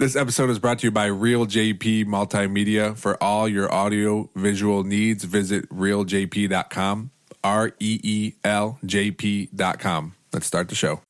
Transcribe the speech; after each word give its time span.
This 0.00 0.14
episode 0.14 0.48
is 0.48 0.60
brought 0.60 0.78
to 0.78 0.86
you 0.86 0.90
by 0.92 1.06
Reel 1.06 1.44
JP 1.44 2.04
Multimedia. 2.04 2.96
For 2.96 3.20
all 3.20 3.48
your 3.48 3.72
audio 3.74 4.30
visual 4.36 4.84
needs, 4.84 5.24
visit 5.24 5.68
reeljp.com. 5.70 7.10
R 7.42 7.72
E 7.80 7.98
E 8.04 8.32
L 8.44 8.78
J 8.86 9.10
P.com. 9.10 10.14
Let's 10.32 10.46
start 10.46 10.68
the 10.68 10.76
show. 10.76 11.00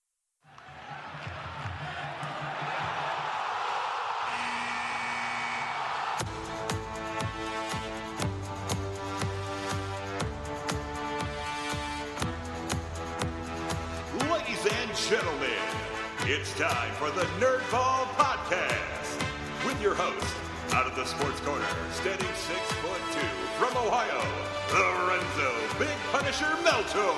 Ladies 14.31 14.67
and 14.67 14.97
gentlemen, 14.97 15.51
it's 16.21 16.55
time 16.55 16.91
for 16.95 17.11
the 17.11 17.27
Nerdball 17.39 18.18
the 20.99 21.07
sports 21.07 21.39
corner, 21.43 21.65
standing 21.93 22.27
six 22.35 22.59
foot 22.83 23.01
two 23.13 23.29
from 23.55 23.71
Ohio, 23.87 24.19
Lorenzo 24.75 25.79
Big 25.79 25.97
Punisher 26.11 26.51
Meltor, 26.67 27.15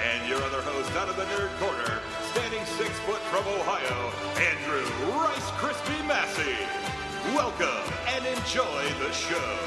and 0.00 0.26
your 0.26 0.40
other 0.40 0.62
host, 0.62 0.90
out 0.92 1.10
of 1.10 1.16
the 1.16 1.24
nerd 1.24 1.54
corner, 1.58 2.00
standing 2.32 2.64
six 2.64 2.88
foot 3.00 3.20
from 3.28 3.44
Ohio, 3.46 4.10
Andrew 4.40 5.12
Rice 5.12 5.50
Krispie 5.60 6.08
Massey. 6.08 6.56
Welcome 7.34 7.92
and 8.08 8.24
enjoy 8.24 8.82
the 9.04 9.12
show. 9.12 9.58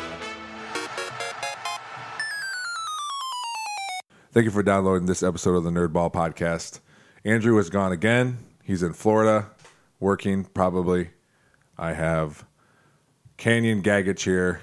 Thank 4.31 4.45
you 4.45 4.51
for 4.51 4.63
downloading 4.63 5.05
this 5.05 5.21
episode 5.21 5.53
of 5.53 5.63
the 5.63 5.69
Nerd 5.69 5.93
Ball 5.93 6.09
Podcast. 6.09 6.79
Andrew 7.23 7.59
is 7.59 7.69
gone 7.69 7.91
again. 7.91 8.39
He's 8.63 8.81
in 8.81 8.93
Florida, 8.93 9.51
working 9.99 10.45
probably. 10.45 11.11
I 11.77 11.93
have 11.93 12.43
Kanyon 13.37 13.81
Gagich 13.83 14.23
here. 14.23 14.61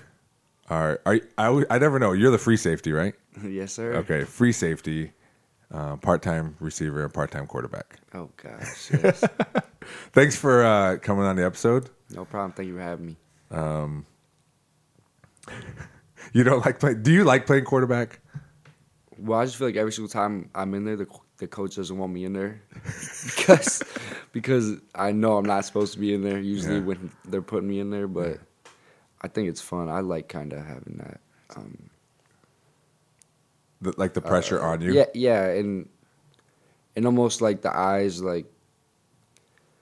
Are, 0.71 1.01
are 1.07 1.21
I, 1.39 1.65
I 1.71 1.79
never 1.79 1.99
know. 1.99 2.13
You're 2.13 2.31
the 2.31 2.39
free 2.39 2.57
safety, 2.57 2.93
right? 2.93 3.15
yes, 3.47 3.73
sir. 3.73 3.95
Okay, 3.97 4.25
free 4.25 4.53
safety, 4.53 5.13
uh, 5.73 5.97
part-time 5.97 6.57
receiver, 6.61 7.05
and 7.05 7.13
part-time 7.13 7.47
quarterback. 7.47 7.99
Oh 8.15 8.31
gosh, 8.37 8.91
yes. 8.93 9.23
Thanks 10.13 10.37
for 10.37 10.65
uh, 10.65 10.97
coming 10.99 11.25
on 11.25 11.37
the 11.37 11.45
episode. 11.45 11.91
no 12.11 12.25
problem. 12.25 12.53
Thank 12.53 12.69
you 12.69 12.77
for 12.77 12.83
having 12.83 13.07
me. 13.07 13.17
Um, 13.51 14.07
You 16.33 16.43
don't 16.43 16.65
like 16.65 16.81
playing? 16.81 17.03
Do 17.03 17.13
you 17.13 17.23
like 17.23 17.47
playing 17.47 17.65
quarterback? 17.65 18.19
Well, 19.19 19.39
I 19.39 19.45
just 19.45 19.57
feel 19.57 19.69
like 19.69 19.77
every 19.77 19.93
single 19.93 20.09
time 20.09 20.51
I'm 20.55 20.75
in 20.75 20.85
there, 20.85 20.97
the 20.97 21.07
the 21.37 21.47
coach 21.47 21.77
doesn't 21.77 21.97
want 21.97 22.13
me 22.13 22.25
in 22.25 22.33
there 22.33 22.63
because 23.27 23.83
because 24.33 24.73
I 24.95 25.13
know 25.13 25.37
I'm 25.37 25.45
not 25.45 25.65
supposed 25.67 25.93
to 25.93 25.99
be 26.01 26.15
in 26.15 26.23
there. 26.23 26.41
Usually 26.41 26.77
Yeah. 26.77 26.81
when 26.85 27.11
they're 27.27 27.43
putting 27.43 27.69
me 27.69 27.79
in 27.79 27.91
there, 27.91 28.09
but 28.09 28.39
I 29.25 29.29
think 29.29 29.49
it's 29.49 29.61
fun. 29.63 29.89
I 29.89 30.01
like 30.01 30.29
kind 30.29 30.53
of 30.53 30.65
having 30.65 30.99
that. 30.99 31.21
Um, 31.57 31.91
The, 33.81 33.95
like 33.97 34.13
the 34.13 34.21
pressure 34.21 34.63
on 34.63 34.83
you? 34.83 34.93
yeah, 34.93 35.07
yeah, 35.15 35.47
and 35.47 35.89
and 36.95 37.07
almost 37.07 37.41
like 37.41 37.63
the 37.63 37.75
eyes, 37.75 38.23
like 38.23 38.47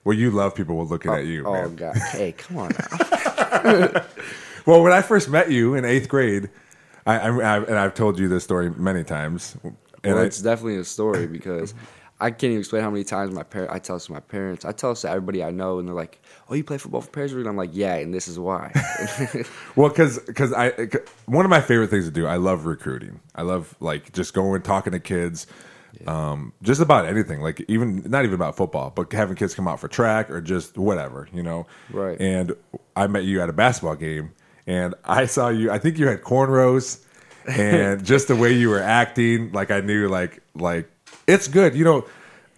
Well, 0.05 0.17
you 0.17 0.31
love 0.31 0.55
people 0.55 0.85
looking 0.87 1.11
oh, 1.11 1.15
at 1.15 1.25
you, 1.25 1.45
oh 1.45 1.51
man. 1.51 1.75
god, 1.75 1.97
hey, 1.97 2.31
come 2.31 2.57
on 2.57 2.71
now. 2.71 4.05
Well, 4.65 4.81
when 4.81 4.93
I 4.93 5.01
first 5.01 5.27
met 5.29 5.51
you 5.51 5.75
in 5.75 5.83
eighth 5.83 6.07
grade, 6.07 6.49
I, 7.05 7.19
I, 7.19 7.27
I 7.27 7.57
and 7.65 7.77
I've 7.77 7.93
told 7.93 8.17
you 8.17 8.29
this 8.29 8.45
story 8.45 8.69
many 8.69 9.03
times. 9.03 9.57
And 10.05 10.15
well, 10.15 10.23
it's 10.23 10.41
definitely 10.41 10.77
a 10.77 10.85
story 10.85 11.27
because 11.27 11.73
I 12.19 12.29
can't 12.29 12.43
even 12.43 12.59
explain 12.59 12.83
how 12.83 12.91
many 12.91 13.03
times 13.03 13.33
my 13.33 13.43
par- 13.43 13.71
I 13.71 13.79
tell 13.79 13.95
this 13.97 14.05
to 14.05 14.13
my 14.13 14.19
parents. 14.19 14.63
I 14.63 14.71
tell 14.71 14.91
this 14.91 15.01
to 15.01 15.09
everybody 15.09 15.43
I 15.43 15.51
know, 15.51 15.79
and 15.79 15.87
they're 15.87 15.95
like, 15.95 16.21
"Oh, 16.47 16.53
you 16.53 16.63
play 16.63 16.77
football 16.77 17.01
for 17.01 17.11
Perrysburg?" 17.11 17.41
And 17.41 17.47
I'm 17.47 17.57
like, 17.57 17.71
"Yeah," 17.73 17.95
and 17.95 18.13
this 18.13 18.27
is 18.27 18.39
why. 18.39 18.71
well, 19.75 19.89
because 19.89 20.19
because 20.19 20.53
I 20.53 20.71
one 21.25 21.45
of 21.45 21.49
my 21.49 21.59
favorite 21.59 21.89
things 21.89 22.05
to 22.05 22.11
do. 22.11 22.25
I 22.25 22.37
love 22.37 22.65
recruiting. 22.65 23.19
I 23.35 23.41
love 23.41 23.75
like 23.79 24.13
just 24.13 24.33
going 24.33 24.61
talking 24.61 24.93
to 24.93 24.99
kids, 24.99 25.47
um, 26.07 26.53
just 26.61 26.81
about 26.81 27.05
anything. 27.05 27.41
Like 27.41 27.65
even 27.67 28.03
not 28.09 28.23
even 28.23 28.35
about 28.35 28.55
football, 28.55 28.91
but 28.91 29.11
having 29.11 29.35
kids 29.35 29.55
come 29.55 29.67
out 29.67 29.79
for 29.79 29.87
track 29.87 30.29
or 30.29 30.39
just 30.39 30.77
whatever, 30.77 31.27
you 31.33 31.43
know. 31.43 31.67
Right. 31.91 32.19
And 32.21 32.55
I 32.95 33.07
met 33.07 33.23
you 33.25 33.41
at 33.41 33.49
a 33.49 33.53
basketball 33.53 33.95
game, 33.95 34.31
and 34.67 34.95
I 35.03 35.25
saw 35.25 35.49
you. 35.49 35.71
I 35.71 35.79
think 35.79 35.97
you 35.97 36.07
had 36.07 36.21
cornrows, 36.21 37.03
and 37.47 38.05
just 38.05 38.27
the 38.27 38.35
way 38.35 38.53
you 38.53 38.69
were 38.69 38.81
acting, 38.81 39.51
like 39.51 39.71
I 39.71 39.81
knew, 39.81 40.07
like 40.07 40.41
like 40.55 40.89
it's 41.27 41.47
good, 41.47 41.75
you 41.75 41.83
know. 41.83 42.05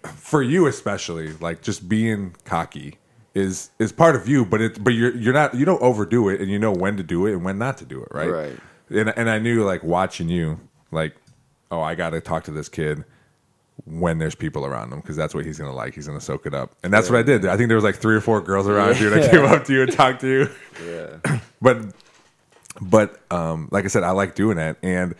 For 0.02 0.40
you 0.40 0.66
especially, 0.68 1.32
like 1.40 1.62
just 1.62 1.88
being 1.88 2.36
cocky 2.44 2.98
is 3.34 3.70
is 3.80 3.90
part 3.90 4.14
of 4.14 4.28
you, 4.28 4.44
but 4.44 4.60
it 4.60 4.82
but 4.84 4.94
you're 4.94 5.14
you're 5.16 5.34
not 5.34 5.54
you 5.54 5.64
don't 5.64 5.82
overdo 5.82 6.28
it, 6.28 6.40
and 6.40 6.48
you 6.50 6.58
know 6.60 6.70
when 6.72 6.96
to 6.96 7.02
do 7.02 7.26
it 7.26 7.32
and 7.32 7.44
when 7.44 7.58
not 7.58 7.78
to 7.78 7.84
do 7.84 8.02
it, 8.02 8.08
right? 8.12 8.30
Right. 8.30 8.56
And 8.88 9.12
and 9.16 9.28
I 9.28 9.38
knew 9.40 9.64
like 9.64 9.82
watching 9.82 10.28
you, 10.28 10.60
like, 10.92 11.16
oh, 11.72 11.80
I 11.80 11.96
got 11.96 12.10
to 12.10 12.20
talk 12.20 12.44
to 12.44 12.52
this 12.52 12.68
kid 12.68 13.04
when 13.84 14.18
there's 14.18 14.34
people 14.34 14.64
around 14.64 14.92
him 14.92 15.00
because 15.00 15.16
that's 15.16 15.34
what 15.34 15.44
he's 15.44 15.58
gonna 15.58 15.74
like. 15.74 15.94
He's 15.94 16.06
gonna 16.06 16.20
soak 16.20 16.46
it 16.46 16.54
up, 16.54 16.76
and 16.84 16.92
that's 16.92 17.10
what 17.10 17.18
I 17.18 17.22
did. 17.22 17.44
I 17.46 17.56
think 17.56 17.68
there 17.68 17.76
was 17.76 17.84
like 17.84 17.96
three 17.96 18.14
or 18.14 18.20
four 18.20 18.40
girls 18.40 18.68
around 18.68 19.00
you, 19.00 19.12
and 19.12 19.22
I 19.22 19.28
came 19.28 19.44
up 19.44 19.64
to 19.64 19.72
you 19.72 19.82
and 19.82 19.92
talked 19.92 20.20
to 20.20 20.28
you. 20.28 20.50
yeah. 20.86 21.38
But 21.60 21.86
but 22.80 23.20
um, 23.30 23.68
like 23.72 23.84
I 23.84 23.88
said, 23.88 24.02
I 24.04 24.10
like 24.10 24.34
doing 24.34 24.56
that, 24.58 24.76
and 24.82 25.14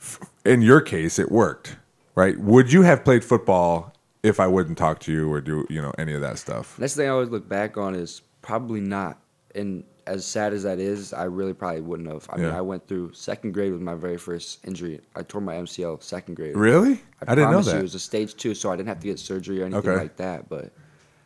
f- 0.00 0.20
in 0.44 0.62
your 0.62 0.80
case, 0.80 1.18
it 1.18 1.30
worked, 1.30 1.76
right? 2.14 2.38
Would 2.38 2.72
you 2.72 2.82
have 2.82 3.04
played 3.04 3.24
football 3.24 3.92
if 4.22 4.38
I 4.40 4.46
wouldn't 4.46 4.78
talk 4.78 5.00
to 5.00 5.12
you 5.12 5.32
or 5.32 5.40
do 5.40 5.66
you 5.68 5.80
know 5.82 5.92
any 5.98 6.14
of 6.14 6.20
that 6.20 6.38
stuff? 6.38 6.78
Next 6.78 6.96
thing 6.96 7.06
I 7.06 7.10
always 7.10 7.28
look 7.30 7.48
back 7.48 7.76
on 7.76 7.94
is 7.94 8.22
probably 8.42 8.80
not. 8.80 9.18
And 9.54 9.84
as 10.06 10.24
sad 10.24 10.52
as 10.52 10.62
that 10.64 10.78
is, 10.78 11.12
I 11.12 11.24
really 11.24 11.54
probably 11.54 11.80
wouldn't 11.80 12.08
have. 12.10 12.26
I 12.30 12.36
mean, 12.36 12.46
Yeah. 12.46 12.58
I 12.58 12.60
went 12.60 12.86
through 12.88 13.12
second 13.12 13.52
grade 13.52 13.72
with 13.72 13.80
my 13.82 13.94
very 13.94 14.16
first 14.18 14.64
injury. 14.66 15.00
I 15.14 15.22
tore 15.22 15.40
my 15.40 15.54
MCL 15.54 16.02
second 16.02 16.34
grade. 16.34 16.56
Really? 16.56 17.00
I, 17.26 17.34
didn't 17.34 17.50
know 17.52 17.62
that. 17.62 17.72
You, 17.74 17.78
it 17.78 17.82
was 17.82 17.94
a 17.94 18.00
stage 18.00 18.34
two, 18.36 18.54
so 18.54 18.70
I 18.72 18.76
didn't 18.76 18.88
have 18.88 19.00
to 19.00 19.06
get 19.06 19.18
surgery 19.18 19.60
or 19.62 19.66
anything 19.66 19.90
Okay. 19.90 20.00
like 20.00 20.16
that. 20.16 20.48
But 20.48 20.72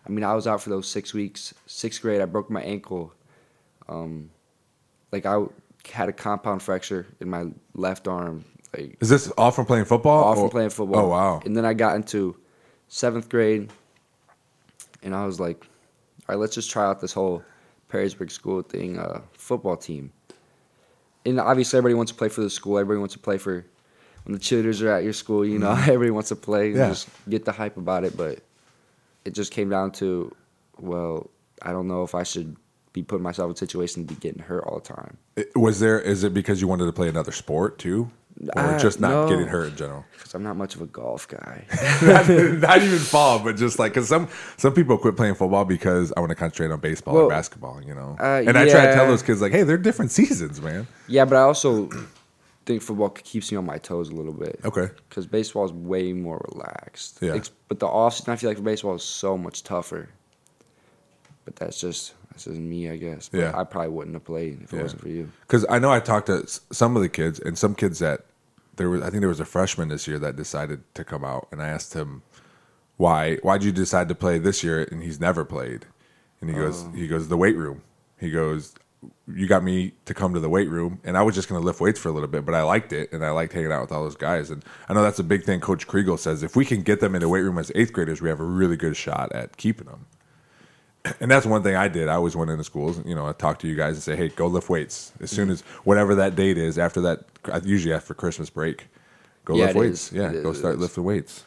I 0.07 0.11
mean, 0.11 0.25
I 0.25 0.35
was 0.35 0.47
out 0.47 0.61
for 0.63 0.71
those 0.71 0.87
six 0.89 1.15
weeks. 1.15 1.55
Sixth 1.67 2.03
grade, 2.03 2.21
I 2.21 2.27
broke 2.27 2.51
my 2.51 2.63
ankle. 2.63 3.13
Um, 3.89 4.31
like 5.13 5.25
I 5.27 5.43
had 5.91 6.09
a 6.09 6.13
compound 6.13 6.63
fracture 6.63 7.07
in 7.21 7.31
my 7.31 7.47
left 7.75 8.09
arm. 8.09 8.45
Like 8.75 8.97
Is 9.01 9.09
this 9.09 9.31
all 9.33 9.51
from 9.51 9.67
playing 9.67 9.85
football? 9.85 10.25
all 10.25 10.35
from 10.37 10.51
playing 10.51 10.71
football. 10.71 11.07
Oh 11.07 11.09
wow! 11.09 11.43
And 11.45 11.57
then 11.57 11.65
I 11.65 11.75
got 11.75 11.97
into 11.97 12.37
seventh 12.89 13.29
grade, 13.29 13.71
and 15.03 15.15
I 15.15 15.27
was 15.27 15.39
like, 15.41 15.65
all 16.29 16.35
right, 16.35 16.39
let's 16.41 16.55
just 16.55 16.71
try 16.71 16.85
out 16.85 17.01
this 17.01 17.13
whole 17.13 17.43
Perrysburg 17.91 18.31
school 18.31 18.63
thing, 18.63 18.99
uh, 18.99 19.21
football 19.33 19.77
team. 19.77 20.13
And 21.25 21.41
obviously, 21.41 21.77
everybody 21.79 21.95
wants 21.95 22.13
to 22.13 22.19
play 22.19 22.29
for 22.29 22.41
the 22.43 22.51
school. 22.51 22.79
Everybody 22.79 22.99
wants 23.01 23.15
to 23.15 23.21
play 23.21 23.39
for 23.39 23.65
when 24.25 24.33
the 24.33 24.39
cheerleaders 24.39 24.83
are 24.83 24.91
at 24.91 25.05
your 25.05 25.13
school. 25.13 25.45
You 25.45 25.59
know, 25.59 25.71
everybody 25.81 26.11
wants 26.11 26.29
to 26.31 26.37
play. 26.37 26.67
and 26.69 26.75
Mm-hmm. 26.75 26.83
Yeah. 26.83 26.89
Just 26.91 27.09
get 27.29 27.45
the 27.45 27.53
hype 27.53 27.77
about 27.77 28.05
it. 28.05 28.17
But 28.17 28.41
it 29.25 29.35
just 29.35 29.53
came 29.53 29.69
down 29.69 29.91
to, 29.93 30.35
well, 30.79 31.31
I 31.63 31.73
don't 31.73 31.89
know 31.89 32.03
if 32.05 32.15
I 32.15 32.23
should 32.23 32.57
be 32.93 33.03
putting 33.03 33.23
myself 33.25 33.49
in 33.49 33.55
a 33.55 33.57
situation 33.57 34.07
to 34.07 34.15
be 34.15 34.21
getting 34.21 34.41
hurt 34.43 34.65
all 34.65 34.79
the 34.79 34.87
time. 34.95 35.17
It- 35.37 35.51
Was 35.57 35.81
there? 35.81 36.01
Is 36.01 36.23
it 36.25 36.33
because 36.33 36.61
you 36.61 36.69
wanted 36.69 36.87
to 36.87 36.93
play 36.93 37.09
another 37.09 37.33
sport 37.33 37.79
too, 37.79 38.11
or 38.55 38.63
Uh, 38.63 38.79
just 38.79 39.01
not 39.01 39.11
no. 39.11 39.29
getting 39.29 39.47
hurt 39.47 39.71
in 39.71 39.77
general? 39.77 40.05
Because 40.17 40.35
I'm 40.35 40.43
not 40.43 40.57
much 40.57 40.75
of 40.75 40.83
a 40.83 40.87
golf 40.87 41.29
guy. 41.29 41.65
not, 42.03 42.29
not 42.29 42.83
even 42.83 42.99
fall, 42.99 43.39
but 43.39 43.57
just 43.57 43.79
like 43.79 43.93
because 43.95 44.09
some 44.09 44.29
some 44.57 44.73
people 44.75 44.99
quit 44.99 45.17
playing 45.17 45.35
football 45.37 45.65
because 45.65 46.13
I 46.17 46.21
want 46.21 46.31
to 46.31 46.35
concentrate 46.37 46.71
on 46.73 46.81
baseball 46.81 47.17
or 47.17 47.29
basketball, 47.29 47.81
you 47.83 47.95
know. 47.95 48.17
uh, 48.19 48.43
and 48.47 48.57
I 48.59 48.69
try 48.69 48.87
to 48.87 48.95
tell 48.95 49.07
those 49.07 49.23
kids 49.23 49.41
like, 49.41 49.53
hey, 49.53 49.63
they're 49.63 49.79
different 49.79 50.11
seasons, 50.11 50.61
man. 50.61 50.87
Yeah, 51.09 51.25
but 51.25 51.37
I 51.37 51.43
also 51.43 51.89
think 52.67 52.83
football 52.83 53.11
keeps 53.11 53.53
me 53.53 53.59
on 53.59 53.65
my 53.67 53.79
toes 53.79 54.09
a 54.09 54.15
little 54.15 54.33
bit. 54.33 54.59
Okay. 54.65 54.89
Because 55.09 55.27
baseball 55.27 55.65
is 55.65 55.73
way 55.73 56.13
more 56.13 56.45
relaxed. 56.53 57.19
Yeah. 57.23 57.35
Ex- 57.35 57.51
But 57.69 57.79
the 57.79 57.87
offseason, 57.87 58.31
I 58.31 58.37
feel 58.37 58.51
like 58.51 58.63
baseball 58.65 58.95
is 58.97 59.05
so 59.05 59.39
much 59.39 59.63
tougher. 59.63 60.09
But 61.45 61.55
that's 61.57 61.81
just 61.81 62.15
that's 62.37 62.45
just 62.45 62.61
me, 62.61 62.91
I 62.91 62.97
guess. 62.97 63.29
But 63.31 63.41
Yeah. 63.41 63.59
I 63.59 63.65
probably 63.65 63.91
wouldn't 63.91 64.15
have 64.15 64.25
played 64.25 64.61
if 64.63 64.73
it 64.73 64.77
Yeah. 64.77 64.83
wasn't 64.83 65.03
for 65.03 65.09
you. 65.09 65.31
Because 65.41 65.65
I 65.71 65.79
know 65.79 65.91
I 65.91 66.01
talked 66.01 66.27
to 66.27 66.47
some 66.71 66.95
of 66.95 67.03
the 67.03 67.09
kids 67.09 67.41
and 67.41 67.57
some 67.57 67.75
kids 67.75 67.99
that 68.01 68.27
there 68.77 68.91
was. 68.91 69.01
I 69.01 69.09
think 69.09 69.21
there 69.21 69.29
was 69.29 69.41
a 69.41 69.47
freshman 69.47 69.89
this 69.89 70.07
year 70.07 70.19
that 70.19 70.37
decided 70.37 70.83
to 70.95 71.05
come 71.05 71.25
out, 71.25 71.49
and 71.51 71.63
I 71.63 71.69
asked 71.69 71.95
him 71.95 72.23
why. 72.99 73.37
Why'd 73.37 73.65
you 73.65 73.73
decide 73.73 74.09
to 74.09 74.15
play 74.15 74.39
this 74.39 74.63
year? 74.63 74.87
And 74.91 75.03
he's 75.03 75.19
never 75.19 75.45
played. 75.45 75.87
And 76.41 76.51
he 76.51 76.57
goes, 76.57 76.85
oh. 76.85 76.91
he 76.91 77.09
goes 77.09 77.29
the 77.29 77.37
weight 77.39 77.57
room. 77.57 77.83
He 78.21 78.31
goes, 78.31 78.75
you 79.27 79.47
got 79.47 79.65
me 79.65 79.93
to 80.05 80.15
come 80.15 80.35
to 80.35 80.41
the 80.41 80.49
weight 80.49 80.69
room, 80.69 81.01
and 81.05 81.17
I 81.17 81.23
was 81.23 81.35
just 81.35 81.49
going 81.49 81.61
to 81.61 81.65
lift 81.65 81.81
weights 81.81 81.99
for 81.99 82.09
a 82.09 82.13
little 82.13 82.29
bit, 82.29 82.45
but 82.45 82.55
I 82.55 82.63
liked 82.63 82.93
it, 82.93 83.13
and 83.13 83.25
I 83.25 83.31
liked 83.31 83.53
hanging 83.53 83.73
out 83.73 83.81
with 83.81 83.93
all 83.93 84.03
those 84.05 84.17
guys. 84.17 84.51
And 84.51 84.63
I 84.89 84.95
know 84.95 85.03
that's 85.03 85.19
a 85.19 85.25
big 85.25 85.45
thing. 85.45 85.61
Coach 85.61 85.87
Kriegel 85.87 86.19
says 86.19 86.43
if 86.43 86.55
we 86.55 86.65
can 86.65 86.83
get 86.83 87.01
them 87.01 87.15
in 87.15 87.23
the 87.23 87.29
weight 87.29 87.43
room 87.43 87.59
as 87.59 87.73
eighth 87.75 87.93
graders, 87.93 88.21
we 88.21 88.29
have 88.29 88.41
a 88.41 88.45
really 88.45 88.77
good 88.77 88.97
shot 88.97 89.33
at 89.33 89.57
keeping 89.57 89.87
them. 89.87 90.07
And 91.21 91.31
that's 91.31 91.47
one 91.47 91.63
thing 91.63 91.77
I 91.77 91.89
did. 91.89 92.09
I 92.09 92.15
always 92.15 92.37
went 92.37 92.51
into 92.51 92.65
schools, 92.65 92.99
and 92.99 93.07
you 93.09 93.15
know, 93.15 93.27
I 93.27 93.33
talk 93.33 93.59
to 93.61 93.69
you 93.69 93.77
guys 93.77 93.95
and 93.95 94.03
say, 94.03 94.17
"Hey, 94.17 94.29
go 94.29 94.47
lift 94.47 94.69
weights 94.71 95.13
as 95.21 95.31
soon 95.31 95.47
mm-hmm. 95.47 95.53
as 95.53 95.61
whatever 95.85 96.15
that 96.17 96.37
date 96.37 96.59
is. 96.59 96.79
After 96.79 97.01
that, 97.03 97.25
usually 97.65 97.95
after 97.95 98.15
Christmas 98.15 98.51
break, 98.51 98.89
go 99.45 99.55
Yeah, 99.55 99.67
lift 99.67 99.75
weights. 99.75 100.09
is. 100.09 100.13
Yeah, 100.13 100.33
It 100.33 100.43
go 100.43 100.53
is, 100.53 100.59
start 100.59 100.79
lifting 100.79 101.05
weights. 101.05 101.45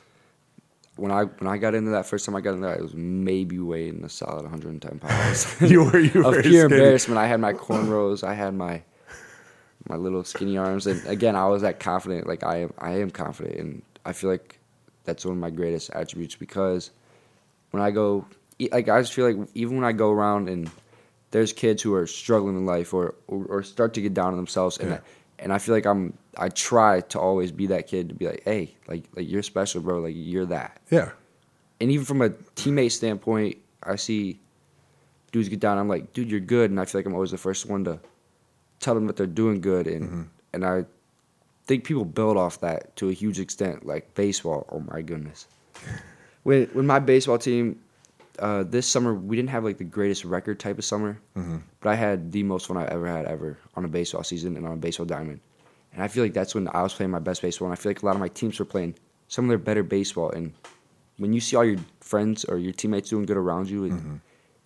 when 0.95 1.11
I 1.11 1.23
when 1.25 1.47
I 1.47 1.57
got 1.57 1.75
into 1.75 1.91
that 1.91 2.05
first 2.05 2.25
time 2.25 2.35
I 2.35 2.41
got 2.41 2.53
in 2.55 2.61
there, 2.61 2.77
I 2.77 2.81
was 2.81 2.93
maybe 2.93 3.59
weighing 3.59 4.03
a 4.03 4.09
solid 4.09 4.43
110 4.43 4.99
pounds. 4.99 5.47
You 5.61 5.83
were 5.85 5.99
you 5.99 6.23
of 6.25 6.35
skinny. 6.35 6.49
pure 6.49 6.65
embarrassment. 6.67 7.17
I 7.19 7.27
had 7.27 7.39
my 7.39 7.53
cornrows. 7.53 8.23
I 8.23 8.33
had 8.33 8.53
my 8.53 8.83
my 9.87 9.95
little 9.95 10.23
skinny 10.23 10.57
arms, 10.57 10.87
and 10.87 11.05
again, 11.07 11.35
I 11.35 11.47
was 11.47 11.61
that 11.61 11.79
confident. 11.79 12.27
Like 12.27 12.43
I 12.43 12.57
am, 12.63 12.73
I 12.79 12.91
am 12.99 13.09
confident, 13.11 13.55
and 13.59 13.81
I 14.05 14.13
feel 14.13 14.29
like 14.29 14.59
that's 15.05 15.25
one 15.25 15.33
of 15.35 15.39
my 15.39 15.49
greatest 15.49 15.89
attributes 15.91 16.35
because 16.35 16.91
when 17.71 17.81
I 17.81 17.91
go, 17.91 18.25
like 18.71 18.89
I 18.89 18.99
just 19.01 19.13
feel 19.13 19.25
like 19.31 19.49
even 19.55 19.75
when 19.77 19.85
I 19.85 19.91
go 19.91 20.11
around 20.11 20.49
and 20.49 20.69
there's 21.31 21.53
kids 21.53 21.81
who 21.83 21.93
are 21.93 22.07
struggling 22.07 22.55
in 22.57 22.65
life 22.65 22.93
or 22.93 23.15
or, 23.27 23.45
or 23.45 23.63
start 23.63 23.93
to 23.95 24.01
get 24.01 24.13
down 24.13 24.31
on 24.31 24.37
themselves, 24.37 24.77
and 24.77 24.89
Yeah. 24.89 24.95
I, 24.95 24.99
and 25.41 25.53
I 25.53 25.57
feel 25.57 25.73
like 25.75 25.85
I'm 25.85 26.13
I 26.37 26.49
try 26.49 27.01
to 27.01 27.19
always 27.19 27.51
be 27.51 27.67
that 27.67 27.87
kid 27.87 28.09
to 28.09 28.15
be 28.15 28.25
like, 28.27 28.41
hey, 28.45 28.75
like 28.87 29.03
like 29.15 29.29
you're 29.29 29.43
special, 29.43 29.81
bro. 29.81 29.99
Like 29.99 30.15
you're 30.17 30.45
that 30.47 30.79
Yeah. 30.91 31.11
and 31.79 31.89
even 31.91 32.05
from 32.05 32.21
a 32.21 32.29
teammate 32.55 32.91
standpoint, 32.91 33.57
I 33.83 33.95
see 33.95 34.39
dudes 35.31 35.47
get 35.49 35.59
down. 35.59 35.77
I'm 35.77 35.87
like, 35.87 36.11
dude, 36.13 36.29
you're 36.31 36.39
good, 36.41 36.71
and 36.71 36.79
I 36.79 36.85
feel 36.85 36.99
like 36.99 37.05
I'm 37.05 37.13
always 37.13 37.31
the 37.31 37.37
first 37.37 37.65
one 37.67 37.83
to 37.85 37.99
tell 38.79 38.95
them 38.95 39.07
that 39.07 39.15
they're 39.15 39.25
doing 39.27 39.61
good, 39.61 39.87
and 39.87 40.03
Mm-hmm. 40.05 40.21
and 40.53 40.65
I 40.65 40.85
think 41.67 41.83
people 41.83 42.03
build 42.03 42.35
off 42.35 42.59
that 42.61 42.95
to 42.97 43.09
a 43.09 43.13
huge 43.13 43.39
extent. 43.39 43.85
Like 43.85 44.13
baseball, 44.15 44.65
oh 44.71 44.79
my 44.91 45.01
goodness. 45.01 45.47
When 46.43 46.65
when 46.73 46.87
my 46.87 46.99
baseball 46.99 47.37
team, 47.37 47.79
uh, 48.39 48.63
this 48.63 48.87
summer 48.87 49.13
we 49.13 49.35
didn't 49.35 49.49
have 49.49 49.63
like 49.63 49.77
the 49.77 49.83
greatest 49.83 50.25
record 50.25 50.59
type 50.59 50.77
of 50.77 50.85
summer, 50.85 51.19
Mm-hmm. 51.35 51.57
but 51.81 51.89
I 51.89 51.95
had 51.95 52.31
the 52.31 52.43
most 52.43 52.67
fun 52.67 52.77
I 52.77 52.85
ever 52.87 53.07
had 53.07 53.25
ever 53.25 53.57
on 53.75 53.85
a 53.85 53.87
baseball 53.87 54.23
season 54.23 54.57
and 54.57 54.65
on 54.65 54.73
a 54.73 54.77
baseball 54.77 55.05
diamond. 55.05 55.39
And 55.93 56.03
I 56.03 56.07
feel 56.07 56.23
like 56.23 56.33
that's 56.33 56.53
when 56.55 56.67
I 56.73 56.81
was 56.83 56.93
playing 56.93 57.11
my 57.11 57.19
best 57.19 57.41
baseball, 57.41 57.67
and 57.67 57.73
I 57.73 57.75
feel 57.75 57.89
like 57.91 58.01
a 58.03 58.05
lot 58.05 58.15
of 58.15 58.19
my 58.21 58.27
teams 58.29 58.59
were 58.59 58.65
playing 58.65 58.95
some 59.27 59.45
of 59.45 59.49
their 59.49 59.57
better 59.57 59.83
baseball. 59.83 60.29
And 60.31 60.53
when 61.17 61.33
you 61.33 61.39
see 61.41 61.55
all 61.55 61.65
your 61.65 61.79
friends 62.01 62.45
or 62.45 62.57
your 62.57 62.73
teammates 62.73 63.09
doing 63.09 63.25
good 63.25 63.37
around 63.37 63.69
you, 63.69 63.85
it, 63.85 63.91
Mm-hmm. 63.91 64.15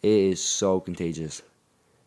it 0.03 0.09
is 0.09 0.43
so 0.43 0.79
contagious. 0.79 1.41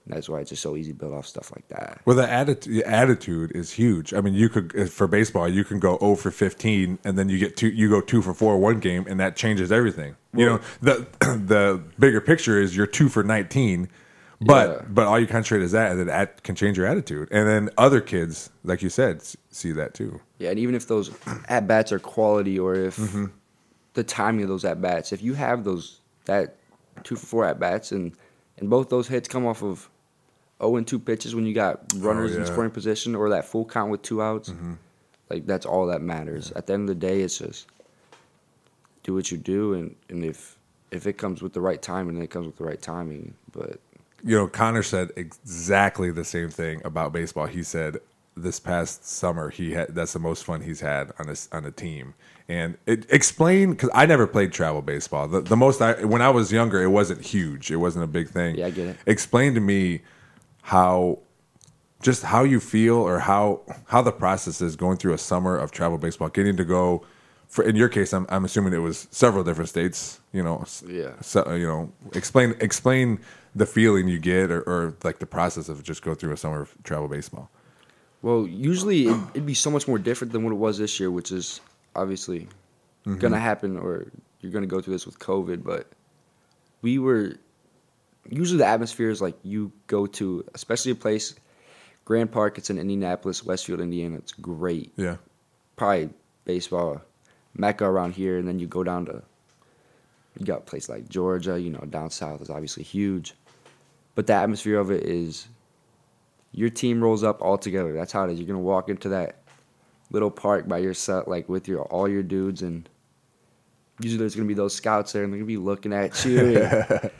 That's 0.08 0.28
why 0.28 0.40
it's 0.40 0.50
just 0.50 0.62
so 0.62 0.76
easy 0.76 0.92
to 0.92 0.98
build 0.98 1.12
off 1.14 1.26
stuff 1.26 1.50
like 1.54 1.66
that. 1.68 2.00
Well, 2.04 2.14
the 2.16 2.30
attitude 2.30 2.82
attitude 2.84 3.50
is 3.56 3.72
huge. 3.72 4.14
I 4.14 4.20
mean, 4.20 4.34
you 4.34 4.48
could 4.48 4.90
for 4.92 5.06
baseball, 5.08 5.48
you 5.48 5.64
can 5.64 5.80
go 5.80 5.98
0 5.98 6.14
for 6.16 6.30
15, 6.30 6.98
and 7.04 7.18
then 7.18 7.28
you 7.28 7.38
get 7.38 7.56
two, 7.56 7.68
you 7.68 7.88
go 7.90 8.00
two 8.00 8.22
for 8.22 8.32
four 8.32 8.56
one 8.58 8.78
game, 8.78 9.04
and 9.08 9.18
that 9.18 9.34
changes 9.36 9.72
everything. 9.72 10.14
You 10.32 10.46
know, 10.46 10.60
the 10.80 11.06
the 11.20 11.82
bigger 11.98 12.20
picture 12.20 12.60
is 12.60 12.76
you're 12.76 12.86
two 12.86 13.08
for 13.08 13.24
19, 13.24 13.88
but 14.40 14.68
Yeah. 14.68 14.84
but 14.88 15.06
all 15.08 15.18
you 15.18 15.26
concentrate 15.26 15.62
is 15.64 15.72
that, 15.72 15.90
and 15.90 15.98
then 16.00 16.06
that 16.06 16.42
can 16.44 16.54
change 16.54 16.76
your 16.78 16.86
attitude. 16.86 17.26
And 17.32 17.48
then 17.48 17.70
other 17.76 18.00
kids, 18.00 18.50
like 18.62 18.82
you 18.82 18.88
said, 18.90 19.22
see 19.50 19.72
that 19.72 19.94
too. 19.94 20.20
Yeah, 20.38 20.50
and 20.50 20.58
even 20.60 20.76
if 20.76 20.86
those 20.86 21.10
at 21.48 21.66
bats 21.66 21.90
are 21.90 21.98
quality, 21.98 22.58
or 22.60 22.74
if 22.76 22.96
Mm-hmm. 22.96 23.24
the 23.94 24.04
timing 24.04 24.44
of 24.44 24.48
those 24.50 24.64
at 24.64 24.80
bats, 24.80 25.12
if 25.12 25.20
you 25.20 25.34
have 25.34 25.64
those 25.64 26.00
that 26.26 26.56
two 27.02 27.16
for 27.16 27.26
four 27.26 27.44
at 27.44 27.58
bats, 27.58 27.90
and 27.90 28.12
and 28.58 28.70
both 28.70 28.88
those 28.88 29.08
hits 29.08 29.26
come 29.26 29.44
off 29.46 29.62
of 29.64 29.90
zero 30.60 30.76
and 30.76 30.86
two 30.86 30.98
pitches 30.98 31.34
when 31.34 31.46
you 31.46 31.54
got 31.54 31.80
runners 31.96 32.32
in 32.32 32.36
Oh, 32.36 32.40
yeah. 32.40 32.44
Mm-hmm. 32.46 32.52
scoring 32.54 32.70
position, 32.70 33.14
or 33.14 33.28
that 33.30 33.44
full 33.44 33.64
count 33.64 33.90
with 33.90 34.02
two 34.02 34.22
outs, 34.22 34.52
like 35.30 35.46
that's 35.46 35.66
all 35.66 35.86
that 35.86 36.00
matters. 36.02 36.52
At 36.52 36.66
the 36.66 36.72
end 36.74 36.82
of 36.88 36.88
the 36.98 37.06
day, 37.06 37.20
it's 37.22 37.38
just 37.38 37.66
do 39.02 39.14
what 39.14 39.30
you 39.30 39.38
do, 39.38 39.74
and 39.74 39.94
and 40.08 40.24
if 40.24 40.56
if 40.90 41.06
it 41.06 41.14
comes 41.18 41.42
with 41.42 41.52
the 41.52 41.60
right 41.60 41.80
timing, 41.82 42.14
then 42.14 42.22
it 42.22 42.30
comes 42.30 42.46
with 42.46 42.56
the 42.56 42.64
right 42.64 42.80
timing. 42.80 43.34
But 43.52 43.80
you 44.24 44.36
know, 44.36 44.46
Connor 44.48 44.82
said 44.82 45.10
exactly 45.16 46.10
the 46.10 46.24
same 46.24 46.48
thing 46.50 46.80
about 46.84 47.12
baseball. 47.12 47.46
He 47.46 47.62
said 47.62 47.98
this 48.38 48.60
past 48.60 49.06
summer 49.08 49.48
he 49.48 49.72
had 49.72 49.94
that's 49.94 50.12
the 50.12 50.18
most 50.18 50.44
fun 50.44 50.60
he's 50.60 50.80
had 50.80 51.10
on 51.18 51.28
a 51.28 51.32
s- 51.32 51.48
on 51.52 51.64
a 51.64 51.70
team. 51.70 52.14
And 52.48 52.76
it 52.86 53.06
explain 53.10 53.70
because 53.72 53.90
I 53.92 54.06
never 54.06 54.26
played 54.26 54.52
travel 54.52 54.80
baseball. 54.82 55.26
The, 55.26 55.40
the 55.40 55.56
most 55.56 55.80
I 55.82 56.04
when 56.04 56.22
I 56.22 56.30
was 56.30 56.52
younger, 56.52 56.80
it 56.82 56.88
wasn't 56.90 57.22
huge. 57.24 57.70
It 57.72 57.76
wasn't 57.76 58.04
a 58.04 58.08
big 58.08 58.28
thing. 58.28 58.56
Yeah, 58.56 58.66
I 58.66 58.70
get 58.70 58.86
it. 58.88 58.96
Explain 59.06 59.54
to 59.54 59.60
me 59.60 60.02
how 60.66 61.20
just 62.02 62.24
how 62.24 62.42
you 62.42 62.58
feel 62.58 62.96
or 62.96 63.20
how 63.20 63.60
how 63.86 64.02
the 64.02 64.10
process 64.10 64.60
is 64.60 64.74
going 64.74 64.96
through 64.96 65.12
a 65.12 65.18
summer 65.18 65.56
of 65.56 65.70
travel 65.70 65.96
baseball, 65.96 66.28
getting 66.28 66.56
to 66.56 66.64
go. 66.64 67.06
For 67.46 67.62
in 67.62 67.76
your 67.76 67.88
case, 67.88 68.12
I'm 68.12 68.26
I'm 68.30 68.44
assuming 68.44 68.72
it 68.72 68.78
was 68.78 69.06
several 69.12 69.44
different 69.44 69.68
states. 69.68 70.20
You 70.32 70.42
know, 70.42 70.64
Yeah. 70.84 71.12
So 71.20 71.54
you 71.54 71.66
know, 71.68 71.92
explain 72.14 72.56
explain 72.60 73.20
the 73.54 73.64
feeling 73.64 74.08
you 74.08 74.18
get 74.18 74.50
or, 74.50 74.60
or 74.62 74.96
like 75.04 75.20
the 75.20 75.26
process 75.26 75.68
of 75.68 75.84
just 75.84 76.02
go 76.02 76.14
through 76.14 76.32
a 76.32 76.36
summer 76.36 76.62
of 76.62 76.74
travel 76.82 77.06
baseball. 77.06 77.48
Well, 78.22 78.44
usually 78.44 79.06
it, 79.06 79.16
it'd 79.34 79.46
be 79.46 79.54
so 79.54 79.70
much 79.70 79.86
more 79.86 79.98
different 79.98 80.32
than 80.32 80.42
what 80.42 80.50
it 80.50 80.56
was 80.56 80.78
this 80.78 80.98
year, 80.98 81.12
which 81.12 81.30
is 81.30 81.60
obviously 81.94 82.40
mm-hmm. 83.06 83.18
gonna 83.18 83.38
happen, 83.38 83.78
or 83.78 84.08
you're 84.40 84.50
gonna 84.50 84.66
go 84.66 84.80
through 84.80 84.94
this 84.94 85.06
with 85.06 85.20
COVID. 85.20 85.62
But 85.62 85.86
we 86.82 86.98
were 86.98 87.36
usually 88.30 88.58
the 88.58 88.66
atmosphere 88.66 89.10
is 89.10 89.20
like 89.22 89.36
you 89.42 89.72
go 89.86 90.06
to, 90.06 90.44
especially 90.54 90.92
a 90.92 90.96
place, 90.96 91.34
Grand 92.04 92.30
Park. 92.30 92.58
It's 92.58 92.70
in 92.70 92.78
Indianapolis, 92.78 93.44
Westfield, 93.44 93.80
Indiana. 93.80 94.16
It's 94.16 94.32
great. 94.32 94.92
Yeah, 94.96 95.16
Probably 95.76 96.10
baseball 96.44 97.02
mecca 97.56 97.84
around 97.84 98.14
here, 98.14 98.38
and 98.38 98.46
then 98.46 98.58
you 98.58 98.66
go 98.66 98.84
down 98.84 99.06
to 99.06 99.22
you 100.38 100.44
got 100.46 100.58
a 100.58 100.62
place 100.62 100.88
like 100.88 101.08
Georgia. 101.08 101.60
You 101.60 101.70
know, 101.70 101.80
down 101.88 102.10
south 102.10 102.42
is 102.42 102.50
obviously 102.50 102.82
huge, 102.82 103.34
but 104.14 104.26
the 104.26 104.34
atmosphere 104.34 104.78
of 104.78 104.90
it 104.90 105.04
is 105.04 105.48
your 106.52 106.70
team 106.70 107.02
rolls 107.02 107.22
up 107.22 107.42
all 107.42 107.58
together. 107.58 107.92
That's 107.92 108.12
how 108.12 108.24
it 108.24 108.32
is. 108.32 108.38
You're 108.38 108.46
gonna 108.46 108.60
walk 108.60 108.88
into 108.88 109.08
that 109.10 109.42
little 110.10 110.30
park 110.30 110.68
by 110.68 110.78
yourself, 110.78 111.26
like 111.26 111.48
with 111.48 111.68
your 111.68 111.82
all 111.84 112.08
your 112.08 112.22
dudes, 112.22 112.62
and 112.62 112.88
usually 114.00 114.18
there's 114.18 114.34
gonna 114.36 114.48
be 114.48 114.54
those 114.54 114.74
scouts 114.74 115.12
there, 115.12 115.24
and 115.24 115.32
they're 115.32 115.40
gonna 115.40 115.46
be 115.46 115.56
looking 115.56 115.92
at 115.92 116.24
you. 116.24 116.68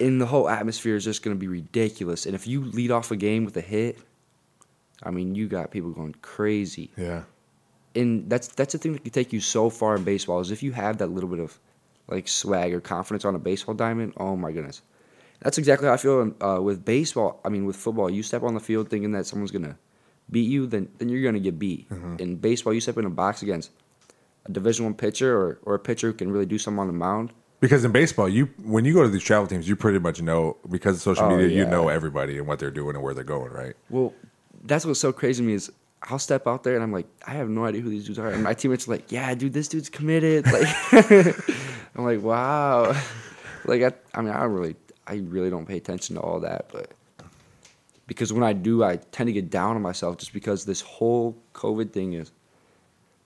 And, 0.00 0.20
the 0.20 0.26
whole 0.26 0.48
atmosphere 0.48 0.96
is 0.96 1.04
just 1.04 1.22
gonna 1.22 1.36
be 1.36 1.48
ridiculous. 1.48 2.26
And 2.26 2.34
if 2.34 2.46
you 2.46 2.64
lead 2.64 2.90
off 2.90 3.10
a 3.10 3.16
game 3.16 3.44
with 3.44 3.56
a 3.56 3.60
hit, 3.60 3.98
I 5.02 5.10
mean, 5.10 5.34
you 5.34 5.48
got 5.48 5.70
people 5.70 5.90
going 5.90 6.14
crazy 6.22 6.90
yeah, 6.96 7.22
and 7.94 8.28
that's 8.28 8.48
that's 8.48 8.72
the 8.72 8.78
thing 8.78 8.92
that 8.92 9.02
can 9.04 9.12
take 9.12 9.32
you 9.32 9.40
so 9.40 9.70
far 9.70 9.96
in 9.96 10.04
baseball 10.04 10.40
is 10.40 10.50
if 10.50 10.62
you 10.62 10.72
have 10.72 10.98
that 10.98 11.10
little 11.10 11.28
bit 11.28 11.38
of 11.38 11.58
like 12.08 12.26
swag 12.26 12.72
or 12.72 12.80
confidence 12.80 13.24
on 13.24 13.34
a 13.34 13.38
baseball 13.38 13.74
diamond. 13.74 14.14
Oh 14.16 14.36
my 14.36 14.50
goodness, 14.52 14.82
that's 15.40 15.58
exactly 15.58 15.86
how 15.86 15.94
I 15.94 15.96
feel 15.98 16.34
uh, 16.40 16.60
with 16.60 16.84
baseball. 16.84 17.40
I 17.44 17.48
mean, 17.48 17.64
with 17.64 17.76
football, 17.76 18.10
you 18.10 18.22
step 18.22 18.42
on 18.42 18.54
the 18.54 18.60
field 18.60 18.88
thinking 18.88 19.12
that 19.12 19.26
someone's 19.26 19.50
gonna 19.50 19.78
beat 20.30 20.48
you, 20.48 20.66
then 20.66 20.88
then 20.98 21.08
you're 21.08 21.22
gonna 21.22 21.40
get 21.40 21.58
beat. 21.58 21.86
In 22.18 22.36
baseball, 22.36 22.72
you 22.72 22.80
step 22.80 22.98
in 22.98 23.04
a 23.04 23.10
box 23.10 23.42
against 23.42 23.70
a 24.46 24.52
Division 24.52 24.84
One 24.84 24.94
pitcher 24.94 25.36
or 25.36 25.58
or 25.62 25.74
a 25.74 25.78
pitcher 25.78 26.08
who 26.08 26.14
can 26.14 26.30
really 26.32 26.46
do 26.46 26.58
something 26.58 26.80
on 26.80 26.86
the 26.86 26.92
mound. 26.92 27.32
Because 27.60 27.84
in 27.84 27.92
baseball, 27.92 28.28
you 28.28 28.46
when 28.62 28.84
you 28.84 28.92
go 28.94 29.02
to 29.02 29.08
these 29.08 29.22
travel 29.22 29.46
teams, 29.46 29.68
you 29.68 29.76
pretty 29.76 29.98
much 29.98 30.20
know 30.22 30.56
because 30.70 30.96
of 30.96 31.02
social 31.02 31.24
Oh, 31.24 31.36
media, 31.36 31.48
you 31.48 31.62
yeah. 31.64 31.70
know 31.70 31.88
everybody 31.88 32.38
and 32.38 32.46
what 32.46 32.58
they're 32.58 32.70
doing 32.70 32.94
and 32.96 33.04
where 33.04 33.14
they're 33.14 33.24
going, 33.24 33.52
right? 33.52 33.74
Well, 33.90 34.12
that's 34.64 34.84
what's 34.86 35.00
so 35.00 35.12
crazy 35.12 35.42
to 35.42 35.46
me 35.46 35.54
is 35.54 35.70
I'll 36.04 36.18
step 36.18 36.46
out 36.46 36.62
there 36.62 36.74
and 36.74 36.82
I'm 36.82 36.92
like, 36.92 37.06
I 37.26 37.32
have 37.32 37.48
no 37.48 37.64
idea 37.64 37.80
who 37.80 37.90
these 37.90 38.06
dudes 38.06 38.18
are. 38.20 38.28
And 38.28 38.42
my 38.44 38.54
teammates 38.54 38.86
are 38.86 38.92
like, 38.92 39.10
Yeah, 39.10 39.34
dude, 39.34 39.52
this 39.52 39.68
dude's 39.68 39.88
committed. 39.88 40.46
Like, 40.52 40.68
I'm 41.96 42.04
like, 42.04 42.22
Wow. 42.22 42.94
Like, 43.64 43.82
I, 43.82 43.92
I 44.18 44.22
mean, 44.22 44.32
I 44.32 44.40
don't 44.42 44.52
really, 44.52 44.76
I 45.06 45.16
really 45.16 45.50
don't 45.50 45.66
pay 45.66 45.76
attention 45.76 46.14
to 46.16 46.22
all 46.22 46.40
that, 46.40 46.70
but 46.72 46.92
because 48.06 48.32
when 48.32 48.42
I 48.42 48.54
do, 48.54 48.82
I 48.82 48.96
tend 48.96 49.26
to 49.26 49.32
get 49.32 49.50
down 49.50 49.76
on 49.76 49.82
myself 49.82 50.16
just 50.16 50.32
because 50.32 50.64
this 50.64 50.80
whole 50.80 51.36
COVID 51.54 51.90
thing 51.92 52.14
is 52.14 52.30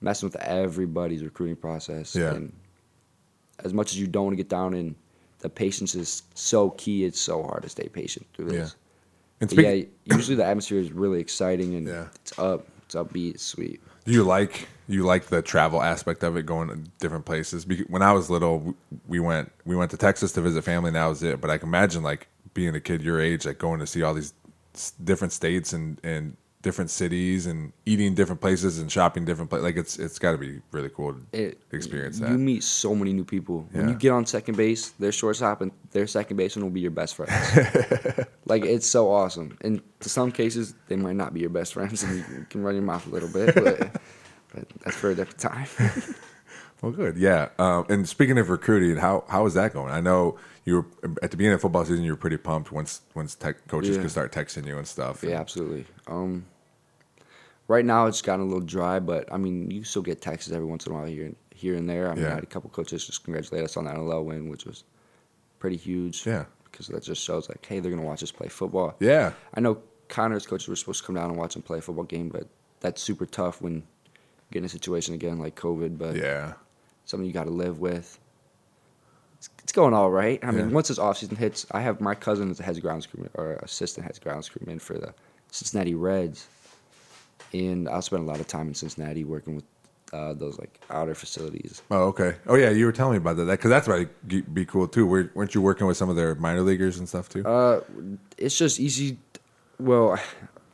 messing 0.01 0.29
with 0.29 0.37
everybody's 0.37 1.23
recruiting 1.23 1.55
process. 1.55 2.17
Yeah. 2.17 2.35
And 2.35 2.53
as 3.61 3.73
much 3.73 3.93
as 3.93 4.01
you 4.01 4.07
don't 4.07 4.25
want 4.25 4.33
to 4.33 4.43
get 4.43 4.49
down 4.49 4.75
in, 4.75 4.95
the 5.41 5.49
patience 5.49 5.95
is 5.95 6.23
so 6.35 6.71
key. 6.71 7.05
It's 7.05 7.21
so 7.21 7.43
hard 7.43 7.63
to 7.63 7.69
stay 7.69 7.89
patient 7.89 8.27
through 8.35 8.47
this. 8.47 8.55
Yeah. 8.55 8.75
And 9.41 9.51
But 9.51 9.51
speaking, 9.51 9.91
yeah, 10.05 10.17
usually 10.17 10.37
the 10.37 10.45
atmosphere 10.45 10.79
is 10.79 10.93
really 10.93 11.21
exciting 11.21 11.75
and 11.75 11.87
Yeah. 11.87 12.07
it's 12.23 12.39
up, 12.39 12.67
it's 12.85 12.95
upbeat, 12.95 13.35
it's 13.35 13.43
sweet. 13.45 13.81
do 14.05 14.13
you 14.13 14.23
like 14.25 14.69
you 14.89 15.05
like 15.05 15.27
the 15.27 15.41
travel 15.43 15.81
aspect 15.83 16.23
of 16.23 16.37
it, 16.37 16.45
going 16.45 16.69
to 16.69 16.77
different 17.01 17.25
places? 17.25 17.67
When 17.89 18.03
I 18.03 18.13
was 18.13 18.29
little, 18.31 18.75
we 19.09 19.21
went 19.21 19.51
we 19.65 19.75
went 19.77 19.91
to 19.93 19.97
Texas 19.97 20.33
to 20.33 20.41
visit 20.41 20.63
family, 20.65 20.89
and 20.89 20.97
that 20.97 21.07
was 21.07 21.23
it. 21.23 21.41
But 21.41 21.51
I 21.51 21.59
can 21.59 21.69
imagine 21.69 22.03
like 22.03 22.29
being 22.55 22.75
a 22.75 22.81
kid 22.81 23.03
your 23.03 23.21
age, 23.21 23.47
like 23.47 23.59
going 23.59 23.81
to 23.81 23.87
see 23.87 24.03
all 24.03 24.15
these 24.15 24.33
different 25.03 25.33
states 25.33 25.73
and 25.73 25.99
and 26.05 26.37
different 26.63 26.91
cities 26.91 27.47
and 27.47 27.73
eating 27.87 28.15
different 28.15 28.41
places 28.41 28.79
and 28.79 28.91
shopping 28.91 29.25
different 29.25 29.51
places. 29.51 29.65
Like 29.65 29.77
it's 29.77 29.99
it's 29.99 30.19
got 30.19 30.33
to 30.33 30.39
be 30.39 30.61
really 30.71 30.89
cool 30.89 31.15
to 31.15 31.21
It, 31.33 31.59
experience 31.73 32.21
that. 32.21 32.31
You 32.31 32.39
meet 32.39 32.63
so 32.63 32.95
many 32.95 33.13
new 33.13 33.25
people. 33.25 33.67
When 33.73 33.89
you 33.89 33.95
get 33.95 34.11
on 34.11 34.25
second 34.27 34.57
base, 34.57 34.91
their 34.91 35.13
shortstop 35.13 35.61
and 35.61 35.73
their 35.91 36.07
second 36.07 36.37
baseman 36.37 36.65
will 36.65 36.73
be 36.73 36.81
your 36.81 36.91
best 36.93 37.17
friends. 37.17 37.33
like 38.47 38.65
it's 38.65 38.87
so 38.87 39.11
awesome. 39.11 39.59
And 39.61 39.83
to 40.01 40.09
some 40.09 40.31
cases, 40.33 40.75
they 40.89 40.97
might 40.97 41.17
not 41.17 41.35
be 41.35 41.41
your 41.41 41.51
best 41.51 41.75
friends, 41.75 42.03
and 42.03 42.17
you 42.17 42.47
can 42.49 42.63
run 42.63 42.75
your 42.75 42.85
mouth 42.85 43.07
a 43.07 43.11
little 43.11 43.29
bit, 43.29 43.55
but, 43.55 43.79
but 44.55 44.69
that's 44.85 44.97
for 44.97 45.11
a 45.11 45.15
different 45.15 45.41
time. 45.41 45.67
Well, 46.83 46.91
good, 46.91 47.17
yeah. 47.17 47.51
Um, 47.61 47.87
and 47.89 48.09
speaking 48.09 48.39
of 48.39 48.51
recruiting, 48.51 48.97
how 48.97 49.23
how 49.29 49.47
is 49.47 49.55
that 49.55 49.73
going? 49.73 49.93
I 49.93 50.01
know 50.01 50.37
you 50.65 50.75
were 50.75 50.87
at 51.23 51.31
the 51.31 51.37
beginning 51.37 51.55
of 51.55 51.61
football 51.61 51.85
season. 51.85 52.03
You 52.03 52.11
were 52.11 52.17
pretty 52.17 52.37
pumped 52.37 52.73
once 52.73 53.03
once 53.15 53.37
tech 53.37 53.69
coaches 53.69 53.95
Yeah. 53.95 54.03
could 54.03 54.11
start 54.11 54.33
texting 54.33 54.67
you 54.67 54.77
and 54.79 54.87
stuff. 54.89 55.23
Yeah, 55.23 55.39
absolutely. 55.39 55.87
Um, 56.09 56.45
right 57.73 57.85
now 57.85 58.07
it's 58.07 58.23
gotten 58.23 58.43
a 58.45 58.49
little 58.49 58.61
dry, 58.77 58.99
but 59.01 59.33
I 59.33 59.37
mean, 59.39 59.71
you 59.71 59.83
still 59.85 60.03
get 60.03 60.21
texts 60.21 60.53
every 60.53 60.67
once 60.67 60.87
in 60.87 60.93
a 60.93 60.95
while 60.95 61.07
here 61.07 61.33
here 61.55 61.75
and 61.77 61.89
there. 61.89 62.11
I 62.11 62.15
mean, 62.15 62.25
Yeah. 62.25 62.33
I 62.33 62.35
had 62.35 62.43
a 62.43 62.47
couple 62.47 62.71
coaches 62.71 63.07
just 63.07 63.25
congratulate 63.25 63.65
us 63.65 63.77
on 63.77 63.85
the 63.85 63.91
NLL 63.93 64.25
win, 64.25 64.49
which 64.49 64.65
was 64.65 64.85
pretty 65.59 65.77
huge. 65.77 66.27
Yeah. 66.27 66.45
because 66.65 66.87
that 66.89 67.03
just 67.03 67.23
shows 67.23 67.49
like, 67.51 67.65
hey, 67.67 67.81
they're 67.81 67.91
gonna 67.91 68.03
watch 68.07 68.23
us 68.23 68.33
play 68.33 68.49
football. 68.49 68.95
Yeah. 68.99 69.33
I 69.55 69.61
know 69.61 69.83
Connor's 70.09 70.47
coaches 70.47 70.69
were 70.69 70.77
supposed 70.77 71.01
to 71.01 71.07
come 71.07 71.15
down 71.17 71.29
and 71.31 71.39
watch 71.39 71.55
him 71.55 71.61
play 71.63 71.79
a 71.79 71.81
football 71.83 72.05
game, 72.05 72.29
but 72.31 72.47
that's 72.81 73.01
super 73.03 73.27
tough 73.27 73.61
when 73.61 73.75
you 73.75 73.83
get 74.53 74.59
in 74.61 74.65
a 74.65 74.69
situation 74.71 75.15
again 75.15 75.39
like 75.39 75.55
COVID. 75.55 75.99
But 75.99 76.17
Yeah. 76.17 76.55
something 77.05 77.27
you 77.27 77.33
got 77.33 77.45
to 77.45 77.51
live 77.51 77.79
with. 77.79 78.19
It's, 79.39 79.51
it's 79.63 79.73
going 79.73 79.93
all 79.95 80.11
right. 80.11 80.39
I 80.43 80.51
mean, 80.51 80.69
Yeah. 80.69 80.75
once 80.75 80.89
this 80.89 80.99
offseason 80.99 81.37
hits, 81.37 81.67
I 81.73 81.81
have 81.81 82.01
my 82.01 82.15
cousin 82.15 82.51
is 82.51 82.57
the 82.59 82.63
head 82.65 82.81
grounds 82.81 83.07
crewman 83.07 83.31
or 83.35 83.53
assistant 83.63 84.07
head 84.07 84.19
grounds 84.23 84.49
crewman 84.49 84.79
for 84.79 84.97
the 84.99 85.13
Cincinnati 85.51 85.95
Reds, 85.95 86.47
and 87.53 87.89
I 87.89 88.01
spent 88.01 88.23
a 88.23 88.27
lot 88.27 88.41
of 88.41 88.47
time 88.47 88.69
in 88.69 88.75
Cincinnati 88.75 89.25
working 89.25 89.57
with 89.57 89.65
uh, 90.13 90.35
those 90.35 90.59
like 90.59 90.81
outer 90.91 91.15
facilities. 91.15 91.83
Oh, 91.91 92.05
okay. 92.05 92.37
Oh, 92.47 92.55
yeah. 92.55 92.71
You 92.71 92.87
were 92.87 92.93
telling 92.93 93.13
me 93.13 93.19
about 93.19 93.37
that. 93.37 93.47
Because 93.47 93.71
that's 93.71 93.89
might 93.89 94.11
be 94.55 94.65
cool 94.65 94.87
too. 94.87 95.07
Were, 95.07 95.31
weren't 95.35 95.55
you 95.55 95.63
working 95.63 95.87
with 95.87 95.97
some 95.97 96.11
of 96.11 96.17
their 96.17 96.35
minor 96.35 96.61
leaguers 96.61 96.99
and 96.99 97.09
stuff 97.09 97.29
too? 97.29 97.47
Uh, 97.47 97.81
it's 98.37 98.57
just 98.57 98.79
easy. 98.79 99.19
Well, 99.79 100.19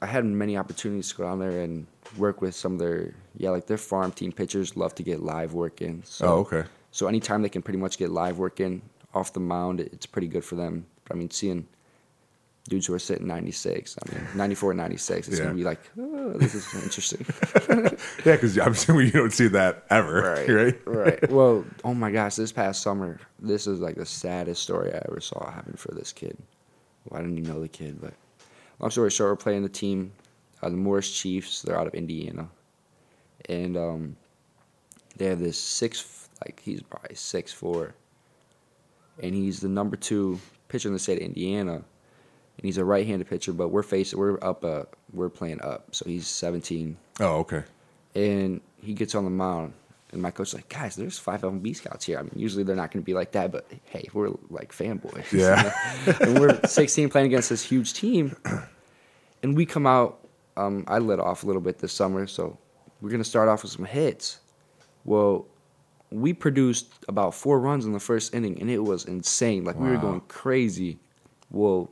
I 0.03 0.07
had 0.07 0.25
many 0.25 0.57
opportunities 0.57 1.11
to 1.11 1.17
go 1.17 1.25
down 1.25 1.39
there 1.39 1.61
and 1.61 1.87
work 2.17 2.41
with 2.41 2.55
some 2.55 2.75
of 2.75 2.79
their 2.79 3.15
yeah, 3.37 3.51
like 3.51 3.67
their 3.67 3.79
farm 3.79 4.11
team 4.13 4.33
pitchers 4.33 4.77
love 4.77 4.95
to 4.97 5.03
get 5.03 5.23
live 5.23 5.55
work 5.55 5.81
in. 5.81 6.03
So, 6.05 6.27
oh, 6.27 6.39
okay. 6.39 6.65
So 6.91 7.07
anytime 7.07 7.43
they 7.43 7.49
can 7.49 7.63
pretty 7.63 7.79
much 7.79 7.99
get 7.99 8.11
live 8.11 8.39
work 8.39 8.61
in 8.61 8.83
off 9.15 9.33
the 9.33 9.41
mound, 9.41 9.81
it's 9.81 10.07
pretty 10.07 10.29
good 10.29 10.45
for 10.45 10.57
them. 10.57 10.87
I 11.11 11.15
mean, 11.15 11.31
seeing 11.31 11.67
dudes 12.69 12.87
who 12.87 12.95
are 12.95 12.99
sitting 12.99 13.27
96, 13.27 13.97
I 14.07 14.15
mean, 14.15 14.27
94, 14.35 14.75
96, 14.75 15.29
it's 15.29 15.39
Yeah. 15.39 15.45
gonna 15.45 15.57
be 15.57 15.65
like, 15.65 15.81
oh, 15.99 16.33
this 16.35 16.55
is 16.55 16.67
interesting. 16.75 17.27
Yeah, 18.25 18.35
because 18.35 18.59
I'm 18.59 18.73
assuming 18.73 19.07
you 19.07 19.13
don't 19.13 19.33
see 19.33 19.49
that 19.49 19.85
ever, 19.91 20.23
right? 20.47 20.79
right. 20.87 21.31
Well, 21.31 21.65
oh 21.85 21.95
my 21.95 22.11
gosh, 22.11 22.37
this 22.37 22.53
past 22.53 22.83
summer, 22.83 23.19
this 23.39 23.67
is 23.67 23.81
like 23.81 23.97
the 23.97 24.07
saddest 24.07 24.63
story 24.63 24.93
I 24.93 25.03
ever 25.09 25.21
saw 25.21 25.51
happen 25.51 25.75
for 25.75 25.93
this 25.95 26.13
kid. 26.13 26.37
Well, 27.09 27.19
I 27.19 27.23
didn't 27.23 27.39
even 27.39 27.53
know 27.53 27.61
the 27.61 27.69
kid, 27.69 28.01
but 28.01 28.13
long 28.81 28.91
story 28.91 29.11
short, 29.11 29.31
we're 29.31 29.37
playing 29.37 29.63
the 29.63 29.69
team, 29.69 30.13
uh, 30.63 30.69
the 30.69 30.77
Morris 30.77 31.11
Chiefs. 31.11 31.63
They're 31.63 31.79
out 31.79 31.87
of 31.87 31.95
Indiana, 31.95 32.49
and 33.49 33.77
um, 33.77 34.17
they 35.17 35.27
have 35.27 35.39
this 35.41 35.59
six, 35.59 36.29
like 36.45 36.61
he's 36.63 36.83
probably 36.83 37.15
six 37.17 37.53
four, 37.53 37.95
and 39.23 39.35
he's 39.35 39.61
the 39.61 39.69
number 39.69 39.97
two 39.97 40.39
pitcher 40.69 40.89
in 40.89 40.93
the 40.93 40.99
state 40.99 41.19
of 41.19 41.25
Indiana, 41.25 41.83
and 42.59 42.65
he's 42.65 42.77
a 42.79 42.85
right-handed 42.85 43.27
pitcher. 43.29 43.53
But 43.55 43.69
we're 43.69 43.83
facing, 43.83 44.19
we're 44.19 44.39
up, 44.45 44.65
uh, 44.65 44.83
we're 45.13 45.31
playing 45.31 45.63
up, 45.63 45.95
so 45.95 46.05
he's 46.05 46.27
17 46.27 46.97
Oh, 47.21 47.39
okay. 47.39 47.63
and 48.15 48.61
he 48.83 48.93
gets 48.95 49.15
on 49.15 49.25
the 49.25 49.31
mound 49.31 49.73
and 50.13 50.23
my 50.23 50.31
coach 50.31 50.49
is 50.49 50.55
like 50.55 50.69
guys 50.69 50.95
there's 50.97 51.19
five 51.19 51.43
MLB 51.43 51.75
scouts 51.77 52.05
here. 52.07 52.19
I 52.19 52.23
mean 52.23 52.33
usually 52.37 52.63
they're 52.65 52.77
not 52.77 52.91
going 52.93 53.03
to 53.03 53.07
be 53.07 53.13
like 53.15 53.33
that 53.33 53.51
but 53.53 53.67
hey 53.87 54.09
we're 54.13 54.31
like 54.51 54.73
fanboys. 54.73 55.31
Yeah. 55.33 55.73
and 56.21 56.39
we're 56.39 56.59
16 56.65 57.09
playing 57.11 57.27
against 57.27 57.49
this 57.51 57.63
huge 57.63 57.93
team 57.95 58.37
and 59.43 59.57
we 59.57 59.67
come 59.67 59.87
out 59.87 60.21
um, 60.57 60.85
i 60.89 60.99
lit 60.99 61.21
off 61.21 61.43
a 61.45 61.47
little 61.47 61.61
bit 61.63 61.79
this 61.79 61.93
summer 61.93 62.27
so 62.27 62.57
we're 63.01 63.11
going 63.11 63.23
to 63.23 63.29
start 63.29 63.49
off 63.49 63.63
with 63.63 63.73
some 63.73 63.85
hits. 63.85 64.39
Well 65.05 65.47
we 66.11 66.33
produced 66.33 66.87
about 67.09 67.35
four 67.35 67.61
runs 67.61 67.85
in 67.85 67.93
the 67.93 68.01
first 68.01 68.35
inning 68.35 68.59
and 68.61 68.71
it 68.71 68.79
was 68.79 69.05
insane. 69.05 69.65
Like 69.65 69.77
we 69.77 69.89
were 69.91 69.99
going 69.99 70.21
crazy. 70.29 70.99
Well 71.51 71.91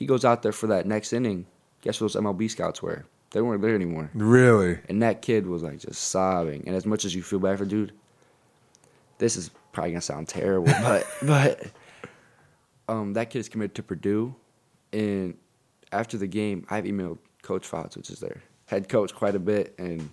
he 0.00 0.06
goes 0.06 0.24
out 0.24 0.42
there 0.42 0.50
for 0.52 0.66
that 0.66 0.86
next 0.86 1.12
inning 1.12 1.46
guess 1.82 2.00
what 2.00 2.12
those 2.12 2.20
mlb 2.20 2.50
scouts 2.50 2.82
were 2.82 3.04
they 3.30 3.40
weren't 3.40 3.62
there 3.62 3.74
anymore 3.76 4.10
Really? 4.14 4.78
and 4.88 5.00
that 5.02 5.22
kid 5.22 5.46
was 5.46 5.62
like 5.62 5.78
just 5.78 6.00
sobbing. 6.00 6.64
And 6.66 6.74
as 6.74 6.84
much 6.84 7.04
as 7.04 7.14
you 7.14 7.22
feel 7.22 7.38
bad 7.38 7.58
for 7.58 7.64
dude, 7.64 7.92
this 9.18 9.36
is 9.36 9.50
probably 9.72 9.92
gonna 9.92 10.00
sound 10.00 10.26
terrible, 10.26 10.66
but 10.82 11.06
but 11.22 11.62
um, 12.88 13.12
that 13.12 13.30
kid 13.30 13.38
is 13.38 13.48
committed 13.48 13.76
to 13.76 13.84
Purdue. 13.84 14.34
And 14.92 15.36
after 15.92 16.18
the 16.18 16.26
game, 16.26 16.66
I've 16.70 16.82
emailed 16.84 17.18
Coach 17.42 17.64
Fouts, 17.68 17.96
which 17.96 18.10
is 18.10 18.18
their 18.18 18.42
head 18.66 18.88
coach, 18.88 19.14
quite 19.14 19.36
a 19.36 19.38
bit, 19.38 19.74
and 19.78 20.10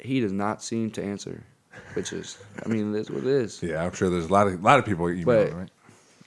he 0.00 0.18
does 0.20 0.32
not 0.32 0.62
seem 0.64 0.90
to 0.92 1.04
answer. 1.04 1.44
Which 1.94 2.12
is, 2.12 2.36
I 2.64 2.68
mean, 2.68 2.92
it 2.94 2.98
is 2.98 3.10
what 3.10 3.20
it 3.20 3.26
is. 3.28 3.62
Yeah, 3.62 3.84
I'm 3.84 3.92
sure 3.92 4.10
there's 4.10 4.26
a 4.26 4.32
lot 4.32 4.48
of 4.48 4.54
a 4.54 4.56
lot 4.64 4.78
of 4.80 4.84
people 4.84 5.08
emailing, 5.08 5.24
But- 5.24 5.52
right? 5.56 5.70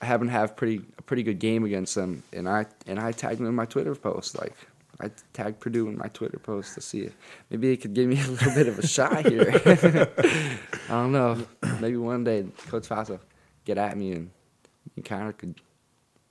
I 0.02 0.06
happen 0.06 0.26
to 0.28 0.32
have 0.32 0.56
pretty 0.56 0.82
a 0.98 1.02
pretty 1.02 1.22
good 1.22 1.38
game 1.38 1.64
against 1.64 1.94
them, 1.94 2.22
and 2.32 2.48
I 2.48 2.66
and 2.86 2.98
I 2.98 3.12
tagged 3.12 3.38
them 3.38 3.46
in 3.46 3.54
my 3.54 3.66
Twitter 3.66 3.94
post. 3.94 4.38
Like 4.38 4.54
I 5.00 5.10
tagged 5.32 5.60
Purdue 5.60 5.88
in 5.88 5.98
my 5.98 6.08
Twitter 6.08 6.38
post 6.38 6.74
to 6.74 6.80
see 6.80 7.00
if 7.02 7.16
maybe 7.50 7.68
they 7.68 7.76
could 7.76 7.94
give 7.94 8.08
me 8.08 8.20
a 8.20 8.26
little 8.26 8.54
bit 8.54 8.68
of 8.68 8.78
a 8.78 8.86
shot 8.86 9.26
here. 9.26 9.50
I 10.18 10.58
don't 10.88 11.12
know. 11.12 11.46
Maybe 11.80 11.96
one 11.96 12.24
day 12.24 12.46
Coach 12.68 12.88
Faso 12.88 13.18
get 13.64 13.78
at 13.78 13.96
me 13.96 14.12
and 14.12 14.30
we 14.96 15.02
kind 15.02 15.28
of 15.28 15.36
could 15.38 15.54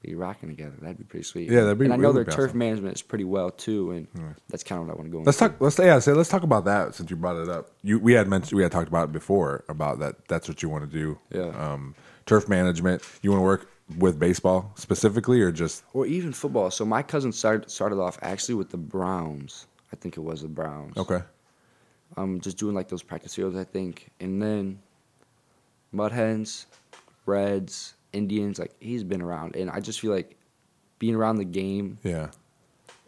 be 0.02 0.16
rocking 0.16 0.50
together. 0.50 0.76
That'd 0.82 0.98
be 0.98 1.04
pretty 1.04 1.26
sweet. 1.26 1.50
Yeah, 1.50 1.62
that'd 1.62 1.78
be- 1.78 1.86
And 1.86 1.94
I 1.94 1.98
know 1.98 2.12
their 2.14 2.24
be 2.24 2.32
turf 2.32 2.50
awesome. 2.50 2.60
management 2.60 2.96
is 2.96 3.02
pretty 3.02 3.26
well 3.26 3.50
too, 3.52 3.92
and 3.92 4.36
that's 4.50 4.64
kind 4.64 4.82
of 4.82 4.88
what 4.88 4.94
I 4.94 4.98
want 4.98 5.12
to 5.12 5.18
go. 5.18 5.24
Let's 5.24 5.42
into. 5.42 5.54
talk. 5.54 5.62
Let's 5.62 5.78
yeah. 5.80 6.00
Say 6.00 6.14
let's 6.14 6.30
talk 6.30 6.44
about 6.44 6.66
that 6.66 6.96
since 6.96 7.10
you 7.10 7.16
brought 7.18 7.36
it 7.38 7.50
up. 7.50 7.70
You 7.84 8.00
we 8.00 8.14
had 8.14 8.28
mentioned 8.28 8.56
we 8.58 8.64
had 8.64 8.72
talked 8.72 8.88
about 8.88 9.10
it 9.10 9.12
before 9.12 9.64
about 9.68 10.00
that. 10.00 10.28
That's 10.28 10.48
what 10.48 10.64
you 10.64 10.70
want 10.70 10.90
to 10.90 10.98
do. 10.98 11.20
Yeah. 11.32 11.50
Um, 11.50 11.96
turf 12.30 12.48
management. 12.48 13.02
You 13.22 13.32
want 13.32 13.42
to 13.42 13.46
work 13.46 13.70
with 13.98 14.20
baseball 14.20 14.72
specifically, 14.76 15.42
or 15.42 15.52
just 15.52 15.84
or 15.94 16.06
even 16.06 16.32
football. 16.32 16.70
So 16.72 16.86
my 16.86 17.02
cousin 17.02 17.32
started 17.32 17.70
started 17.72 18.00
off 18.00 18.18
actually 18.22 18.56
with 18.56 18.70
the 18.70 18.78
Browns. 18.78 19.66
I 19.92 19.96
think 19.96 20.16
it 20.18 20.22
was 20.22 20.42
the 20.44 20.48
Browns. 20.48 20.96
okay? 20.98 21.22
um, 22.18 22.40
just 22.42 22.58
doing 22.58 22.74
like 22.76 22.88
those 22.90 23.04
practice 23.04 23.36
fields, 23.36 23.56
I 23.56 23.64
think. 23.64 24.10
And 24.20 24.42
then 24.42 24.80
Mud 25.92 26.12
Hens, 26.12 26.66
Reds, 27.26 27.94
Indians, 28.14 28.58
like 28.60 28.74
he's 28.80 29.04
been 29.04 29.22
around. 29.22 29.56
And 29.56 29.70
I 29.70 29.80
just 29.80 30.00
feel 30.00 30.12
like 30.12 30.36
being 31.00 31.16
around 31.16 31.38
the 31.38 31.46
game 31.46 31.98
Yeah. 32.04 32.30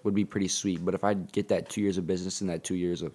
would 0.03 0.13
be 0.15 0.23
pretty 0.25 0.47
sweet. 0.47 0.83
But 0.85 0.93
if 0.93 1.03
I 1.03 1.15
get 1.15 1.47
that 1.49 1.67
two 1.69 1.81
years 1.81 1.97
of 1.97 2.05
business 2.07 2.41
and 2.41 2.49
that 2.51 2.63
two 2.63 2.75
years 2.75 3.01
of 3.01 3.13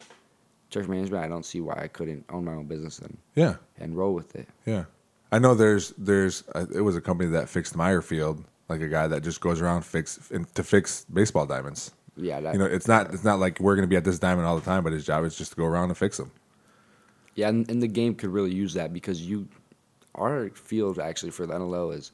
turf 0.71 0.89
management, 0.89 1.25
I 1.25 1.29
don't 1.29 1.45
see 1.45 1.61
why 1.61 1.79
I 1.81 1.87
couldn't 1.89 2.25
own 2.31 2.45
my 2.45 2.53
own 2.55 2.67
business 2.67 2.99
and, 2.99 3.17
Yeah. 3.37 3.55
and 3.79 3.97
roll 3.97 4.13
with 4.15 4.35
it. 4.37 4.49
Yeah. 4.67 4.85
I 5.33 5.39
know 5.39 5.55
there's 5.55 5.91
there's 5.99 6.45
uh, 6.55 6.67
it 6.75 6.81
was 6.83 6.97
a 6.97 7.01
company 7.01 7.31
that 7.31 7.49
fixed 7.49 7.75
Meyer 7.77 8.01
Field, 8.03 8.45
like 8.69 8.81
a 8.81 8.89
guy 8.89 9.07
that 9.09 9.23
just 9.23 9.41
goes 9.41 9.61
around 9.61 9.83
fix 9.83 10.31
in, 10.31 10.45
to 10.55 10.63
fix 10.63 11.05
baseball 11.13 11.47
diamonds. 11.47 11.91
Yeah, 12.17 12.41
that, 12.41 12.55
You 12.55 12.59
know, 12.61 12.67
it's 12.67 12.89
not 12.89 13.13
it's 13.13 13.25
not 13.25 13.39
like 13.39 13.61
we're 13.61 13.75
going 13.77 13.87
to 13.87 13.91
be 13.91 13.97
at 13.97 14.05
this 14.05 14.19
diamond 14.19 14.47
all 14.47 14.57
the 14.57 14.65
time, 14.65 14.85
but 14.85 14.93
his 14.93 15.05
job 15.05 15.25
is 15.25 15.37
just 15.37 15.51
to 15.53 15.57
go 15.57 15.65
around 15.67 15.89
and 15.91 15.99
fix 15.99 16.17
them. 16.17 16.31
yeah, 17.35 17.49
and, 17.49 17.69
and 17.71 17.83
the 17.83 17.89
game 17.89 18.15
could 18.15 18.31
really 18.31 18.55
use 18.55 18.73
that 18.75 18.93
because 18.95 19.21
you, 19.21 19.47
our 20.15 20.49
field 20.51 20.99
actually 20.99 21.31
for 21.33 21.45
the 21.47 21.53
NLO 21.55 21.95
is 21.95 22.13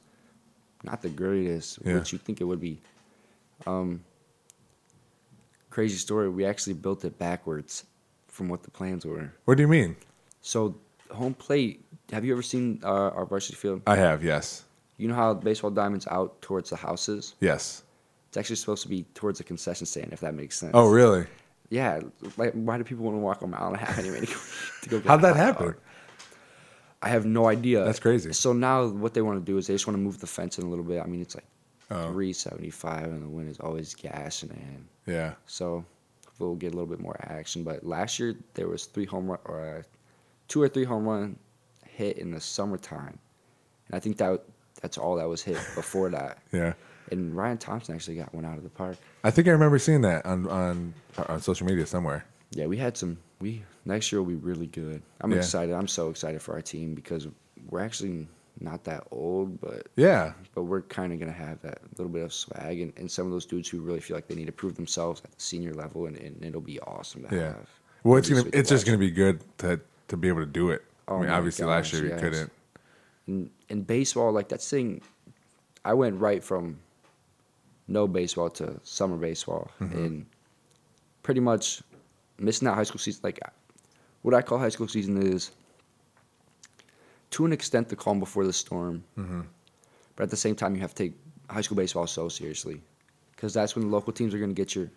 not 0.83 1.01
the 1.01 1.09
greatest, 1.09 1.79
Yeah. 1.85 1.93
which 1.95 2.11
you 2.11 2.17
think 2.19 2.41
it 2.41 2.43
would 2.43 2.59
be. 2.59 2.81
Um, 3.65 4.03
crazy 5.69 5.95
story. 5.97 6.29
We 6.29 6.45
actually 6.45 6.73
built 6.73 7.05
it 7.05 7.17
backwards 7.17 7.85
from 8.27 8.49
what 8.49 8.63
the 8.63 8.71
plans 8.71 9.05
were. 9.05 9.31
What 9.45 9.55
do 9.55 9.63
you 9.63 9.69
mean? 9.69 9.95
So 10.41 10.75
home 11.11 11.33
plate. 11.33 11.82
Have 12.11 12.25
you 12.25 12.33
ever 12.33 12.41
seen 12.41 12.79
uh, 12.83 12.87
our 13.09 13.25
varsity 13.25 13.55
field? 13.55 13.81
I 13.87 13.95
have 13.95 14.23
yes, 14.23 14.63
You 14.97 15.07
know 15.07 15.15
how 15.15 15.33
baseball 15.33 15.71
diamonds 15.71 16.05
out 16.07 16.41
towards 16.41 16.69
the 16.69 16.75
houses? 16.75 17.35
yes. 17.39 17.83
It's 18.29 18.37
actually 18.37 18.55
supposed 18.55 18.81
to 18.81 18.87
be 18.89 19.03
towards 19.13 19.37
the 19.37 19.43
concession 19.43 19.85
stand, 19.85 20.11
if 20.11 20.19
that 20.21 20.33
makes 20.33 20.57
sense. 20.57 20.71
Oh, 20.73 20.89
really? 20.89 21.27
Yeah. 21.69 21.99
Like, 22.35 22.53
why 22.53 22.79
do 22.79 22.83
people 22.83 23.05
want 23.05 23.13
to 23.15 23.19
walk 23.19 23.43
a 23.43 23.47
mile 23.47 23.67
and 23.67 23.75
a 23.75 23.79
half 23.79 23.99
anyway 23.99 24.21
to 24.21 24.25
go, 24.25 24.33
to 24.81 24.89
go 24.89 24.97
get 24.97 25.07
How'd 25.07 25.21
that 25.21 25.35
happen? 25.35 25.65
dog? 25.67 25.75
I 27.03 27.09
have 27.09 27.27
no 27.27 27.47
idea. 27.47 27.83
That's 27.83 27.99
crazy. 27.99 28.33
So 28.33 28.51
now 28.51 28.87
what 28.87 29.13
they 29.13 29.21
want 29.21 29.37
to 29.39 29.45
do 29.45 29.59
is 29.59 29.67
they 29.67 29.75
just 29.75 29.85
want 29.85 29.97
to 29.97 30.01
move 30.01 30.17
the 30.19 30.25
fence 30.25 30.57
in 30.57 30.65
a 30.65 30.67
little 30.67 30.83
bit. 30.83 30.99
I 31.01 31.05
mean, 31.05 31.21
it's 31.21 31.35
like 31.35 31.45
Oh. 31.91 32.11
375 32.11 33.03
and 33.03 33.21
the 33.21 33.27
wind 33.29 33.49
is 33.49 33.59
always 33.59 33.93
gashing 33.93 34.49
in. 34.49 35.13
Yeah. 35.13 35.33
So 35.45 35.85
we'll 36.39 36.55
get 36.55 36.73
a 36.73 36.75
little 36.75 36.87
bit 36.89 36.99
more 37.01 37.15
action. 37.21 37.63
But 37.63 37.85
last 37.85 38.17
year 38.17 38.35
there 38.55 38.67
was 38.67 38.85
three 38.85 39.05
home 39.05 39.27
run 39.29 39.39
or 39.45 39.77
uh, 39.77 39.83
two 40.47 40.59
or 40.59 40.69
three 40.69 40.85
home 40.85 41.05
run 41.05 41.37
hit 41.95 42.17
in 42.17 42.31
the 42.31 42.39
summertime, 42.41 43.17
and 43.87 43.95
I 43.95 43.99
think 43.99 44.17
that 44.17 44.41
that's 44.81 44.97
all 44.97 45.15
that 45.17 45.27
was 45.27 45.41
hit 45.41 45.57
before 45.75 46.09
that. 46.09 46.37
Yeah. 46.51 46.73
And 47.11 47.35
Ryan 47.35 47.57
Thompson 47.57 47.93
actually 47.95 48.15
got 48.15 48.33
one 48.33 48.45
out 48.45 48.57
of 48.57 48.63
the 48.63 48.69
park. 48.69 48.95
I 49.25 49.29
think 49.29 49.47
I 49.47 49.51
remember 49.51 49.77
seeing 49.77 50.01
that 50.01 50.25
on 50.25 50.47
on 50.47 50.93
on 51.27 51.41
social 51.41 51.67
media 51.67 51.85
somewhere. 51.85 52.25
Yeah, 52.51 52.65
we 52.67 52.77
had 52.77 52.95
some. 52.97 53.17
We 53.41 53.61
next 53.85 54.11
year 54.11 54.21
will 54.21 54.29
be 54.29 54.35
really 54.35 54.67
good. 54.67 55.01
I'm 55.21 55.31
Yeah. 55.31 55.37
excited. 55.39 55.75
I'm 55.75 55.87
so 55.87 56.09
excited 56.09 56.41
for 56.41 56.53
our 56.53 56.61
team 56.61 56.95
because 56.95 57.27
we're 57.69 57.81
actually 57.81 58.25
not 58.61 58.85
that 58.85 59.03
old, 59.11 59.59
but 59.59 59.87
Yeah. 59.97 60.31
but 60.55 60.63
we're 60.63 60.81
kind 60.83 61.11
of 61.11 61.19
gonna 61.19 61.31
have 61.33 61.61
that 61.63 61.79
little 61.97 62.11
bit 62.11 62.23
of 62.23 62.31
swag 62.33 62.79
and, 62.79 62.93
and 62.95 63.11
some 63.11 63.25
of 63.25 63.31
those 63.33 63.45
dudes 63.45 63.67
who 63.67 63.81
really 63.81 63.99
feel 63.99 64.15
like 64.15 64.27
they 64.27 64.35
need 64.35 64.45
to 64.45 64.51
prove 64.53 64.75
themselves 64.75 65.21
at 65.25 65.31
the 65.31 65.41
senior 65.41 65.73
level, 65.73 66.05
and, 66.05 66.15
and 66.17 66.43
it'll 66.45 66.61
be 66.61 66.79
awesome 66.81 67.23
to 67.27 67.35
Yeah. 67.35 67.41
have. 67.49 67.69
Well, 68.05 68.17
it's 68.17 68.29
gonna 68.29 68.45
it's 68.53 68.69
just 68.69 68.83
watch. 68.83 68.85
gonna 68.85 68.97
be 68.97 69.11
good 69.11 69.41
to 69.57 69.79
to 70.07 70.15
be 70.17 70.29
able 70.29 70.39
to 70.39 70.45
do 70.45 70.69
it. 70.69 70.83
Oh 71.07 71.17
I 71.17 71.21
mean, 71.21 71.29
obviously 71.29 71.65
last 71.65 71.91
year 71.93 72.03
you 72.03 72.09
yes. 72.09 72.19
couldn't. 72.19 72.51
in, 73.27 73.49
in 73.69 73.81
baseball, 73.83 74.31
like 74.31 74.49
that's 74.49 74.69
thing, 74.69 75.01
I 75.83 75.93
went 75.93 76.19
right 76.19 76.43
from 76.43 76.79
no 77.87 78.07
baseball 78.07 78.49
to 78.51 78.79
summer 78.83 79.17
baseball, 79.17 79.69
Mm-hmm. 79.81 79.97
and 79.97 80.25
pretty 81.23 81.41
much 81.41 81.81
missing 82.39 82.67
out 82.67 82.75
high 82.75 82.83
school 82.83 82.99
season. 82.99 83.21
Like 83.23 83.39
what 84.21 84.33
I 84.33 84.41
call 84.41 84.57
high 84.57 84.69
school 84.69 84.87
season 84.87 85.21
is 85.21 85.51
to 87.31 87.45
an 87.45 87.51
extent 87.53 87.89
the 87.89 87.95
calm 87.95 88.19
before 88.19 88.45
the 88.45 88.53
storm. 88.53 89.03
Mm-hmm. 89.17 89.41
But 90.15 90.23
at 90.23 90.29
the 90.29 90.37
same 90.37 90.55
time, 90.55 90.75
you 90.75 90.81
have 90.81 90.93
to 90.93 91.03
take 91.03 91.13
high 91.49 91.61
school 91.61 91.75
baseball 91.75 92.07
so 92.07 92.29
seriously, 92.29 92.81
because 93.35 93.53
that's 93.53 93.75
when 93.75 93.85
the 93.85 93.91
local 93.91 94.13
teams 94.13 94.33
are 94.33 94.37
going 94.37 94.51
to 94.51 94.55
get 94.55 94.75
your 94.75 94.89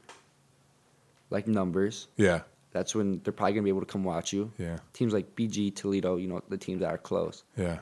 like 1.31 1.47
numbers. 1.49 2.07
Yeah. 2.17 2.43
That's 2.77 2.95
when 2.95 3.23
they're 3.25 3.33
probably 3.33 3.55
going 3.55 3.63
to 3.63 3.65
be 3.65 3.71
able 3.71 3.81
to 3.81 3.87
come 3.87 4.05
watch 4.05 4.35
you. 4.35 4.53
Yeah. 4.59 4.77
Teams 4.93 5.15
like 5.15 5.35
BG, 5.35 5.75
Toledo, 5.75 6.17
you 6.17 6.27
know, 6.29 6.43
the 6.51 6.59
teams 6.59 6.81
that 6.81 6.91
are 6.91 6.99
close. 6.99 7.43
Yeah. 7.57 7.79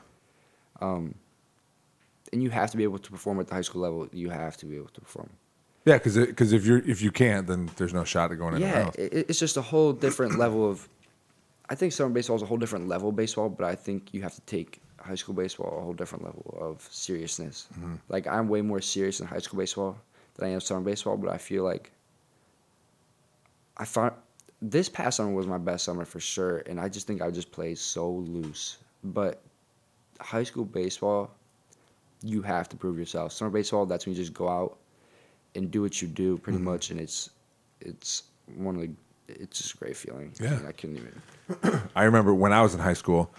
Um, 0.79 1.15
and 2.31 2.41
you 2.41 2.49
have 2.49 2.71
to 2.71 2.77
be 2.77 2.83
able 2.83 2.99
to 2.99 3.11
perform 3.11 3.41
at 3.41 3.47
the 3.47 3.55
high 3.55 3.61
school 3.61 3.81
level. 3.81 4.07
You 4.13 4.29
have 4.29 4.55
to 4.57 4.65
be 4.65 4.77
able 4.77 4.87
to 4.87 5.01
perform. 5.01 5.29
Yeah, 5.83 5.97
because 5.97 6.15
because 6.17 6.53
if 6.53 6.65
you're 6.65 6.79
if 6.79 7.01
you 7.01 7.11
can't, 7.11 7.45
then 7.45 7.69
there's 7.75 7.93
no 7.93 8.05
shot 8.05 8.31
at 8.31 8.37
going 8.39 8.55
anywhere 8.55 8.73
Yeah, 8.73 8.85
else. 8.85 8.95
it, 8.95 9.25
it's 9.29 9.39
just 9.39 9.57
a 9.57 9.61
whole 9.61 9.91
different 9.91 10.39
level 10.43 10.69
of. 10.69 10.87
I 11.67 11.75
think 11.75 11.91
summer 11.91 12.09
baseball 12.13 12.37
is 12.37 12.41
a 12.41 12.45
whole 12.45 12.57
different 12.57 12.87
level 12.87 13.09
of 13.09 13.15
baseball, 13.17 13.49
but 13.49 13.65
I 13.65 13.75
think 13.75 14.13
you 14.13 14.21
have 14.21 14.33
to 14.35 14.41
take 14.41 14.81
high 14.99 15.15
school 15.15 15.35
baseball 15.35 15.77
a 15.77 15.81
whole 15.83 15.93
different 15.93 16.23
level 16.23 16.57
of 16.59 16.87
seriousness. 16.89 17.67
Mm-hmm. 17.73 17.95
Like 18.07 18.27
I'm 18.27 18.47
way 18.47 18.61
more 18.61 18.81
serious 18.81 19.19
in 19.19 19.27
high 19.27 19.39
school 19.39 19.59
baseball 19.59 19.97
than 20.35 20.47
I 20.47 20.51
am 20.53 20.61
summer 20.61 20.81
baseball, 20.81 21.17
but 21.17 21.29
I 21.31 21.37
feel 21.37 21.63
like 21.63 21.91
I 23.77 23.85
found 23.85 24.13
this 24.69 24.89
past 24.89 25.17
summer 25.17 25.31
was 25.31 25.47
my 25.47 25.57
best 25.57 25.83
summer 25.85 26.05
for 26.05 26.19
sure, 26.19 26.63
and 26.65 26.79
I 26.79 26.89
just 26.89 27.07
think 27.07 27.21
I 27.21 27.29
just 27.31 27.51
played 27.51 27.77
so 27.77 28.09
loose. 28.09 28.77
But 29.03 29.41
high 30.19 30.43
school 30.43 30.65
baseball, 30.65 31.29
you 32.23 32.41
have 32.41 32.67
to 32.69 32.75
prove 32.75 32.97
yourself. 32.97 33.31
Summer 33.31 33.51
baseball, 33.51 33.85
that's 33.85 34.05
when 34.05 34.15
you 34.15 34.21
just 34.21 34.33
go 34.33 34.49
out 34.49 34.77
and 35.55 35.69
do 35.69 35.81
what 35.81 36.01
you 36.01 36.07
do 36.07 36.37
pretty 36.37 36.57
Mm-hmm. 36.57 36.65
much, 36.65 36.89
and 36.91 36.99
it's 36.99 37.29
it's 37.81 38.23
one 38.55 38.75
of 38.75 38.81
the 38.81 38.89
it's 39.27 39.59
just 39.59 39.73
a 39.75 39.77
great 39.77 39.97
feeling. 39.97 40.31
Yeah. 40.39 40.59
I, 40.67 40.71
couldn't 40.71 40.97
even. 40.97 41.81
I 41.95 42.03
remember 42.03 42.33
when 42.33 42.53
I 42.53 42.61
was 42.61 42.73
in 42.75 42.79
high 42.79 42.93
school. 42.93 43.31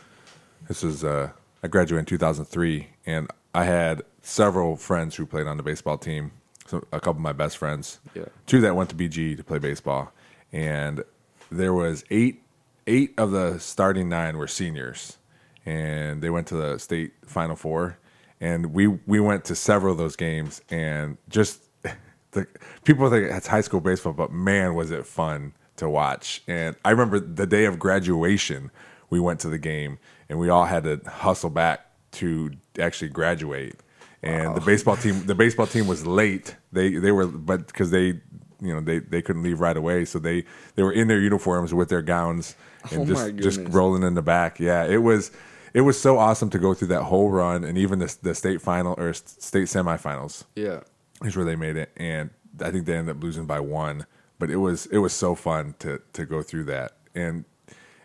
This 0.69 0.83
was 0.83 1.05
uh, 1.05 1.31
I 1.63 1.69
graduated 1.69 2.01
in 2.01 2.05
2003, 2.07 2.89
and 3.07 3.29
I 3.55 3.65
had 3.65 4.03
several 4.23 4.77
friends 4.77 5.15
who 5.15 5.27
played 5.27 5.47
on 5.47 5.57
the 5.57 5.63
baseball 5.63 5.97
team. 5.99 6.33
So 6.67 6.79
a 6.93 6.99
couple 6.99 7.13
of 7.13 7.21
my 7.21 7.33
best 7.33 7.57
friends, 7.59 8.01
Yeah. 8.15 8.25
two 8.47 8.61
that 8.63 8.75
went 8.75 8.91
to 8.91 8.97
BG 8.97 9.37
to 9.37 9.45
play 9.45 9.59
baseball, 9.59 10.11
and 10.53 11.05
there 11.51 11.75
was 11.75 12.05
eight 12.11 12.43
eight 12.87 13.15
of 13.19 13.31
the 13.31 13.59
starting 13.59 14.09
nine 14.09 14.37
were 14.37 14.47
seniors, 14.47 15.19
and 15.65 16.23
they 16.23 16.31
went 16.31 16.47
to 16.49 16.55
the 16.55 16.79
state 16.79 17.13
final 17.25 17.57
four, 17.57 17.99
and 18.41 18.73
we 18.73 18.87
we 18.87 19.21
went 19.21 19.45
to 19.47 19.55
several 19.55 19.93
of 19.93 19.99
those 19.99 20.17
games, 20.17 20.61
and 20.71 21.19
just 21.29 21.63
the 22.33 22.47
people 22.85 23.09
think 23.11 23.31
it's 23.31 23.47
high 23.47 23.61
school 23.61 23.81
baseball, 23.81 24.13
but 24.13 24.33
man, 24.33 24.75
was 24.75 24.91
it 24.91 25.07
fun 25.07 25.53
to 25.77 25.89
watch! 25.89 26.43
And 26.47 26.77
I 26.85 26.91
remember 26.91 27.21
the 27.21 27.47
day 27.47 27.65
of 27.65 27.79
graduation, 27.79 28.71
we 29.11 29.21
went 29.21 29.41
to 29.41 29.49
the 29.49 29.59
game, 29.59 29.99
and 30.29 30.39
we 30.39 30.49
all 30.49 30.65
had 30.65 30.85
to 30.85 31.01
hustle 31.09 31.51
back 31.51 31.87
to 32.13 32.53
actually 32.79 33.09
graduate. 33.09 33.77
And 34.23 34.57
the 34.57 34.61
baseball 34.61 34.97
team, 34.97 35.25
the 35.27 35.35
baseball 35.35 35.67
team 35.67 35.87
was 35.87 36.07
late. 36.07 36.57
They 36.73 36.97
they 36.97 37.13
were, 37.13 37.27
but 37.27 37.67
because 37.67 37.91
they, 37.91 38.21
you 38.61 38.73
know, 38.73 38.81
they, 38.81 38.99
they 39.01 39.21
couldn't 39.23 39.43
leave 39.43 39.61
right 39.61 39.77
away, 39.77 40.05
so 40.05 40.19
they 40.19 40.45
they 40.75 40.83
were 40.83 40.93
in 40.93 41.09
their 41.09 41.21
uniforms 41.21 41.75
with 41.75 41.89
their 41.89 42.03
gowns 42.03 42.57
and 42.91 43.03
Oh 43.03 43.05
just 43.05 43.37
just 43.37 43.61
rolling 43.75 44.03
in 44.03 44.15
the 44.15 44.23
back. 44.23 44.59
Yeah, 44.61 44.85
it 44.85 45.03
was 45.03 45.31
it 45.75 45.83
was 45.83 46.01
so 46.01 46.19
awesome 46.19 46.49
to 46.51 46.59
go 46.59 46.73
through 46.75 46.89
that 46.89 47.03
whole 47.05 47.31
run, 47.31 47.65
and 47.65 47.77
even 47.77 47.99
the 47.99 48.17
the 48.23 48.35
state 48.35 48.63
final 48.63 48.95
or 48.99 49.13
state 49.13 49.67
semifinals 49.69 50.45
Yeah. 50.55 50.81
is 51.23 51.37
where 51.37 51.45
they 51.45 51.57
made 51.57 51.77
it, 51.77 51.91
and 51.97 52.31
I 52.61 52.71
think 52.71 52.87
they 52.87 52.97
ended 52.97 53.17
up 53.17 53.23
losing 53.23 53.47
by 53.47 53.61
one. 53.61 54.07
But 54.39 54.51
it 54.51 54.57
was 54.57 54.87
it 54.87 54.99
was 54.99 55.13
so 55.13 55.35
fun 55.35 55.75
to 55.81 56.01
to 56.15 56.25
go 56.25 56.43
through 56.43 56.65
that 56.65 56.93
and 57.15 57.45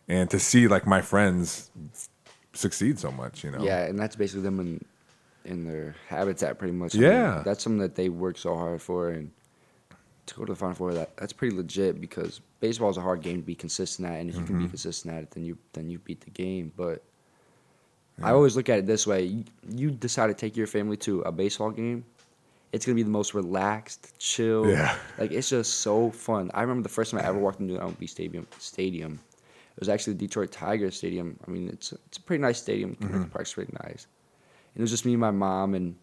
and 0.08 0.30
to 0.30 0.40
see 0.40 0.68
like 0.68 0.86
my 0.86 1.02
friends 1.02 1.70
succeed 2.54 3.00
so 3.00 3.12
much. 3.12 3.44
You 3.44 3.52
know. 3.52 3.64
Yeah, 3.64 3.86
and 3.86 3.98
that's 3.98 4.16
basically 4.16 4.44
them 4.44 4.60
in 4.60 4.86
in 5.44 5.66
their 5.66 5.96
habitat, 6.08 6.60
pretty 6.60 6.74
much. 6.74 6.94
Yeah. 6.94 7.42
that's 7.44 7.64
something 7.64 7.80
that 7.80 7.96
they 7.96 8.10
work 8.10 8.38
so 8.38 8.56
hard 8.56 8.82
for, 8.82 9.10
and 9.10 9.32
to 10.32 10.40
go 10.40 10.46
to 10.46 10.52
the 10.52 10.56
final 10.56 10.76
four, 10.76 10.94
that 10.94 11.16
that's 11.18 11.34
pretty 11.34 11.56
legit 11.56 12.02
because 12.02 12.42
baseball 12.60 12.90
is 12.90 12.98
a 12.98 13.02
hard 13.02 13.22
game 13.22 13.38
to 13.38 13.46
be 13.46 13.56
consistent 13.56 14.08
at, 14.08 14.20
and 14.20 14.30
if 14.30 14.36
you 14.36 14.44
can 14.44 14.60
be 14.60 14.68
consistent 14.68 15.14
at 15.14 15.24
it, 15.24 15.32
then 15.32 15.44
you 15.44 15.58
then 15.74 15.90
you 15.90 16.00
beat 16.00 16.22
the 16.22 16.32
game. 16.32 16.72
But 16.76 17.04
I 18.22 18.32
always 18.32 18.56
look 18.56 18.70
at 18.70 18.80
it 18.80 18.88
this 18.88 19.06
way: 19.06 19.24
you, 19.24 19.44
you 19.70 19.92
decide 19.92 20.28
to 20.28 20.34
take 20.34 20.56
your 20.56 20.68
family 20.68 20.98
to 20.98 21.22
a 21.22 21.32
baseball 21.32 21.72
game. 21.72 22.06
It's 22.72 22.86
gonna 22.86 22.96
be 22.96 23.04
the 23.04 23.10
most 23.10 23.34
relaxed, 23.34 24.18
chill. 24.18 24.70
Yeah. 24.70 24.96
Like 25.18 25.32
it's 25.32 25.50
just 25.50 25.80
so 25.80 26.12
fun. 26.12 26.52
I 26.54 26.62
remember 26.62 26.84
the 26.84 26.90
first 26.90 27.12
time 27.12 27.20
I 27.20 27.28
ever 27.28 27.38
walked 27.38 27.60
into 27.60 27.76
an 27.76 27.94
MLB 27.94 28.10
stadium. 28.10 28.48
Stadium. 28.60 29.20
It 29.76 29.80
was 29.80 29.90
actually 29.90 30.14
the 30.14 30.28
Detroit 30.28 30.52
Tigers 30.52 30.98
Stadium. 30.98 31.38
I 31.48 31.52
mean, 31.52 31.70
it's 31.70 31.92
a, 31.94 31.98
it's 32.08 32.18
a 32.18 32.22
pretty 32.22 32.42
nice 32.42 32.62
stadium. 32.62 32.96
Mm-hmm. 32.96 33.22
The 33.22 33.28
park's 33.28 33.54
pretty 33.54 33.74
nice. 33.84 34.06
And 34.74 34.82
it 34.82 34.82
was 34.82 34.92
just 34.92 35.06
me 35.06 35.14
and 35.14 35.22
my 35.22 35.32
mom, 35.32 35.76
and 35.76 35.96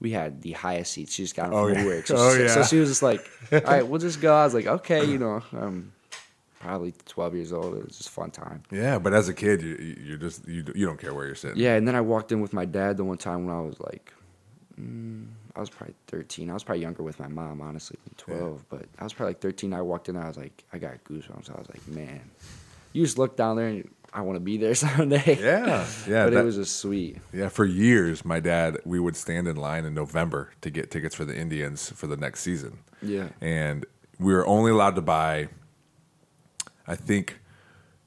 we 0.00 0.10
had 0.12 0.42
the 0.42 0.52
highest 0.52 0.92
seats. 0.92 1.12
She 1.14 1.22
just 1.24 1.34
got 1.36 1.52
Oh, 1.52 1.66
from 1.66 1.74
yeah. 1.74 1.82
nowhere. 1.82 2.04
So, 2.06 2.14
Oh, 2.16 2.30
so- 2.36 2.46
so 2.48 2.62
she 2.64 2.78
was 2.78 2.88
just 2.88 3.02
like, 3.02 3.28
"All 3.52 3.60
right, 3.60 3.86
we'll 3.86 4.00
just 4.00 4.20
go." 4.20 4.34
I 4.34 4.44
was 4.44 4.54
like, 4.54 4.66
"Okay," 4.66 5.04
you 5.04 5.18
know. 5.18 5.42
Um, 5.52 5.92
probably 6.60 6.92
12 7.06 7.34
years 7.34 7.52
old. 7.52 7.76
It 7.76 7.84
was 7.86 7.96
just 7.98 8.08
a 8.08 8.12
fun 8.12 8.30
time. 8.30 8.62
Yeah, 8.70 8.98
but 8.98 9.14
as 9.14 9.28
a 9.28 9.34
kid, 9.34 9.62
you 9.62 9.76
you 9.76 9.96
you're 10.04 10.18
just 10.18 10.46
you 10.48 10.64
you 10.74 10.86
don't 10.86 11.00
care 11.00 11.14
where 11.14 11.26
you're 11.26 11.34
sitting. 11.34 11.58
Yeah, 11.58 11.74
and 11.76 11.86
then 11.86 11.94
I 11.94 12.00
walked 12.00 12.32
in 12.32 12.40
with 12.40 12.52
my 12.52 12.64
dad 12.64 12.96
the 12.96 13.04
one 13.04 13.18
time 13.18 13.46
when 13.46 13.54
I 13.54 13.60
was 13.60 13.78
like, 13.80 14.12
mm, 14.80 15.26
I 15.56 15.60
was 15.60 15.70
probably 15.70 15.94
13. 16.08 16.50
I 16.50 16.54
was 16.54 16.62
probably 16.64 16.82
younger 16.82 17.02
with 17.02 17.18
my 17.18 17.28
mom, 17.28 17.60
honestly, 17.60 17.96
than 18.04 18.14
12. 18.38 18.64
But 18.68 18.86
I 18.98 19.04
was 19.04 19.12
probably 19.12 19.30
like 19.34 19.40
13. 19.40 19.72
I 19.72 19.82
walked 19.82 20.08
in, 20.08 20.16
I 20.16 20.28
was 20.28 20.36
like, 20.36 20.64
I 20.72 20.78
got 20.78 21.02
goosebumps. 21.04 21.50
I 21.52 21.58
was 21.58 21.68
like, 21.68 21.86
man, 21.88 22.20
you 22.92 23.04
just 23.04 23.18
look 23.18 23.36
down 23.36 23.56
there 23.56 23.66
and 23.68 23.88
I 24.12 24.22
want 24.22 24.36
to 24.36 24.40
be 24.40 24.56
there 24.56 24.74
someday. 24.86 25.38
Yeah, 25.40 25.86
yeah. 26.08 26.24
but 26.24 26.30
that- 26.34 26.40
it 26.40 26.44
was 26.44 26.56
just 26.56 26.76
sweet. 26.76 27.18
Yeah, 27.32 27.48
for 27.48 27.64
years, 27.64 28.24
my 28.24 28.40
dad, 28.40 28.78
we 28.84 28.98
would 29.00 29.16
stand 29.16 29.46
in 29.48 29.56
line 29.56 29.84
in 29.84 29.94
November 29.94 30.50
to 30.62 30.70
get 30.70 30.90
tickets 30.90 31.14
for 31.14 31.24
the 31.24 31.36
Indians 31.36 31.90
for 31.90 32.06
the 32.06 32.16
next 32.16 32.40
season. 32.40 32.78
Yeah. 33.02 33.28
And 33.40 33.84
we 34.18 34.32
were 34.32 34.46
only 34.46 34.70
allowed 34.70 34.96
to 34.96 35.02
buy, 35.02 35.48
I 36.86 36.96
think 36.96 37.38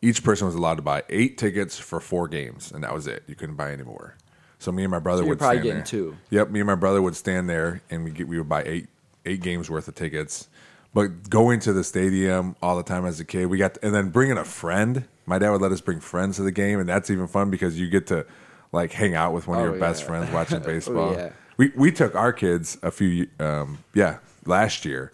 each 0.02 0.24
person 0.24 0.48
was 0.48 0.56
allowed 0.56 0.76
to 0.76 0.82
buy 0.82 1.04
eight 1.10 1.38
tickets 1.38 1.78
for 1.78 2.00
four 2.00 2.28
games, 2.28 2.72
and 2.72 2.84
that 2.84 2.94
was 2.94 3.08
it. 3.08 3.24
You 3.28 3.36
couldn't 3.36 3.56
buy 3.56 3.72
any 3.72 3.84
more. 3.84 4.16
So 4.60 4.72
me 4.72 4.84
and 4.84 4.92
my 4.92 5.00
brother 5.00 5.24
So 5.24 5.30
would 5.30 5.40
probably 5.40 5.58
stand 5.58 5.64
getting 5.64 5.78
there. 5.78 5.86
two. 5.86 6.18
Yep, 6.32 6.50
me 6.52 6.60
and 6.60 6.68
my 6.68 6.76
brother 6.76 7.02
would 7.02 7.16
stand 7.16 7.50
there, 7.50 7.82
and 7.90 8.04
we 8.04 8.12
get, 8.12 8.28
we 8.28 8.38
would 8.38 8.50
buy 8.50 8.64
eight 8.64 8.88
eight 9.26 9.42
games 9.42 9.70
worth 9.70 9.88
of 9.88 9.94
tickets. 9.96 10.48
But 10.94 11.30
going 11.30 11.60
to 11.62 11.74
the 11.74 11.84
stadium 11.84 12.56
all 12.62 12.76
the 12.76 12.84
time 12.84 13.06
as 13.06 13.20
a 13.20 13.26
kid, 13.26 13.46
we 13.46 13.58
got 13.60 13.78
and 13.84 13.94
then 13.94 14.10
bringing 14.10 14.38
a 14.38 14.44
friend. 14.44 15.06
My 15.26 15.38
dad 15.40 15.52
would 15.52 15.62
let 15.62 15.72
us 15.72 15.82
bring 15.82 16.00
friends 16.00 16.38
to 16.38 16.44
the 16.44 16.52
game, 16.52 16.80
and 16.80 16.88
that's 16.90 17.10
even 17.10 17.28
fun 17.28 17.50
because 17.50 17.80
you 17.80 17.90
get 17.90 18.08
to 18.08 18.26
like 18.72 18.92
hang 18.92 19.16
out 19.16 19.34
with 19.34 19.48
one 19.48 19.58
of 19.60 19.64
Oh, 19.66 19.72
your 19.72 19.80
best 19.80 20.04
friends 20.04 20.32
watching 20.32 20.60
baseball. 20.64 21.14
yeah. 21.14 21.32
We 21.58 21.72
we 21.76 21.92
took 21.92 22.16
our 22.16 22.34
kids 22.34 22.78
a 22.82 22.92
few 22.92 23.28
um, 23.40 23.80
yeah 23.94 24.18
last 24.46 24.84
year, 24.86 25.12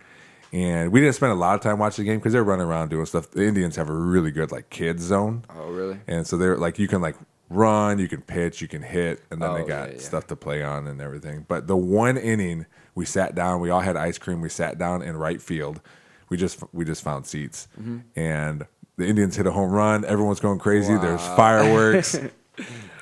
and 0.53 0.91
we 0.91 1.01
didn't 1.01 1.15
spend 1.15 1.31
a 1.33 1.35
lot 1.35 1.55
of 1.55 1.61
time 1.61 1.77
watching 1.79 2.05
the 2.05 2.11
game 2.11 2.19
because 2.19 2.33
they're 2.33 2.43
running 2.43 2.65
around 2.65 2.89
doing 2.89 3.05
stuff. 3.05 3.31
The 3.31 3.43
Indians 3.45 3.75
have 3.75 3.89
a 3.89 3.93
really 3.93 4.31
good 4.31 4.51
like 4.51 4.69
kids 4.69 5.03
zone, 5.03 5.43
Oh, 5.49 5.71
really? 5.71 5.99
and 6.07 6.25
so 6.25 6.37
they're 6.37 6.57
like 6.57 6.79
you 6.79 6.87
can 6.87 7.01
like 7.01 7.15
run, 7.49 7.97
you 7.99 8.07
can 8.07 8.21
pitch, 8.21 8.61
you 8.61 8.67
can 8.67 8.81
hit, 8.81 9.21
and 9.31 9.41
then 9.41 9.49
Oh, 9.49 9.53
they 9.55 9.63
got 9.65 9.89
yeah, 9.89 9.95
yeah. 9.95 10.01
stuff 10.01 10.27
to 10.27 10.35
play 10.35 10.63
on 10.63 10.87
and 10.87 11.01
everything. 11.01 11.45
But 11.47 11.67
the 11.67 11.77
one 11.77 12.17
inning 12.17 12.65
we 12.95 13.05
sat 13.05 13.35
down, 13.35 13.59
we 13.59 13.69
all 13.69 13.81
had 13.81 13.97
ice 13.97 14.17
cream. 14.17 14.39
We 14.41 14.49
sat 14.49 14.77
down 14.77 15.01
in 15.01 15.17
right 15.17 15.41
field. 15.41 15.81
We 16.29 16.37
just 16.37 16.61
we 16.73 16.85
just 16.85 17.01
found 17.03 17.25
seats, 17.25 17.67
Mm-hmm. 17.79 17.97
and 18.19 18.67
the 18.97 19.07
Indians 19.07 19.35
hit 19.35 19.47
a 19.47 19.51
home 19.51 19.71
run. 19.71 20.03
Everyone's 20.05 20.39
going 20.39 20.59
crazy. 20.59 20.95
There's 20.97 21.21
fireworks. 21.29 22.17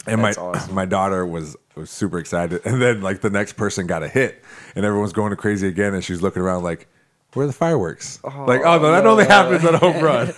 And 0.08 0.22
my 0.22 0.34
awesome. 0.34 0.76
my 0.76 0.86
daughter 0.86 1.26
was 1.26 1.58
was 1.76 1.90
super 1.90 2.20
excited, 2.20 2.62
and 2.64 2.80
then 2.80 3.02
like 3.02 3.22
the 3.22 3.32
next 3.32 3.54
person 3.54 3.88
got 3.88 4.04
a 4.04 4.08
hit, 4.08 4.44
and 4.76 4.86
everyone's 4.86 5.14
going 5.14 5.36
crazy 5.36 5.68
again, 5.68 5.96
and 5.96 6.04
she's 6.04 6.22
looking 6.22 6.44
around 6.44 6.62
like, 6.62 6.88
"Where 7.34 7.46
are 7.46 7.48
the 7.48 7.54
fireworks?" 7.54 8.20
Oh, 8.24 8.46
like, 8.48 8.62
oh 8.64 8.78
no, 8.78 8.92
that 8.92 9.04
no. 9.04 9.10
only 9.14 9.26
happens 9.26 9.66
at 9.66 9.74
home 9.74 10.00
run. 10.04 10.32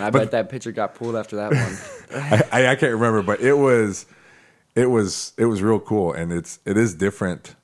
I 0.00 0.08
bet 0.08 0.30
that 0.30 0.48
pitcher 0.48 0.72
got 0.72 0.94
pulled 0.94 1.14
after 1.14 1.36
that 1.36 1.52
one. 1.52 2.22
I, 2.22 2.42
I, 2.62 2.66
I 2.70 2.76
can't 2.76 2.94
remember, 2.94 3.20
but 3.20 3.40
it 3.42 3.52
was 3.52 4.06
it 4.74 4.86
was 4.86 5.34
it 5.36 5.44
was 5.44 5.60
real 5.60 5.80
cool, 5.80 6.14
and 6.14 6.32
it's 6.32 6.58
it 6.64 6.78
is 6.78 6.94
different 6.94 7.56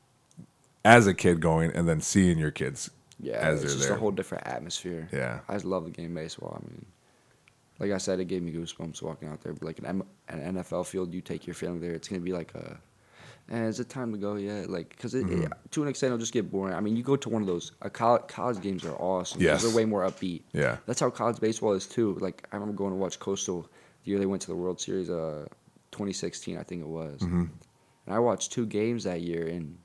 as 0.84 1.06
a 1.06 1.14
kid 1.14 1.40
going 1.40 1.70
and 1.72 1.88
then 1.88 2.02
seeing 2.02 2.36
your 2.36 2.50
kids 2.50 2.90
Yeah, 3.18 3.36
as 3.38 3.64
it's 3.64 3.72
just 3.72 3.88
there. 3.88 3.96
a 3.96 4.00
whole 4.00 4.10
different 4.10 4.46
atmosphere. 4.46 5.08
Yeah. 5.10 5.38
I 5.48 5.54
just 5.54 5.64
love 5.64 5.84
the 5.84 5.90
game 5.92 6.14
baseball. 6.14 6.60
I 6.62 6.68
mean, 6.68 6.84
like 7.78 7.90
I 7.92 7.98
said, 7.98 8.20
it 8.20 8.24
gave 8.26 8.42
me 8.42 8.52
goosebumps 8.52 9.02
walking 9.02 9.28
out 9.28 9.40
there. 9.42 9.52
But 9.52 9.62
like 9.62 9.78
an, 9.78 9.86
M- 9.86 10.02
an 10.28 10.54
NFL 10.56 10.86
field, 10.86 11.12
you 11.14 11.20
take 11.20 11.46
your 11.46 11.54
family 11.54 11.78
there, 11.80 11.92
it's 11.94 12.08
gonna 12.08 12.20
be 12.20 12.32
like 12.32 12.54
a, 12.54 12.78
eh, 13.50 13.64
is 13.64 13.80
it 13.80 13.88
time 13.88 14.12
to 14.12 14.18
go 14.18 14.34
yet? 14.36 14.68
Like, 14.70 14.88
because 14.90 15.14
it, 15.14 15.24
Mm-hmm. 15.26 15.42
it- 15.44 15.52
to 15.72 15.82
an 15.82 15.88
extent, 15.88 16.08
it'll 16.08 16.18
just 16.18 16.32
get 16.32 16.50
boring. 16.50 16.74
I 16.74 16.80
mean, 16.80 16.96
you 16.96 17.02
go 17.02 17.16
to 17.16 17.28
one 17.28 17.42
of 17.42 17.48
those 17.48 17.72
uh, 17.82 17.88
college, 17.88 18.22
college 18.28 18.60
games 18.60 18.84
are 18.84 18.94
awesome. 18.96 19.40
Yes. 19.42 19.62
they're 19.62 19.74
way 19.76 19.84
more 19.84 20.02
upbeat. 20.02 20.42
Yeah. 20.52 20.78
that's 20.86 21.00
how 21.00 21.10
college 21.10 21.38
baseball 21.40 21.72
is 21.72 21.86
too. 21.86 22.16
Like 22.20 22.48
I 22.52 22.56
remember 22.56 22.74
going 22.76 22.92
to 22.92 22.96
watch 22.96 23.18
Coastal 23.18 23.68
the 24.04 24.10
year 24.10 24.18
they 24.18 24.26
went 24.26 24.42
to 24.42 24.48
the 24.48 24.56
World 24.56 24.80
Series, 24.80 25.10
uh, 25.10 25.46
2016, 25.92 26.56
I 26.58 26.62
think 26.62 26.82
it 26.82 26.86
was. 26.88 27.20
Mm-hmm. 27.20 27.44
And 28.06 28.14
I 28.14 28.18
watched 28.20 28.52
two 28.52 28.66
games 28.66 29.04
that 29.04 29.20
year, 29.20 29.48
and 29.48 29.76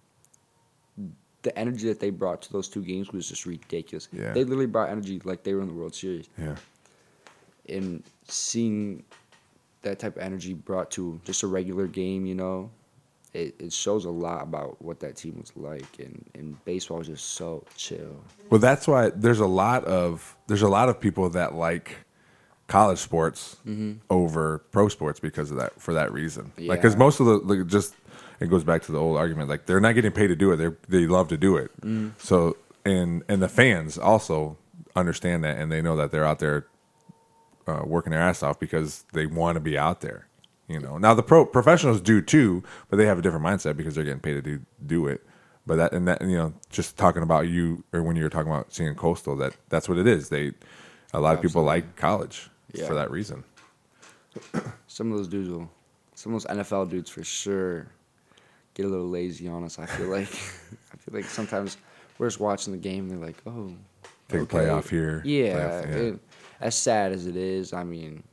the 1.44 1.58
energy 1.58 1.88
that 1.88 2.00
they 2.00 2.12
brought 2.12 2.42
to 2.44 2.54
those 2.54 2.68
two 2.70 2.84
games 2.84 3.12
was 3.12 3.28
just 3.28 3.46
ridiculous. 3.48 4.08
Yeah. 4.14 4.32
They 4.34 4.44
literally 4.44 4.68
brought 4.68 4.90
energy 4.90 5.20
like 5.24 5.44
they 5.44 5.54
were 5.56 5.62
in 5.62 5.68
the 5.68 5.74
World 5.74 5.96
Series. 5.96 6.30
yeah, 6.38 6.56
And 7.72 8.04
seeing 8.28 9.04
that 9.82 10.00
type 10.00 10.16
of 10.18 10.22
energy 10.22 10.54
brought 10.54 10.92
to 10.92 11.20
just 11.26 11.44
a 11.44 11.48
regular 11.48 11.88
game, 11.88 12.26
you 12.26 12.36
know, 12.36 12.70
it, 13.34 13.56
it 13.60 13.74
shows 13.74 14.06
a 14.06 14.10
lot 14.12 14.44
about 14.44 14.82
what 14.82 15.00
that 15.00 15.16
team 15.16 15.38
was 15.40 15.52
like. 15.56 16.00
And, 16.00 16.30
and 16.36 16.64
baseball 16.66 16.98
was 16.98 17.08
just 17.08 17.30
so 17.30 17.64
chill. 17.76 18.24
Well, 18.50 18.60
that's 18.60 18.88
why 18.88 19.10
there's 19.10 19.40
a 19.40 19.48
lot 19.48 19.86
of 19.86 20.36
there's 20.48 20.62
a 20.62 20.70
lot 20.70 20.90
of 20.90 21.00
people 21.00 21.30
that 21.32 21.56
like 21.56 21.98
college 22.68 23.00
sports 23.00 23.58
Mm-hmm. 23.68 23.94
over 24.10 24.60
pro 24.72 24.88
sports 24.88 25.20
because 25.20 25.52
of 25.52 25.58
that 25.58 25.80
for 25.82 25.94
that 25.94 26.12
reason. 26.12 26.52
Like 26.58 26.82
because 26.82 26.96
most 26.96 27.20
of 27.20 27.26
the 27.26 27.38
like, 27.38 27.68
just 27.68 27.96
it 28.40 28.50
goes 28.50 28.64
back 28.64 28.82
to 28.84 28.92
the 28.92 29.00
old 29.00 29.18
argument 29.18 29.50
like 29.50 29.66
they're 29.66 29.80
not 29.80 29.94
getting 29.94 30.12
paid 30.12 30.28
to 30.28 30.36
do 30.36 30.52
it. 30.52 30.58
They 30.58 31.00
they 31.00 31.08
love 31.08 31.28
to 31.30 31.38
do 31.38 31.58
it. 31.58 31.72
Mm. 31.82 32.12
So 32.18 32.58
and 32.86 33.24
and 33.30 33.42
the 33.42 33.50
fans 33.50 33.98
also 33.98 34.58
understand 34.96 35.44
that 35.44 35.58
and 35.58 35.72
they 35.72 35.82
know 35.82 35.96
that 35.96 36.12
they're 36.12 36.26
out 36.26 36.40
there 36.40 36.66
uh, 37.68 37.82
working 37.86 38.12
their 38.12 38.22
ass 38.22 38.44
off 38.44 38.60
because 38.60 39.06
they 39.14 39.26
want 39.26 39.56
to 39.56 39.60
be 39.60 39.78
out 39.78 40.02
there. 40.02 40.28
You 40.68 40.80
know, 40.80 40.98
now 40.98 41.14
the 41.14 41.24
pro 41.24 41.46
professionals 41.46 42.00
do 42.02 42.22
too, 42.22 42.64
but 42.90 42.96
they 42.98 43.06
have 43.06 43.20
a 43.20 43.22
different 43.22 43.46
mindset 43.46 43.76
because 43.76 43.96
they're 43.96 44.04
getting 44.06 44.20
paid 44.22 44.34
to 44.36 44.42
do 44.42 44.60
do 44.86 45.08
it. 45.08 45.26
But 45.68 45.76
that 45.76 45.94
and 45.94 46.08
that 46.08 46.22
you 46.22 46.38
know, 46.38 46.54
just 46.70 46.98
talking 46.98 47.24
about 47.24 47.48
you 47.50 47.84
or 47.94 48.02
when 48.04 48.16
you 48.16 48.24
were 48.24 48.30
talking 48.30 48.52
about 48.52 48.74
seeing 48.74 48.96
coastal, 48.96 49.36
that 49.38 49.54
that's 49.70 49.90
what 49.90 49.98
it 49.98 50.08
is. 50.08 50.30
They 50.30 50.54
a 51.14 51.20
lot 51.20 51.36
of 51.36 51.42
people 51.42 51.64
like 51.64 51.96
college 51.98 52.50
Yeah. 52.74 52.88
for 52.88 52.94
that 52.94 53.12
reason. 53.12 53.44
Some 54.88 55.12
of 55.12 55.18
those 55.18 55.28
dudes 55.28 55.50
will, 55.50 55.70
some 56.16 56.34
of 56.34 56.44
those 56.44 56.58
NFL 56.58 56.90
dudes 56.90 57.10
for 57.10 57.24
sure 57.24 57.88
get 58.74 58.86
a 58.86 58.90
little 58.90 59.10
lazy 59.10 59.48
on 59.48 59.64
us. 59.64 59.78
I 59.80 59.86
feel 59.86 60.08
like, 60.08 60.28
I 60.94 60.98
feel 60.98 61.14
like 61.14 61.26
sometimes 61.26 61.78
we're 62.18 62.28
just 62.28 62.40
watching 62.40 62.72
the 62.72 62.80
game. 62.80 63.10
They're 63.10 63.18
like, 63.18 63.38
oh, 63.46 63.74
Take 64.30 64.42
a 64.42 64.46
playoff 64.46 64.88
here, 64.90 65.22
Yeah, 65.26 65.54
playoff- 65.56 65.90
yeah. 65.90 65.96
it- 65.96 66.20
as 66.62 66.76
sad 66.76 67.12
as 67.12 67.28
it 67.28 67.36
is, 67.36 67.74
I 67.74 67.84
mean, 67.84 68.24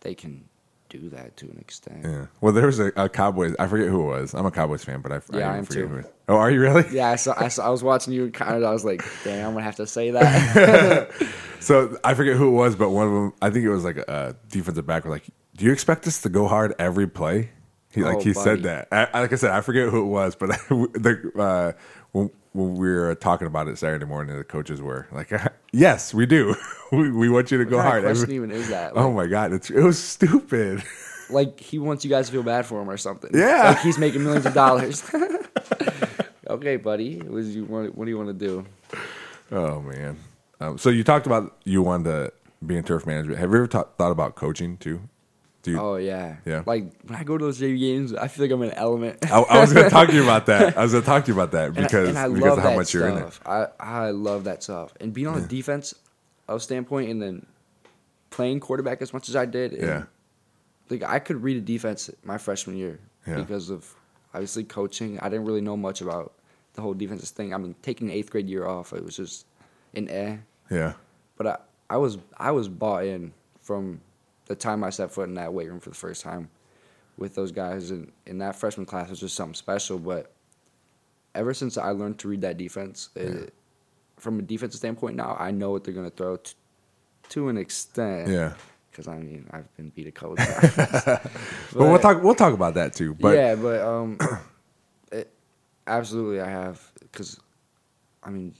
they 0.00 0.14
can 0.14 0.44
do 0.88 1.08
that 1.10 1.36
to 1.36 1.46
an 1.46 1.56
extent. 1.58 2.00
Yeah. 2.04 2.26
Well, 2.40 2.52
there 2.52 2.66
was 2.66 2.80
a, 2.80 2.92
a 2.96 3.08
Cowboys. 3.08 3.54
I 3.58 3.66
forget 3.68 3.88
who 3.88 4.02
it 4.02 4.06
was. 4.06 4.34
I'm 4.34 4.44
a 4.46 4.50
Cowboys 4.50 4.84
fan, 4.84 5.00
but 5.00 5.12
I, 5.12 5.20
Yeah, 5.32 5.50
I 5.50 5.54
I 5.54 5.58
am 5.58 5.64
forget 5.64 5.82
too. 5.84 5.88
who. 5.88 5.96
It, 5.98 6.14
oh, 6.28 6.36
are 6.36 6.50
you 6.50 6.60
really? 6.60 6.84
Yeah, 6.90 7.08
I 7.10 7.16
saw, 7.16 7.34
I 7.36 7.48
saw. 7.48 7.66
I 7.66 7.70
was 7.70 7.82
watching 7.84 8.12
you 8.12 8.30
kind 8.30 8.56
of. 8.56 8.64
I 8.64 8.72
was 8.72 8.84
like, 8.84 9.04
"Damn, 9.24 9.46
I'm 9.48 9.52
gonna 9.54 9.64
have 9.64 9.76
to 9.76 9.86
say 9.86 10.10
that." 10.12 11.10
So 11.62 11.98
I 12.02 12.14
forget 12.14 12.36
who 12.36 12.48
it 12.48 12.52
was, 12.52 12.74
but 12.74 12.88
one 12.88 13.06
of 13.06 13.12
them, 13.12 13.32
I 13.42 13.50
think 13.50 13.66
it 13.66 13.68
was 13.68 13.84
like 13.84 13.98
a 13.98 14.34
defensive 14.48 14.86
back. 14.86 15.04
Was 15.04 15.10
like, 15.10 15.26
"Do 15.56 15.66
you 15.66 15.72
expect 15.72 16.06
us 16.06 16.22
to 16.22 16.30
go 16.30 16.48
hard 16.48 16.74
every 16.78 17.06
play?" 17.06 17.50
He 17.92 18.02
like 18.02 18.16
Oh, 18.16 18.20
he 18.20 18.32
said 18.32 18.62
that. 18.62 18.88
I, 18.90 19.08
I- 19.12 19.20
like 19.20 19.32
I 19.32 19.36
said, 19.36 19.50
I 19.50 19.60
forget 19.60 19.90
who 19.90 20.00
it 20.00 20.06
was, 20.06 20.34
but 20.36 20.48
the 20.70 21.32
uh, 21.38 21.78
when, 22.12 22.30
when 22.52 22.74
we 22.74 22.88
were 22.88 23.14
talking 23.14 23.46
about 23.46 23.68
it 23.68 23.78
Saturday 23.78 24.04
morning, 24.04 24.36
the 24.36 24.44
coaches 24.44 24.82
were 24.82 25.06
like, 25.12 25.32
"Yes, 25.72 26.12
we 26.12 26.26
do. 26.26 26.54
we, 26.92 27.10
we 27.10 27.28
want 27.28 27.50
you 27.50 27.58
to 27.58 27.64
go 27.64 27.76
kind 27.76 27.88
hard." 27.88 27.98
of 27.98 28.04
question 28.04 28.22
every-" 28.24 28.34
even 28.36 28.50
is 28.50 28.68
that? 28.68 28.92
oh 28.94 29.12
my 29.12 29.26
god, 29.26 29.52
it's, 29.52 29.70
it 29.70 29.82
was 29.82 30.02
stupid. 30.02 30.82
like 31.30 31.60
he 31.60 31.78
wants 31.78 32.04
you 32.04 32.10
guys 32.10 32.26
to 32.26 32.32
feel 32.32 32.42
bad 32.42 32.66
for 32.66 32.80
him 32.80 32.90
or 32.90 32.96
something. 32.96 33.30
Yeah. 33.32 33.70
like 33.70 33.80
he's 33.80 33.98
making 33.98 34.24
millions 34.24 34.46
of 34.46 34.54
dollars. 34.54 35.08
okay, 36.48 36.76
buddy. 36.76 37.18
What 37.18 37.42
do 37.42 37.48
you 37.48 37.64
want? 37.64 37.96
What 37.96 38.04
do 38.04 38.10
you 38.10 38.18
want 38.18 38.28
to 38.28 38.46
do? 38.46 38.66
Oh 39.52 39.80
man. 39.80 40.16
Um, 40.60 40.76
so 40.76 40.90
you 40.90 41.04
talked 41.04 41.26
about 41.26 41.56
you 41.64 41.82
wanted 41.82 42.04
to 42.04 42.32
be 42.66 42.76
in 42.76 42.84
turf 42.84 43.06
management. 43.06 43.38
Have 43.38 43.50
you 43.50 43.56
ever 43.56 43.66
ta- 43.66 43.84
thought 43.96 44.12
about 44.12 44.34
coaching 44.34 44.76
too? 44.76 45.00
Oh 45.68 45.96
yeah, 45.96 46.36
Yeah. 46.46 46.62
Like 46.66 46.90
when 47.04 47.18
I 47.18 47.22
go 47.24 47.36
to 47.36 47.44
those 47.44 47.60
JV 47.60 47.78
games, 47.78 48.14
I 48.14 48.28
feel 48.28 48.44
like 48.46 48.52
I'm 48.52 48.62
an 48.62 48.72
element. 48.72 49.18
I, 49.30 49.40
I 49.40 49.60
was 49.60 49.72
going 49.72 49.84
to 49.84 49.90
talk 49.90 50.08
to 50.08 50.14
you 50.14 50.22
about 50.22 50.46
that. 50.46 50.76
I 50.78 50.82
was 50.82 50.92
going 50.92 51.02
to 51.02 51.06
talk 51.06 51.24
to 51.26 51.28
you 51.32 51.38
about 51.38 51.52
that 51.52 51.68
And 51.76 51.78
I- 51.78 51.82
because 51.82 52.08
and 52.08 52.18
I, 52.18 52.28
because 52.28 52.56
of 52.58 52.62
how 52.64 52.74
much 52.74 52.94
you're 52.94 53.08
in 53.08 53.18
it. 53.18 53.38
I 53.44 53.66
I 53.78 54.10
love 54.10 54.44
that 54.44 54.62
stuff. 54.62 54.92
And 55.00 55.12
being 55.12 55.26
on 55.26 55.40
the 55.40 55.46
defense 55.46 55.94
of 56.48 56.62
standpoint, 56.62 57.10
and 57.10 57.20
then 57.20 57.46
playing 58.30 58.60
quarterback 58.60 59.02
as 59.02 59.12
much 59.12 59.28
as 59.28 59.36
I 59.36 59.44
did. 59.46 59.72
Yeah. 59.72 60.04
like 60.88 61.02
I 61.02 61.18
could 61.18 61.42
read 61.42 61.56
a 61.56 61.60
defense 61.60 62.08
my 62.24 62.38
freshman 62.38 62.76
year 62.76 62.98
Yeah. 63.26 63.36
because 63.36 63.70
of 63.70 63.92
obviously 64.32 64.64
coaching. 64.64 65.18
I 65.20 65.28
didn't 65.28 65.44
really 65.44 65.60
know 65.60 65.76
much 65.76 66.00
about 66.00 66.32
the 66.74 66.80
whole 66.82 66.94
defensive 66.94 67.28
thing. 67.28 67.52
I 67.52 67.58
mean, 67.58 67.74
taking 67.82 68.06
the 68.06 68.14
eighth 68.14 68.30
grade 68.30 68.48
year 68.48 68.66
off, 68.66 68.92
it 68.92 69.04
was 69.04 69.16
just 69.16 69.44
an 69.94 70.08
eh. 70.08 70.36
Yeah. 70.70 70.94
But 71.36 71.46
I, 71.46 71.56
I 71.90 71.96
was 71.98 72.16
I 72.36 72.50
was 72.52 72.68
bought 72.68 73.04
in 73.04 73.32
from 73.60 74.00
the 74.50 74.56
time 74.56 74.82
I 74.82 74.90
stepped 74.90 75.12
foot 75.12 75.28
in 75.28 75.34
that 75.34 75.54
weight 75.54 75.68
room 75.68 75.78
for 75.78 75.90
the 75.90 75.96
first 75.96 76.22
time 76.22 76.50
with 77.16 77.36
those 77.36 77.52
guys 77.52 77.92
and, 77.92 78.10
and 78.26 78.40
that 78.40 78.56
freshman 78.56 78.84
class 78.84 79.08
was 79.08 79.20
just 79.20 79.36
something 79.36 79.54
special. 79.54 79.96
But 79.96 80.32
ever 81.36 81.54
since 81.54 81.78
I 81.78 81.90
learned 81.90 82.18
to 82.18 82.28
read 82.28 82.40
that 82.40 82.56
defense, 82.56 83.10
it, 83.14 83.54
from 84.18 84.40
a 84.40 84.42
defensive 84.42 84.78
standpoint 84.78 85.14
now, 85.14 85.36
I 85.38 85.52
know 85.52 85.70
what 85.70 85.84
they're 85.84 85.94
gonna 85.94 86.10
throw 86.10 86.36
t- 86.36 86.54
to 87.28 87.48
an 87.48 87.58
extent. 87.58 88.28
Yeah. 88.28 88.54
Because 88.90 89.06
I 89.06 89.18
mean, 89.18 89.48
I've 89.52 89.72
been 89.76 89.90
beat 89.90 90.08
a 90.08 90.10
couple 90.10 90.34
times. 90.36 90.74
But, 90.74 91.30
we'll 91.76 92.00
talk 92.00 92.20
we'll 92.20 92.34
talk 92.34 92.52
about 92.52 92.74
that 92.74 92.92
too. 92.92 93.14
But 93.14 93.36
yeah, 93.36 93.54
but 93.54 93.80
um, 93.82 94.18
it, 95.12 95.32
absolutely, 95.86 96.40
I 96.40 96.48
have 96.48 96.90
because, 96.98 97.38
I 98.24 98.30
mean, 98.30 98.52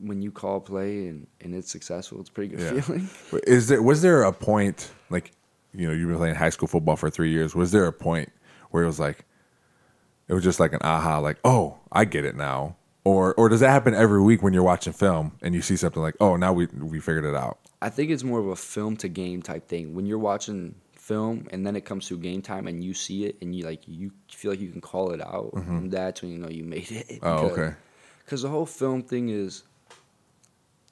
when 0.00 0.22
you 0.22 0.30
call 0.30 0.60
play 0.60 1.06
and, 1.08 1.26
and 1.40 1.54
it's 1.54 1.70
successful, 1.70 2.20
it's 2.20 2.30
a 2.30 2.32
pretty 2.32 2.54
good 2.56 2.60
Yeah. 2.74 2.80
feeling. 2.80 3.08
is 3.46 3.68
there 3.68 3.82
was 3.82 4.02
there 4.02 4.22
a 4.22 4.32
point 4.32 4.90
like 5.10 5.32
you 5.74 5.86
know 5.86 5.92
you've 5.94 6.08
been 6.08 6.16
playing 6.18 6.34
high 6.36 6.50
school 6.50 6.68
football 6.68 6.96
for 6.96 7.10
3 7.10 7.30
years. 7.30 7.54
Was 7.54 7.72
there 7.72 7.86
a 7.86 7.92
point 7.92 8.30
where 8.70 8.82
it 8.82 8.86
was 8.86 8.98
like 9.00 9.24
it 10.28 10.34
was 10.34 10.44
just 10.44 10.60
like 10.60 10.72
an 10.72 10.80
aha 10.82 11.18
like, 11.18 11.38
"Oh, 11.44 11.78
I 11.90 12.04
get 12.04 12.24
it 12.24 12.36
now." 12.36 12.76
Or 13.04 13.32
or 13.34 13.48
does 13.48 13.60
that 13.60 13.70
happen 13.70 13.94
every 13.94 14.20
week 14.20 14.42
when 14.42 14.52
you're 14.52 14.62
watching 14.62 14.92
film 14.92 15.32
and 15.40 15.54
you 15.54 15.62
see 15.62 15.76
something 15.76 16.02
like, 16.02 16.16
"Oh, 16.20 16.36
now 16.36 16.52
we 16.52 16.66
we 16.66 17.00
figured 17.00 17.24
it 17.24 17.34
out." 17.34 17.58
I 17.80 17.88
think 17.90 18.10
it's 18.10 18.24
more 18.24 18.38
of 18.40 18.48
a 18.48 18.56
film 18.56 18.96
to 18.98 19.08
game 19.08 19.40
type 19.40 19.68
thing. 19.68 19.94
When 19.94 20.04
you're 20.04 20.18
watching 20.18 20.74
film 20.92 21.46
and 21.50 21.66
then 21.66 21.74
it 21.74 21.86
comes 21.86 22.06
to 22.08 22.18
game 22.18 22.42
time 22.42 22.66
and 22.66 22.84
you 22.84 22.92
see 22.92 23.24
it 23.24 23.36
and 23.40 23.54
you 23.54 23.64
like 23.64 23.80
you 23.86 24.10
feel 24.30 24.50
like 24.50 24.60
you 24.60 24.68
can 24.70 24.82
call 24.82 25.12
it 25.12 25.22
out, 25.22 25.52
and 25.54 25.90
that's 25.90 26.20
when 26.20 26.30
you 26.32 26.38
know 26.38 26.50
you 26.50 26.64
made 26.64 26.90
it. 26.90 27.08
Mm-hmm. 27.08 27.26
Oh, 27.26 27.48
okay. 27.52 27.74
Because 28.24 28.42
the 28.42 28.50
whole 28.50 28.66
film 28.66 29.02
thing 29.02 29.30
is 29.30 29.62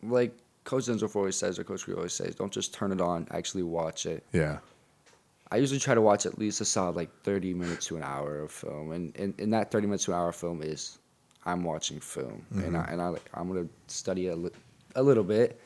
like 0.02 0.36
Coach 0.64 0.84
Zensdorf 0.84 1.14
always 1.16 1.36
says, 1.36 1.58
or 1.58 1.64
Coach 1.64 1.84
Cree 1.84 1.94
always 1.94 2.12
says, 2.12 2.34
don't 2.34 2.52
just 2.52 2.74
turn 2.74 2.92
it 2.92 3.00
on, 3.00 3.26
actually 3.30 3.62
watch 3.62 4.06
it. 4.06 4.24
Yeah. 4.32 4.58
I 5.50 5.58
usually 5.58 5.78
try 5.78 5.94
to 5.94 6.00
watch 6.00 6.26
at 6.26 6.38
least 6.38 6.60
a 6.60 6.64
solid 6.64 6.96
like 6.96 7.10
30 7.22 7.54
minutes 7.54 7.86
to 7.86 7.96
an 7.96 8.02
hour 8.02 8.40
of 8.40 8.50
film, 8.50 8.90
and 8.90 9.16
and, 9.16 9.32
and 9.38 9.52
that 9.52 9.70
30 9.70 9.86
minutes 9.86 10.04
to 10.06 10.12
an 10.12 10.18
hour 10.18 10.30
of 10.30 10.36
film 10.36 10.60
is 10.60 10.98
I'm 11.44 11.62
watching 11.62 12.00
film, 12.00 12.44
and 12.52 12.76
I 12.76 12.84
and 12.90 13.00
I 13.00 13.08
like 13.08 13.30
I'm 13.32 13.46
gonna 13.46 13.68
study 13.86 14.26
a, 14.26 14.34
li- 14.34 14.50
a 14.96 15.02
little 15.02 15.22
bit. 15.22 15.60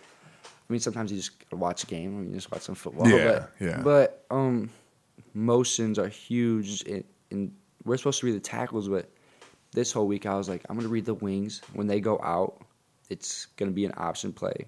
I 0.44 0.72
mean, 0.72 0.80
sometimes 0.80 1.10
you 1.10 1.16
just 1.16 1.32
watch 1.52 1.82
a 1.82 1.86
game, 1.86 2.14
I 2.14 2.20
mean, 2.20 2.28
you 2.28 2.34
just 2.34 2.52
watch 2.52 2.62
some 2.62 2.74
football. 2.74 3.08
Yeah, 3.08 3.24
but, 3.24 3.52
yeah. 3.58 3.80
But 3.82 4.26
um, 4.30 4.68
motions 5.34 5.98
are 5.98 6.08
huge, 6.08 6.82
and, 6.82 7.02
and 7.30 7.50
we're 7.84 7.96
supposed 7.96 8.20
to 8.20 8.26
read 8.26 8.36
the 8.36 8.40
tackles, 8.40 8.86
but 8.88 9.08
this 9.72 9.90
whole 9.92 10.06
week 10.06 10.26
I 10.26 10.34
was 10.36 10.48
like, 10.48 10.62
I'm 10.68 10.76
gonna 10.76 10.88
read 10.88 11.06
the 11.06 11.14
wings 11.14 11.62
when 11.72 11.86
they 11.86 12.00
go 12.00 12.20
out. 12.22 12.60
It's 13.10 13.46
gonna 13.56 13.72
be 13.72 13.84
an 13.84 13.92
option 13.96 14.32
play 14.32 14.66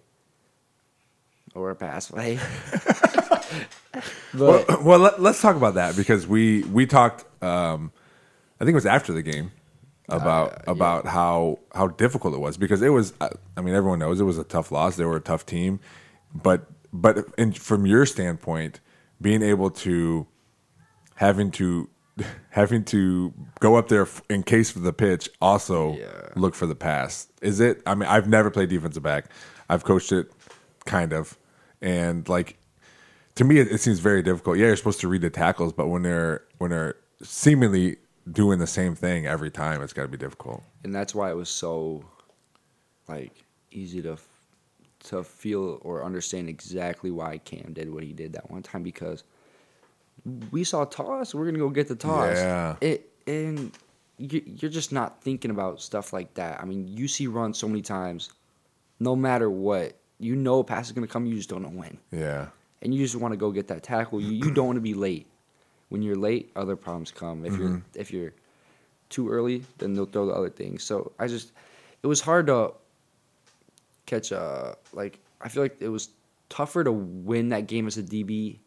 or 1.54 1.70
a 1.70 1.76
pass 1.76 2.10
play. 2.10 2.38
Well, 4.34 4.64
but 4.68 4.82
well 4.84 4.98
let, 4.98 5.18
us 5.20 5.40
talk 5.40 5.56
about 5.56 5.74
that 5.74 5.96
because 5.96 6.26
we 6.26 6.62
we 6.64 6.86
talked. 6.86 7.24
Um, 7.42 7.92
I 8.60 8.64
think 8.64 8.72
it 8.72 8.74
was 8.74 8.86
after 8.86 9.12
the 9.12 9.22
game 9.22 9.52
about 10.08 10.52
Uh, 10.52 10.58
yeah. 10.66 10.72
about 10.72 11.06
how 11.06 11.58
how 11.74 11.88
difficult 11.88 12.34
it 12.34 12.40
was 12.40 12.56
because 12.56 12.82
it 12.82 12.90
was. 12.90 13.12
uh, 13.20 13.30
I 13.56 13.60
mean, 13.60 13.74
everyone 13.74 13.98
knows 14.00 14.20
it 14.20 14.24
was 14.24 14.38
a 14.38 14.44
tough 14.44 14.72
loss. 14.72 14.96
They 14.96 15.04
were 15.04 15.16
a 15.16 15.20
tough 15.20 15.46
team, 15.46 15.80
but 16.34 16.66
but 16.92 17.26
in, 17.38 17.52
from 17.52 17.86
your 17.86 18.06
standpoint, 18.06 18.80
being 19.20 19.42
able 19.42 19.70
to 19.70 20.26
having 21.16 21.50
to 21.52 21.88
having 22.50 22.84
to 22.86 23.32
go 23.60 23.76
up 23.76 23.88
there 23.88 24.06
in 24.30 24.42
case 24.42 24.70
for 24.70 24.78
the 24.80 24.92
pitch, 24.92 25.28
also 25.40 25.96
Yeah. 25.96 26.28
look 26.36 26.54
for 26.54 26.66
the 26.66 26.74
pass. 26.74 27.28
Is 27.40 27.60
it? 27.60 27.82
I 27.86 27.94
mean, 27.94 28.08
I've 28.08 28.28
never 28.28 28.50
played 28.50 28.68
defensive 28.68 29.02
back. 29.02 29.26
I've 29.68 29.84
coached 29.84 30.12
it, 30.12 30.30
kind 30.84 31.12
of, 31.12 31.38
and 31.80 32.28
like 32.28 32.58
to 33.36 33.44
me, 33.44 33.58
it, 33.58 33.68
it 33.72 33.78
seems 33.78 33.98
very 33.98 34.22
difficult. 34.22 34.58
Yeah, 34.58 34.66
you're 34.66 34.76
supposed 34.76 35.00
to 35.00 35.08
read 35.08 35.22
the 35.22 35.30
tackles, 35.30 35.72
but 35.72 35.88
when 35.88 36.02
they're 36.02 36.42
when 36.58 36.70
they're 36.70 36.96
seemingly 37.22 37.96
doing 38.30 38.58
the 38.58 38.66
same 38.66 38.94
thing 38.94 39.26
every 39.26 39.50
time, 39.50 39.82
it's 39.82 39.92
got 39.92 40.02
to 40.02 40.08
be 40.08 40.16
difficult. 40.18 40.62
and 40.84 40.94
that's 40.94 41.14
why 41.14 41.30
it 41.30 41.34
was 41.36 41.48
so 41.48 42.04
like 43.08 43.44
easy 43.70 44.02
to 44.02 44.16
to 45.04 45.24
feel 45.24 45.78
or 45.82 46.04
understand 46.04 46.48
exactly 46.48 47.10
why 47.10 47.38
Cam 47.38 47.72
did 47.72 47.92
what 47.92 48.04
he 48.04 48.12
did 48.12 48.34
that 48.34 48.50
one 48.50 48.62
time 48.62 48.82
because 48.84 49.24
we 50.50 50.64
saw 50.64 50.84
toss, 50.84 51.34
we're 51.34 51.46
gonna 51.46 51.58
go 51.58 51.68
get 51.70 51.88
the 51.88 51.96
toss. 51.96 52.36
Yeah. 52.36 52.76
It 52.80 53.10
and 53.26 53.72
you- 54.18 54.42
you're 54.44 54.70
just 54.70 54.92
not 54.92 55.22
thinking 55.22 55.50
about 55.50 55.80
stuff 55.80 56.12
like 56.12 56.34
that. 56.34 56.60
I 56.60 56.64
mean, 56.64 56.88
you 56.88 57.08
see 57.08 57.26
runs 57.26 57.58
so 57.58 57.68
many 57.68 57.82
times, 57.82 58.30
no 59.00 59.16
matter 59.16 59.50
what, 59.50 59.96
you 60.18 60.36
know 60.36 60.60
a 60.60 60.64
pass 60.64 60.86
is 60.86 60.92
gonna 60.92 61.06
come, 61.06 61.26
you 61.26 61.36
just 61.36 61.48
don't 61.48 61.62
know 61.62 61.68
when, 61.70 61.98
Yeah, 62.10 62.48
and 62.80 62.94
you 62.94 63.02
just 63.02 63.16
want 63.16 63.32
to 63.32 63.36
go 63.36 63.50
get 63.50 63.68
that 63.68 63.82
tackle. 63.82 64.20
You 64.20 64.32
you 64.32 64.50
don't 64.52 64.66
want 64.66 64.76
to 64.76 64.80
be 64.82 64.94
late. 64.94 65.26
When 65.88 66.02
you're 66.02 66.16
late, 66.16 66.50
other 66.56 66.76
problems 66.76 67.10
come. 67.10 67.44
If 67.44 67.56
you're 67.56 67.68
mm-hmm. 67.68 68.00
if 68.00 68.12
you're 68.12 68.32
too 69.10 69.28
early, 69.28 69.64
then 69.78 69.92
they'll 69.94 70.06
throw 70.06 70.26
the 70.26 70.32
other 70.32 70.48
things. 70.48 70.82
So 70.82 71.12
I 71.18 71.26
just, 71.26 71.52
it 72.02 72.06
was 72.06 72.20
hard 72.20 72.46
to 72.46 72.72
catch 74.06 74.32
a 74.32 74.76
like. 74.92 75.18
I 75.40 75.48
feel 75.48 75.62
like 75.62 75.76
it 75.80 75.88
was 75.88 76.10
tougher 76.48 76.84
to 76.84 76.92
win 76.92 77.50
that 77.50 77.66
game 77.66 77.86
as 77.86 77.98
a 77.98 78.02
DB 78.02 78.58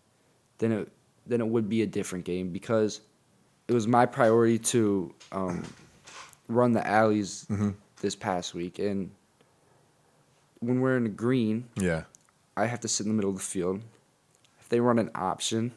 than 0.60 0.72
it 0.72 0.91
then 1.28 1.42
it 1.42 1.48
would 1.48 1.68
be 1.70 1.82
a 1.82 1.88
different 1.88 2.26
game 2.26 2.50
because 2.52 3.02
it 3.68 3.74
was 3.74 3.88
my 3.88 4.06
priority 4.06 4.60
to 4.60 5.14
um, 5.32 5.64
run 6.48 6.72
the 6.74 6.86
alleys 6.86 7.46
Mm-hmm. 7.50 7.72
this 8.02 8.16
past 8.16 8.54
week. 8.54 8.80
And 8.80 9.10
when 10.60 10.80
we're 10.82 10.98
in 10.98 11.04
the 11.04 11.10
green, 11.10 11.68
Yeah. 11.76 12.04
I 12.58 12.68
have 12.68 12.80
to 12.82 12.88
sit 12.88 13.06
in 13.06 13.12
the 13.12 13.16
middle 13.16 13.32
of 13.32 13.36
the 13.38 13.42
field. 13.44 13.82
If 14.62 14.70
they 14.70 14.80
run 14.80 14.98
an 15.00 15.12
option, 15.14 15.74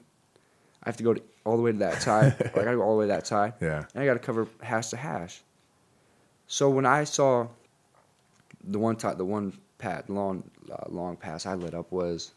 I 0.82 0.88
have 0.88 0.96
to 0.98 1.02
go 1.02 1.14
to, 1.14 1.22
all 1.44 1.56
the 1.56 1.62
way 1.62 1.72
to 1.72 1.78
that 1.78 2.02
side. 2.02 2.34
I 2.54 2.62
got 2.64 2.70
to 2.70 2.76
go 2.76 2.82
all 2.82 2.92
the 2.94 2.98
way 3.00 3.04
to 3.06 3.12
that 3.12 3.26
side. 3.26 3.54
Yeah. 3.60 3.84
And 3.94 4.02
I 4.02 4.06
got 4.06 4.14
to 4.14 4.20
cover 4.20 4.46
hash 4.62 4.88
to 4.88 4.96
hash. 4.96 5.40
So 6.46 6.70
when 6.70 6.86
I 6.86 7.04
saw 7.04 7.48
the 8.64 8.78
one 8.78 8.96
time, 8.96 9.18
the 9.18 9.24
one 9.24 9.58
pat 9.78 10.08
long 10.10 10.42
uh, 10.70 10.84
long 10.88 11.16
pass 11.16 11.46
I 11.46 11.54
lit 11.54 11.74
up 11.74 11.90
was 11.92 12.32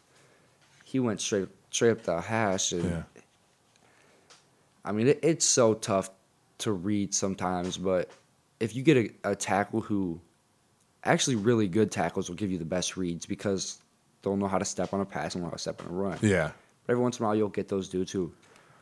he 0.84 0.98
went 1.00 1.20
straight 1.20 1.48
straight 1.72 1.90
up 1.90 2.02
the 2.04 2.20
hash, 2.20 2.70
and 2.72 2.84
Yeah. 2.84 3.02
I 4.84 4.92
mean 4.92 5.08
it, 5.08 5.18
it's 5.22 5.44
so 5.44 5.74
tough 5.74 6.10
to 6.58 6.72
read 6.72 7.14
sometimes. 7.14 7.76
But 7.76 8.10
if 8.60 8.76
you 8.76 8.82
get 8.82 8.96
a, 8.96 9.30
a 9.32 9.34
tackle 9.34 9.80
who 9.80 10.20
actually 11.04 11.36
really 11.36 11.66
good 11.66 11.90
tackles 11.90 12.28
will 12.28 12.36
give 12.36 12.50
you 12.50 12.58
the 12.58 12.64
best 12.64 12.96
reads 12.96 13.26
because 13.26 13.78
they'll 14.22 14.36
know 14.36 14.46
how 14.46 14.58
to 14.58 14.64
step 14.64 14.92
on 14.92 15.00
a 15.00 15.04
pass 15.04 15.34
and 15.34 15.42
know 15.42 15.48
how 15.50 15.54
to 15.54 15.58
step 15.58 15.80
on 15.82 15.88
a 15.88 15.92
run. 15.92 16.18
Yeah. 16.22 16.52
But 16.86 16.92
every 16.92 17.02
once 17.02 17.18
in 17.18 17.24
a 17.24 17.28
while, 17.28 17.36
you'll 17.36 17.48
get 17.48 17.68
those 17.68 17.88
dudes 17.88 18.12
who 18.12 18.32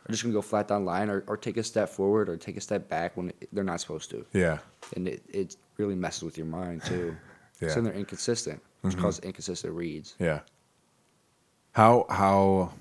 are 0.06 0.12
just 0.12 0.22
gonna 0.22 0.34
go 0.34 0.42
flat 0.42 0.68
down 0.68 0.84
line 0.84 1.08
or, 1.08 1.24
or 1.26 1.36
take 1.36 1.56
a 1.56 1.62
step 1.62 1.88
forward 1.88 2.28
or 2.28 2.36
take 2.36 2.56
a 2.56 2.60
step 2.60 2.88
back 2.88 3.16
when 3.16 3.30
it, 3.30 3.48
they're 3.52 3.64
not 3.64 3.80
supposed 3.80 4.10
to, 4.10 4.26
Yeah. 4.32 4.58
and 4.96 5.08
it, 5.08 5.22
it 5.28 5.56
really 5.76 5.94
messes 5.94 6.22
with 6.22 6.36
your 6.36 6.46
mind 6.46 6.82
too. 6.84 7.16
Yeah. 7.60 7.68
So 7.68 7.82
they're 7.82 7.92
inconsistent, 7.92 8.62
which 8.80 8.94
mm-hmm. 8.94 9.02
causes 9.02 9.20
inconsistent 9.22 9.74
reads. 9.74 10.14
Yeah. 10.18 10.40
How 11.80 12.04
how 12.10 12.72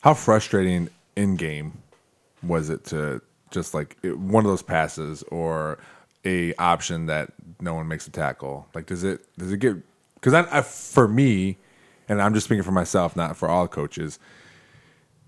how 0.00 0.14
frustrating 0.14 0.88
in 1.16 1.36
game 1.36 1.82
was 2.42 2.70
it 2.70 2.86
to 2.86 3.20
just 3.50 3.74
like 3.74 3.98
it, 4.02 4.18
one 4.18 4.46
of 4.46 4.50
those 4.50 4.62
passes 4.62 5.22
or 5.24 5.78
a 6.24 6.54
option 6.54 7.04
that 7.06 7.30
no 7.60 7.74
one 7.74 7.88
makes 7.88 8.06
a 8.06 8.10
tackle? 8.10 8.66
Like, 8.74 8.86
does 8.86 9.04
it 9.04 9.26
does 9.36 9.52
it 9.52 9.58
get? 9.58 9.76
Because 10.14 10.32
I, 10.32 10.60
I 10.60 10.62
for 10.62 11.06
me, 11.06 11.58
and 12.08 12.22
I'm 12.22 12.32
just 12.32 12.46
speaking 12.46 12.62
for 12.62 12.72
myself, 12.72 13.16
not 13.16 13.36
for 13.36 13.50
all 13.50 13.68
coaches. 13.68 14.18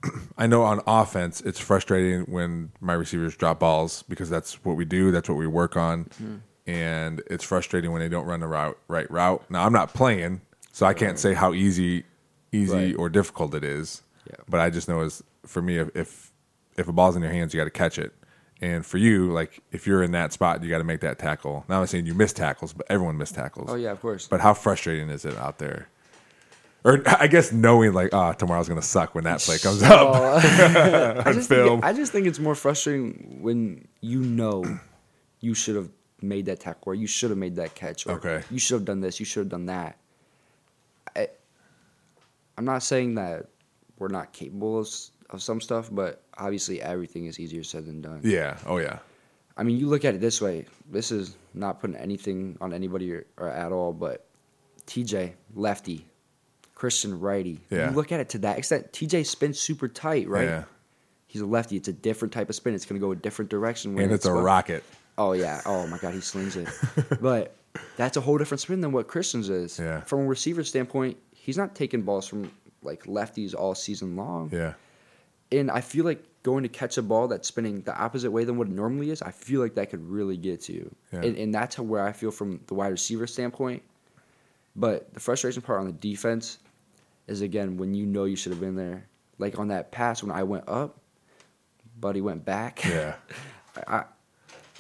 I 0.38 0.46
know 0.46 0.62
on 0.62 0.80
offense, 0.86 1.42
it's 1.42 1.60
frustrating 1.60 2.22
when 2.22 2.72
my 2.80 2.94
receivers 2.94 3.36
drop 3.36 3.60
balls 3.60 4.02
because 4.08 4.30
that's 4.30 4.64
what 4.64 4.78
we 4.78 4.86
do. 4.86 5.10
That's 5.10 5.28
what 5.28 5.36
we 5.36 5.46
work 5.46 5.76
on. 5.76 6.04
Mm-hmm. 6.04 6.36
And 6.70 7.22
it's 7.26 7.44
frustrating 7.44 7.92
when 7.92 8.00
they 8.00 8.08
don't 8.08 8.24
run 8.24 8.40
the 8.40 8.48
route, 8.48 8.78
right 8.88 9.10
route. 9.10 9.44
Now, 9.50 9.66
I'm 9.66 9.74
not 9.74 9.92
playing, 9.92 10.40
so 10.72 10.86
I 10.86 10.94
can't 10.94 11.18
say 11.18 11.34
how 11.34 11.52
easy, 11.52 12.04
easy 12.54 12.74
Right. 12.76 12.96
or 12.96 13.08
difficult 13.08 13.54
it 13.54 13.64
is. 13.64 14.02
Yeah. 14.28 14.36
But 14.48 14.60
I 14.60 14.70
just 14.70 14.88
know 14.88 15.00
is 15.02 15.22
for 15.46 15.60
me, 15.62 15.78
if, 15.78 15.88
if 15.94 16.32
if 16.76 16.88
a 16.88 16.92
ball's 16.92 17.16
in 17.16 17.22
your 17.22 17.30
hands, 17.32 17.52
you 17.54 17.60
got 17.60 17.64
to 17.64 17.70
catch 17.70 17.98
it. 17.98 18.12
And 18.60 18.86
for 18.86 18.98
you, 18.98 19.32
like 19.32 19.60
if 19.72 19.86
you're 19.86 20.02
in 20.02 20.12
that 20.12 20.32
spot, 20.32 20.62
you 20.62 20.70
got 20.70 20.78
to 20.78 20.84
make 20.84 21.00
that 21.00 21.18
tackle. 21.18 21.64
Now 21.68 21.76
I'm 21.76 21.82
not 21.82 21.88
saying 21.90 22.06
you 22.06 22.14
miss 22.14 22.32
tackles, 22.32 22.72
but 22.72 22.86
everyone 22.88 23.16
missed 23.18 23.34
tackles. 23.34 23.68
Oh 23.70 23.74
yeah, 23.74 23.90
of 23.90 24.00
course. 24.00 24.26
But 24.28 24.40
how 24.40 24.54
frustrating 24.54 25.10
is 25.10 25.24
it 25.24 25.36
out 25.36 25.58
there? 25.58 25.88
Or 26.84 27.02
I 27.06 27.26
guess 27.26 27.52
knowing 27.52 27.92
like, 27.92 28.14
ah, 28.14 28.32
tomorrow's 28.32 28.68
gonna 28.68 28.82
suck 28.82 29.14
when 29.14 29.24
that 29.24 29.40
play 29.40 29.58
comes 29.58 29.82
up. 29.82 29.92
Oh, 29.92 31.22
I, 31.26 31.32
just 31.32 31.48
film. 31.50 31.68
think, 31.80 31.84
I 31.84 31.92
just 31.92 32.12
think 32.12 32.26
it's 32.26 32.38
more 32.38 32.54
frustrating 32.54 33.38
when 33.42 33.86
you 34.00 34.20
know 34.20 34.78
you 35.40 35.54
should 35.54 35.76
have 35.76 35.90
made 36.22 36.46
that 36.46 36.60
tackle 36.60 36.92
or 36.92 36.94
you 36.94 37.06
should 37.06 37.28
have 37.30 37.38
made 37.38 37.56
that 37.56 37.74
catch 37.74 38.06
or 38.06 38.12
Okay. 38.12 38.42
you 38.50 38.58
should 38.58 38.74
have 38.76 38.84
done 38.86 39.00
this, 39.00 39.18
you 39.20 39.26
should 39.26 39.40
have 39.40 39.48
done 39.50 39.66
that. 39.66 39.98
I'm 42.56 42.64
not 42.64 42.82
saying 42.82 43.14
that 43.16 43.46
we're 43.98 44.08
not 44.08 44.32
capable 44.32 44.78
of, 44.78 44.88
of 45.30 45.42
some 45.42 45.60
stuff, 45.60 45.88
but 45.90 46.22
obviously 46.36 46.80
everything 46.80 47.26
is 47.26 47.38
easier 47.38 47.62
said 47.62 47.86
than 47.86 48.00
done. 48.00 48.20
Yeah. 48.22 48.58
Oh 48.66 48.78
yeah. 48.78 48.98
I 49.56 49.62
mean, 49.62 49.78
you 49.78 49.86
look 49.86 50.04
at 50.04 50.14
it 50.14 50.20
this 50.20 50.40
way. 50.40 50.66
This 50.90 51.12
is 51.12 51.36
not 51.54 51.80
putting 51.80 51.96
anything 51.96 52.56
on 52.60 52.72
anybody 52.72 53.12
or, 53.12 53.26
or 53.36 53.48
at 53.48 53.70
all, 53.70 53.92
but 53.92 54.26
TJ 54.86 55.34
lefty, 55.54 56.06
Christian 56.74 57.20
righty. 57.20 57.60
Yeah. 57.70 57.90
You 57.90 57.96
look 57.96 58.10
at 58.10 58.20
it 58.20 58.28
to 58.30 58.38
that 58.38 58.58
extent. 58.58 58.92
TJ 58.92 59.26
spins 59.26 59.60
super 59.60 59.88
tight, 59.88 60.28
right? 60.28 60.44
Yeah. 60.44 60.64
He's 61.26 61.42
a 61.42 61.46
lefty. 61.46 61.76
It's 61.76 61.88
a 61.88 61.92
different 61.92 62.32
type 62.32 62.48
of 62.48 62.54
spin. 62.54 62.74
It's 62.74 62.84
going 62.84 63.00
to 63.00 63.04
go 63.04 63.12
a 63.12 63.16
different 63.16 63.50
direction. 63.50 63.98
And 63.98 64.12
it's 64.12 64.24
a 64.24 64.28
spun. 64.28 64.42
rocket. 64.42 64.84
Oh 65.16 65.32
yeah. 65.32 65.60
Oh 65.66 65.86
my 65.86 65.98
God, 65.98 66.14
he 66.14 66.20
slings 66.20 66.56
it. 66.56 66.68
but 67.20 67.56
that's 67.96 68.16
a 68.16 68.20
whole 68.20 68.38
different 68.38 68.60
spin 68.60 68.80
than 68.80 68.92
what 68.92 69.08
Christian's 69.08 69.48
is. 69.48 69.78
Yeah. 69.78 70.00
From 70.02 70.20
a 70.20 70.24
receiver 70.26 70.64
standpoint, 70.64 71.16
he's 71.44 71.58
not 71.58 71.74
taking 71.74 72.00
balls 72.00 72.26
from 72.26 72.50
like 72.82 73.04
lefties 73.04 73.54
all 73.54 73.74
season 73.74 74.16
long. 74.16 74.48
Yeah. 74.50 74.72
And 75.52 75.70
I 75.70 75.82
feel 75.82 76.06
like 76.06 76.24
going 76.42 76.62
to 76.62 76.70
catch 76.70 76.96
a 76.96 77.02
ball 77.02 77.28
that's 77.28 77.46
spinning 77.46 77.82
the 77.82 77.94
opposite 77.94 78.30
way 78.30 78.44
than 78.44 78.56
what 78.56 78.66
it 78.66 78.72
normally 78.72 79.10
is, 79.10 79.20
I 79.20 79.30
feel 79.30 79.60
like 79.60 79.74
that 79.74 79.90
could 79.90 80.02
really 80.08 80.38
get 80.38 80.62
to 80.62 80.72
you. 80.72 80.94
Yeah. 81.12 81.20
And, 81.20 81.36
and 81.36 81.54
that's 81.54 81.74
how, 81.74 81.82
where 81.82 82.02
I 82.02 82.12
feel 82.12 82.30
from 82.30 82.60
the 82.66 82.72
wide 82.72 82.88
receiver 82.88 83.26
standpoint. 83.26 83.82
But 84.74 85.12
the 85.12 85.20
frustration 85.20 85.60
part 85.60 85.80
on 85.80 85.86
the 85.86 85.92
defense 85.92 86.60
is 87.26 87.42
again 87.42 87.76
when 87.76 87.94
you 87.94 88.06
know 88.06 88.24
you 88.24 88.36
should 88.36 88.52
have 88.52 88.60
been 88.60 88.74
there. 88.74 89.04
Like 89.38 89.58
on 89.58 89.68
that 89.68 89.92
pass 89.92 90.22
when 90.22 90.32
I 90.32 90.44
went 90.44 90.66
up, 90.66 90.98
Buddy 92.00 92.22
went 92.22 92.46
back. 92.46 92.82
Yeah. 92.86 93.16
I, 93.86 94.04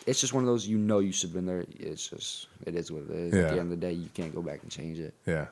it's 0.06 0.20
just 0.20 0.32
one 0.32 0.44
of 0.44 0.48
those 0.48 0.66
you 0.66 0.78
know 0.78 1.00
you 1.00 1.12
should 1.12 1.28
have 1.28 1.34
been 1.34 1.46
there. 1.46 1.66
It's 1.78 2.08
just 2.08 2.48
it 2.64 2.74
is 2.74 2.90
what 2.90 3.02
it 3.02 3.10
is. 3.10 3.34
Yeah. 3.34 3.40
At 3.40 3.50
the 3.50 3.60
end 3.60 3.70
of 3.72 3.80
the 3.80 3.86
day, 3.86 3.92
you 3.92 4.08
can't 4.14 4.34
go 4.34 4.40
back 4.40 4.62
and 4.62 4.70
change 4.70 4.98
it. 4.98 5.12
Yeah. 5.26 5.46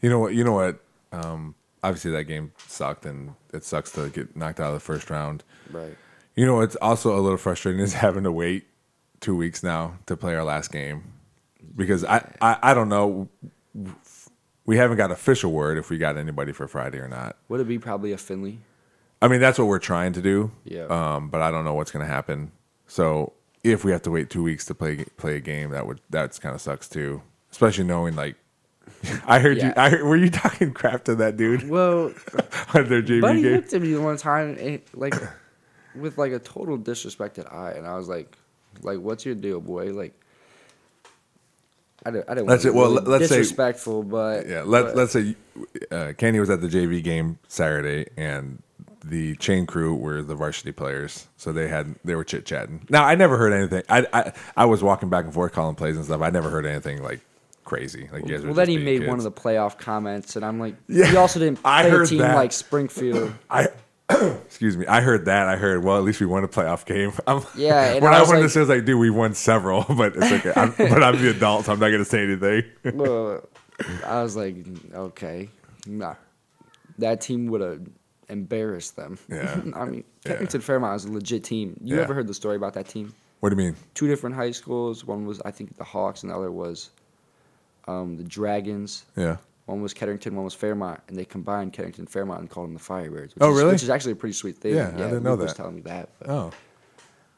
You 0.00 0.10
know 0.10 0.18
what? 0.18 0.34
You 0.34 0.44
know 0.44 0.52
what? 0.52 0.80
Um, 1.12 1.54
obviously, 1.82 2.10
that 2.12 2.24
game 2.24 2.52
sucked, 2.66 3.06
and 3.06 3.34
it 3.52 3.64
sucks 3.64 3.92
to 3.92 4.08
get 4.10 4.36
knocked 4.36 4.60
out 4.60 4.68
of 4.68 4.74
the 4.74 4.80
first 4.80 5.10
round. 5.10 5.44
Right. 5.70 5.96
You 6.34 6.46
know 6.46 6.56
what's 6.56 6.76
also 6.76 7.18
a 7.18 7.20
little 7.20 7.38
frustrating 7.38 7.80
is 7.80 7.92
having 7.94 8.24
to 8.24 8.32
wait 8.32 8.66
two 9.20 9.36
weeks 9.36 9.62
now 9.62 9.98
to 10.06 10.16
play 10.16 10.34
our 10.36 10.44
last 10.44 10.70
game 10.70 11.12
because 11.74 12.04
I, 12.04 12.30
I, 12.40 12.58
I 12.62 12.74
don't 12.74 12.88
know. 12.88 13.28
We 14.64 14.76
haven't 14.76 14.98
got 14.98 15.10
official 15.10 15.50
word 15.50 15.78
if 15.78 15.88
we 15.90 15.98
got 15.98 16.16
anybody 16.16 16.52
for 16.52 16.68
Friday 16.68 16.98
or 16.98 17.08
not. 17.08 17.36
Would 17.48 17.60
it 17.60 17.68
be 17.68 17.78
probably 17.78 18.12
a 18.12 18.18
Findlay? 18.18 18.58
I 19.20 19.28
mean, 19.28 19.40
that's 19.40 19.58
what 19.58 19.66
we're 19.66 19.78
trying 19.78 20.12
to 20.12 20.22
do. 20.22 20.52
Yeah. 20.64 20.84
Um, 20.84 21.28
but 21.30 21.40
I 21.40 21.50
don't 21.50 21.64
know 21.64 21.74
what's 21.74 21.90
going 21.90 22.06
to 22.06 22.12
happen. 22.12 22.52
So 22.86 23.32
if 23.64 23.84
we 23.84 23.92
have 23.92 24.02
to 24.02 24.10
wait 24.10 24.30
two 24.30 24.42
weeks 24.42 24.66
to 24.66 24.74
play 24.74 25.04
play 25.16 25.36
a 25.36 25.40
game, 25.40 25.70
that 25.70 25.86
would 25.86 26.00
that's 26.10 26.38
kind 26.38 26.54
of 26.54 26.60
sucks 26.60 26.88
too. 26.88 27.22
Especially 27.50 27.84
knowing 27.84 28.14
like, 28.14 28.36
I 29.26 29.38
heard 29.38 29.58
you. 29.58 29.72
I 29.76 29.90
heard, 29.90 30.02
were 30.02 30.16
you 30.16 30.30
talking 30.30 30.72
crap 30.72 31.04
to 31.04 31.14
that 31.16 31.36
dude 31.36 31.68
Well, 31.68 32.12
on 32.74 32.88
their 32.88 33.02
JV 33.02 33.20
Buddy 33.20 33.42
game? 33.42 33.52
looked 33.56 33.72
at 33.72 33.82
me 33.82 33.96
one 33.96 34.16
time, 34.16 34.56
and, 34.58 34.80
like, 34.94 35.14
with 35.94 36.18
like 36.18 36.32
a 36.32 36.38
total 36.38 36.78
disrespected 36.78 37.52
eye, 37.52 37.72
and 37.72 37.86
I 37.86 37.96
was 37.96 38.08
like, 38.08 38.36
"Like, 38.82 38.98
what's 39.00 39.24
your 39.26 39.34
deal, 39.34 39.60
boy?" 39.60 39.92
Like, 39.92 40.14
I 42.06 42.10
didn't. 42.10 42.30
I 42.30 42.34
didn't 42.34 42.46
Let's 42.48 42.64
want 42.64 42.74
say- 42.74 42.78
well, 42.78 42.92
really 42.94 43.04
let's 43.06 43.28
say- 43.28 43.38
disrespectful, 43.38 44.02
but 44.04 44.46
Yeah. 44.46 44.62
Let 44.64 44.84
but- 44.86 44.96
Let's 44.96 45.12
say 45.12 45.34
uh, 45.90 46.12
Kenny 46.16 46.38
was 46.40 46.50
at 46.50 46.60
the 46.60 46.68
JV 46.68 47.02
game 47.02 47.38
Saturday, 47.48 48.06
and 48.16 48.62
the 49.04 49.34
chain 49.36 49.66
crew 49.66 49.94
were 49.94 50.22
the 50.22 50.34
varsity 50.34 50.70
players, 50.72 51.26
so 51.36 51.52
they 51.52 51.68
had 51.68 51.94
they 52.04 52.14
were 52.14 52.24
chit 52.24 52.44
chatting. 52.46 52.86
Now 52.88 53.04
I 53.04 53.14
never 53.16 53.36
heard 53.36 53.52
anything. 53.52 53.82
I, 53.88 54.06
I 54.12 54.32
I 54.56 54.64
was 54.66 54.82
walking 54.82 55.08
back 55.08 55.24
and 55.24 55.34
forth 55.34 55.52
calling 55.52 55.74
plays 55.74 55.96
and 55.96 56.04
stuff. 56.04 56.20
I 56.22 56.30
never 56.30 56.50
heard 56.50 56.66
anything 56.66 57.02
like 57.02 57.20
crazy. 57.68 58.08
Like 58.12 58.26
you 58.26 58.36
guys 58.36 58.44
Well, 58.44 58.54
then 58.54 58.68
he 58.68 58.78
made 58.78 59.00
kids. 59.00 59.08
one 59.08 59.18
of 59.18 59.24
the 59.24 59.32
playoff 59.32 59.78
comments, 59.78 60.34
and 60.36 60.44
I'm 60.44 60.58
like, 60.58 60.74
Yeah, 60.88 61.06
he 61.06 61.16
also 61.16 61.38
didn't 61.38 61.60
I 61.64 61.82
play 61.82 61.90
a 61.90 61.92
heard 61.92 62.08
team 62.08 62.18
that. 62.18 62.34
like 62.34 62.52
Springfield. 62.52 63.32
I 63.50 63.68
excuse 64.10 64.76
me. 64.76 64.86
I 64.86 65.02
heard 65.02 65.26
that. 65.26 65.48
I 65.48 65.56
heard 65.56 65.84
well, 65.84 65.98
at 65.98 66.02
least 66.04 66.18
we 66.20 66.26
won 66.26 66.42
a 66.42 66.48
playoff 66.48 66.86
game. 66.86 67.12
I'm, 67.26 67.42
Yeah, 67.56 67.94
What 68.00 68.12
I 68.14 68.18
I, 68.18 68.22
wanted 68.22 68.36
to 68.36 68.40
like- 68.44 68.50
say 68.50 68.60
is 68.62 68.68
like, 68.68 68.84
dude, 68.86 68.98
we 68.98 69.10
won 69.10 69.34
several, 69.34 69.84
but 69.96 70.16
it's 70.16 70.32
okay. 70.32 70.52
I'm, 70.56 70.70
but 70.76 71.02
I'm 71.02 71.20
the 71.20 71.30
adult, 71.30 71.66
so 71.66 71.72
I'm 71.72 71.78
not 71.78 71.88
going 71.88 71.98
to 71.98 72.04
say 72.06 72.22
anything. 72.24 72.64
well, 72.98 73.46
I 74.06 74.22
was 74.22 74.34
like, 74.34 74.56
okay, 74.94 75.50
nah. 75.86 76.14
That 76.98 77.20
team 77.20 77.46
would 77.48 77.60
have 77.60 77.80
embarrassed 78.28 78.96
them. 78.96 79.18
Yeah. 79.28 79.60
I 79.76 79.84
mean, 79.84 80.04
Yeah. 80.26 80.36
Kettering 80.38 80.62
Fairmont 80.62 80.96
is 80.96 81.04
a 81.04 81.12
legit 81.12 81.44
team. 81.44 81.78
You 81.84 81.96
Yeah. 81.96 82.02
ever 82.02 82.14
heard 82.14 82.26
the 82.26 82.34
story 82.34 82.56
about 82.56 82.74
that 82.74 82.88
team? 82.88 83.12
what 83.40 83.50
do 83.50 83.56
you 83.56 83.66
mean? 83.68 83.76
Two 83.94 84.08
different 84.08 84.34
high 84.34 84.50
schools. 84.50 85.04
One 85.04 85.24
was, 85.26 85.40
I 85.44 85.52
think, 85.52 85.76
the 85.76 85.84
Hawks, 85.84 86.22
and 86.24 86.32
the 86.32 86.36
other 86.36 86.50
was 86.50 86.90
um, 87.88 88.16
the 88.16 88.22
Dragons. 88.24 89.04
Yeah. 89.16 89.38
One 89.66 89.82
was 89.82 89.92
Kettering, 89.92 90.18
one 90.34 90.44
was 90.44 90.54
Fairmont, 90.54 91.00
and 91.08 91.16
they 91.16 91.24
combined 91.26 91.72
Kettering 91.74 91.94
and 91.98 92.08
Fairmont 92.08 92.40
and 92.40 92.48
called 92.48 92.68
them 92.68 92.74
the 92.74 92.80
Firebirds. 92.80 93.34
Which 93.34 93.42
Oh, 93.42 93.50
is, 93.52 93.58
really? 93.58 93.72
Which 93.72 93.82
is 93.82 93.90
actually 93.90 94.12
a 94.12 94.16
pretty 94.16 94.32
sweet 94.32 94.56
thing. 94.56 94.74
Yeah, 94.74 94.90
yeah 94.96 95.04
I 95.06 95.08
didn't 95.10 95.24
know 95.24 95.32
Luke 95.32 95.40
was 95.40 95.50
that. 95.50 95.56
telling 95.56 95.74
me 95.74 95.80
that. 95.82 96.08
But, 96.20 96.28
Oh. 96.30 96.50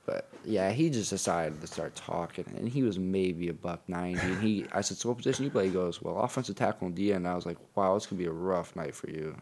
but 0.07 0.29
yeah, 0.45 0.71
he 0.71 0.91
just 0.91 1.11
decided 1.11 1.61
to 1.61 1.67
start 1.67 1.97
talking, 1.97 2.45
and 2.57 2.69
he 2.69 2.83
was 2.85 2.99
maybe 3.01 3.49
a 3.49 3.53
buck 3.53 3.81
ninety. 3.89 4.21
And 4.21 4.41
he, 4.41 4.65
I 4.73 4.81
said, 4.81 4.97
"So 4.97 5.09
what 5.09 5.19
position 5.19 5.45
you 5.45 5.51
play?" 5.51 5.67
He 5.67 5.73
goes, 5.73 6.01
"Well, 6.01 6.19
offensive 6.19 6.55
tackle 6.55 6.87
and 6.87 6.95
D." 6.95 7.11
And 7.13 7.27
I 7.27 7.35
was 7.35 7.47
like, 7.47 7.57
"Wow, 7.75 7.97
it's 7.97 8.07
gonna 8.07 8.19
be 8.21 8.27
a 8.27 8.33
rough 8.33 8.77
night 8.77 8.95
for 8.95 9.11
you. 9.11 9.37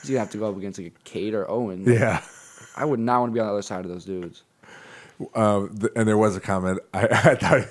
He's 0.00 0.10
gonna 0.10 0.18
have 0.20 0.30
to 0.30 0.38
go 0.38 0.48
up 0.50 0.56
against 0.56 0.78
like 0.80 0.88
a 0.88 1.02
Kate 1.04 1.32
or 1.34 1.48
Owen. 1.48 1.84
Like, 1.84 1.98
Yeah. 1.98 2.22
I 2.76 2.84
would 2.84 2.98
not 3.00 3.20
want 3.20 3.30
to 3.30 3.34
be 3.34 3.40
on 3.40 3.46
the 3.46 3.52
other 3.52 3.62
side 3.62 3.84
of 3.84 3.90
those 3.90 4.04
dudes. 4.04 4.42
Uh, 5.34 5.66
th- 5.68 5.92
and 5.96 6.08
there 6.08 6.18
was 6.18 6.36
a 6.36 6.40
comment. 6.40 6.80
I, 6.92 7.02
I 7.10 7.34
thought 7.36 7.68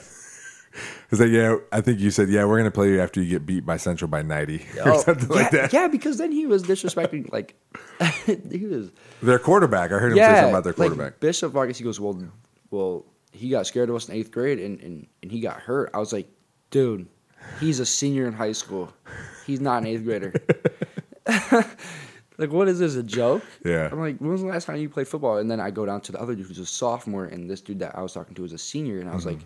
Because 1.10 1.30
yeah, 1.32 1.56
I 1.72 1.82
think 1.82 2.00
you 2.00 2.12
said 2.12 2.30
yeah, 2.30 2.46
we're 2.46 2.58
gonna 2.58 2.72
play 2.72 2.90
you 2.90 3.02
after 3.02 3.22
you 3.22 3.30
get 3.30 3.46
beat 3.46 3.66
by 3.66 3.78
Central 3.78 4.08
by 4.08 4.22
ninety 4.22 4.66
or 4.86 4.94
Oh, 4.94 5.02
something 5.02 5.30
yeah, 5.30 5.36
like 5.36 5.52
that. 5.52 5.74
Yeah, 5.74 5.88
because 5.88 6.18
then 6.18 6.32
he 6.32 6.46
was 6.46 6.64
disrespecting 6.64 7.32
like 7.32 7.56
he 8.26 8.66
was 8.66 8.92
Their 9.22 9.40
quarterback. 9.40 9.92
I 9.92 9.98
heard 10.00 10.12
him 10.12 10.18
say 10.20 10.26
something 10.26 10.50
about 10.50 10.64
their 10.64 10.74
like, 10.74 10.90
quarterback. 10.92 11.20
Bishop 11.20 11.52
Vargas. 11.54 11.78
He 11.78 11.84
goes, 11.84 12.00
well, 12.00 12.22
well, 12.72 13.06
he 13.32 13.50
got 13.50 13.66
scared 13.68 13.90
of 13.90 13.96
us 13.96 14.08
in 14.10 14.16
eighth 14.16 14.32
grade 14.32 14.60
and, 14.60 14.80
and 14.82 15.08
and 15.24 15.32
he 15.32 15.40
got 15.40 15.60
hurt. 15.60 15.90
I 15.94 15.98
was 16.00 16.14
like, 16.14 16.28
dude, 16.72 17.08
he's 17.60 17.80
a 17.80 17.86
senior 17.86 18.28
in 18.28 18.34
high 18.34 18.52
school. 18.54 18.94
He's 19.48 19.60
not 19.62 19.82
an 19.82 19.88
eighth 19.88 20.04
grader. 20.04 20.34
like, 22.38 22.52
what 22.52 22.68
is 22.68 22.80
this? 22.80 22.96
A 22.96 23.04
joke? 23.04 23.44
Yeah. 23.66 23.90
I'm 23.92 24.00
like, 24.00 24.18
when 24.20 24.32
was 24.32 24.42
the 24.42 24.48
last 24.48 24.66
time 24.66 24.78
you 24.78 24.90
played 24.90 25.08
football? 25.08 25.38
And 25.38 25.50
then 25.50 25.60
I 25.60 25.72
go 25.72 25.86
down 25.86 26.02
to 26.02 26.12
the 26.12 26.22
other 26.22 26.36
dude 26.36 26.46
who's 26.48 26.60
a 26.60 26.66
sophomore, 26.66 27.26
and 27.26 27.50
this 27.50 27.62
dude 27.62 27.80
that 27.80 27.98
I 27.98 28.02
was 28.02 28.14
talking 28.14 28.36
to 28.36 28.42
was 28.44 28.54
a 28.54 28.58
senior, 28.58 29.00
and 29.00 29.10
I 29.10 29.16
was 29.16 29.26
Mm-hmm. 29.26 29.36
like, 29.40 29.46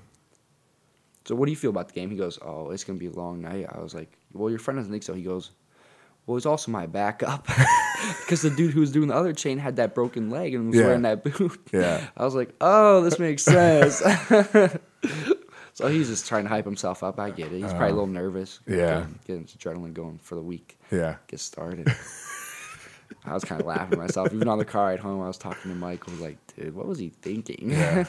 so 1.25 1.36
what 1.36 1.45
do 1.45 1.51
you 1.51 1.55
feel 1.57 1.69
about 1.69 1.88
the 1.88 1.93
game? 1.93 2.09
He 2.09 2.17
goes, 2.17 2.38
oh, 2.41 2.71
it's 2.71 2.83
gonna 2.83 2.99
be 2.99 3.07
a 3.07 3.12
long 3.12 3.41
night. 3.41 3.67
I 3.71 3.79
was 3.79 3.93
like, 3.93 4.12
well, 4.33 4.49
your 4.49 4.59
friend 4.59 4.77
doesn't 4.77 4.91
think 4.91 5.03
so. 5.03 5.13
He 5.13 5.23
goes, 5.23 5.51
well, 6.25 6.38
he's 6.38 6.45
also 6.45 6.71
my 6.71 6.86
backup 6.88 7.45
because 8.21 8.41
the 8.41 8.49
dude 8.49 8.71
who 8.73 8.79
was 8.79 8.91
doing 8.91 9.07
the 9.09 9.15
other 9.15 9.33
chain 9.33 9.57
had 9.57 9.75
that 9.75 9.93
broken 9.93 10.29
leg 10.29 10.53
and 10.55 10.67
was 10.69 10.77
Yeah. 10.77 10.86
wearing 10.86 11.01
that 11.03 11.23
boot. 11.23 11.59
Yeah. 11.73 12.07
I 12.17 12.23
was 12.25 12.33
like, 12.36 12.53
oh, 12.62 13.01
this 13.01 13.19
makes 13.19 13.43
sense. 13.43 13.97
so 15.73 15.88
he's 15.88 16.07
just 16.07 16.27
trying 16.27 16.43
to 16.43 16.49
hype 16.49 16.65
himself 16.65 17.03
up. 17.03 17.19
I 17.19 17.29
get 17.31 17.51
it. 17.51 17.62
He's 17.62 17.71
probably 17.71 17.88
a 17.89 17.93
little 17.93 18.07
nervous. 18.07 18.59
Uh-huh. 18.67 18.77
yeah. 18.77 18.99
Getting, 18.99 19.19
getting 19.27 19.41
his 19.43 19.51
adrenaline 19.55 19.93
going 19.93 20.17
for 20.19 20.36
the 20.36 20.41
week. 20.41 20.79
Yeah. 20.91 21.15
Get 21.27 21.39
started. 21.39 21.93
I 23.25 23.33
was 23.33 23.43
kind 23.43 23.62
of 23.62 23.67
laughing 23.67 23.99
myself. 23.99 24.33
Even 24.33 24.47
on 24.47 24.57
the 24.57 24.65
car 24.65 24.88
ride 24.88 24.99
home, 24.99 25.21
I 25.21 25.27
was 25.27 25.38
talking 25.38 25.71
to 25.73 25.86
was 25.86 26.19
like, 26.19 26.38
dude, 26.55 26.73
what 26.75 26.88
was 26.88 26.99
he 26.99 27.09
thinking? 27.09 27.71
Yeah. 27.71 28.05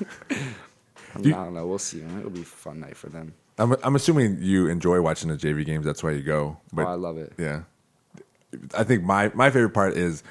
I, 1.15 1.21
You- 1.21 1.33
don't 1.33 1.55
know. 1.55 1.67
We'll 1.67 1.79
see. 1.79 2.03
It'll 2.03 2.31
be 2.31 2.41
a 2.43 2.45
fun 2.45 2.81
night 2.81 2.97
for 2.97 3.09
them. 3.09 3.35
I'm 3.59 3.77
I'm 3.85 3.95
assuming 3.95 4.39
you 4.41 4.67
enjoy 4.67 5.01
watching 5.01 5.29
the 5.29 5.37
JV 5.37 5.65
games. 5.65 5.85
That's 5.87 6.03
why 6.03 6.11
you 6.13 6.23
go. 6.23 6.57
Oh, 6.59 6.61
but 6.73 6.87
oh, 6.87 6.91
I 6.91 6.95
love 6.95 7.19
it. 7.19 7.33
yeah, 7.39 7.63
I 8.77 8.85
think 8.85 9.03
my 9.05 9.31
my 9.35 9.51
favorite 9.51 9.75
part 9.75 9.97
is 9.97 10.23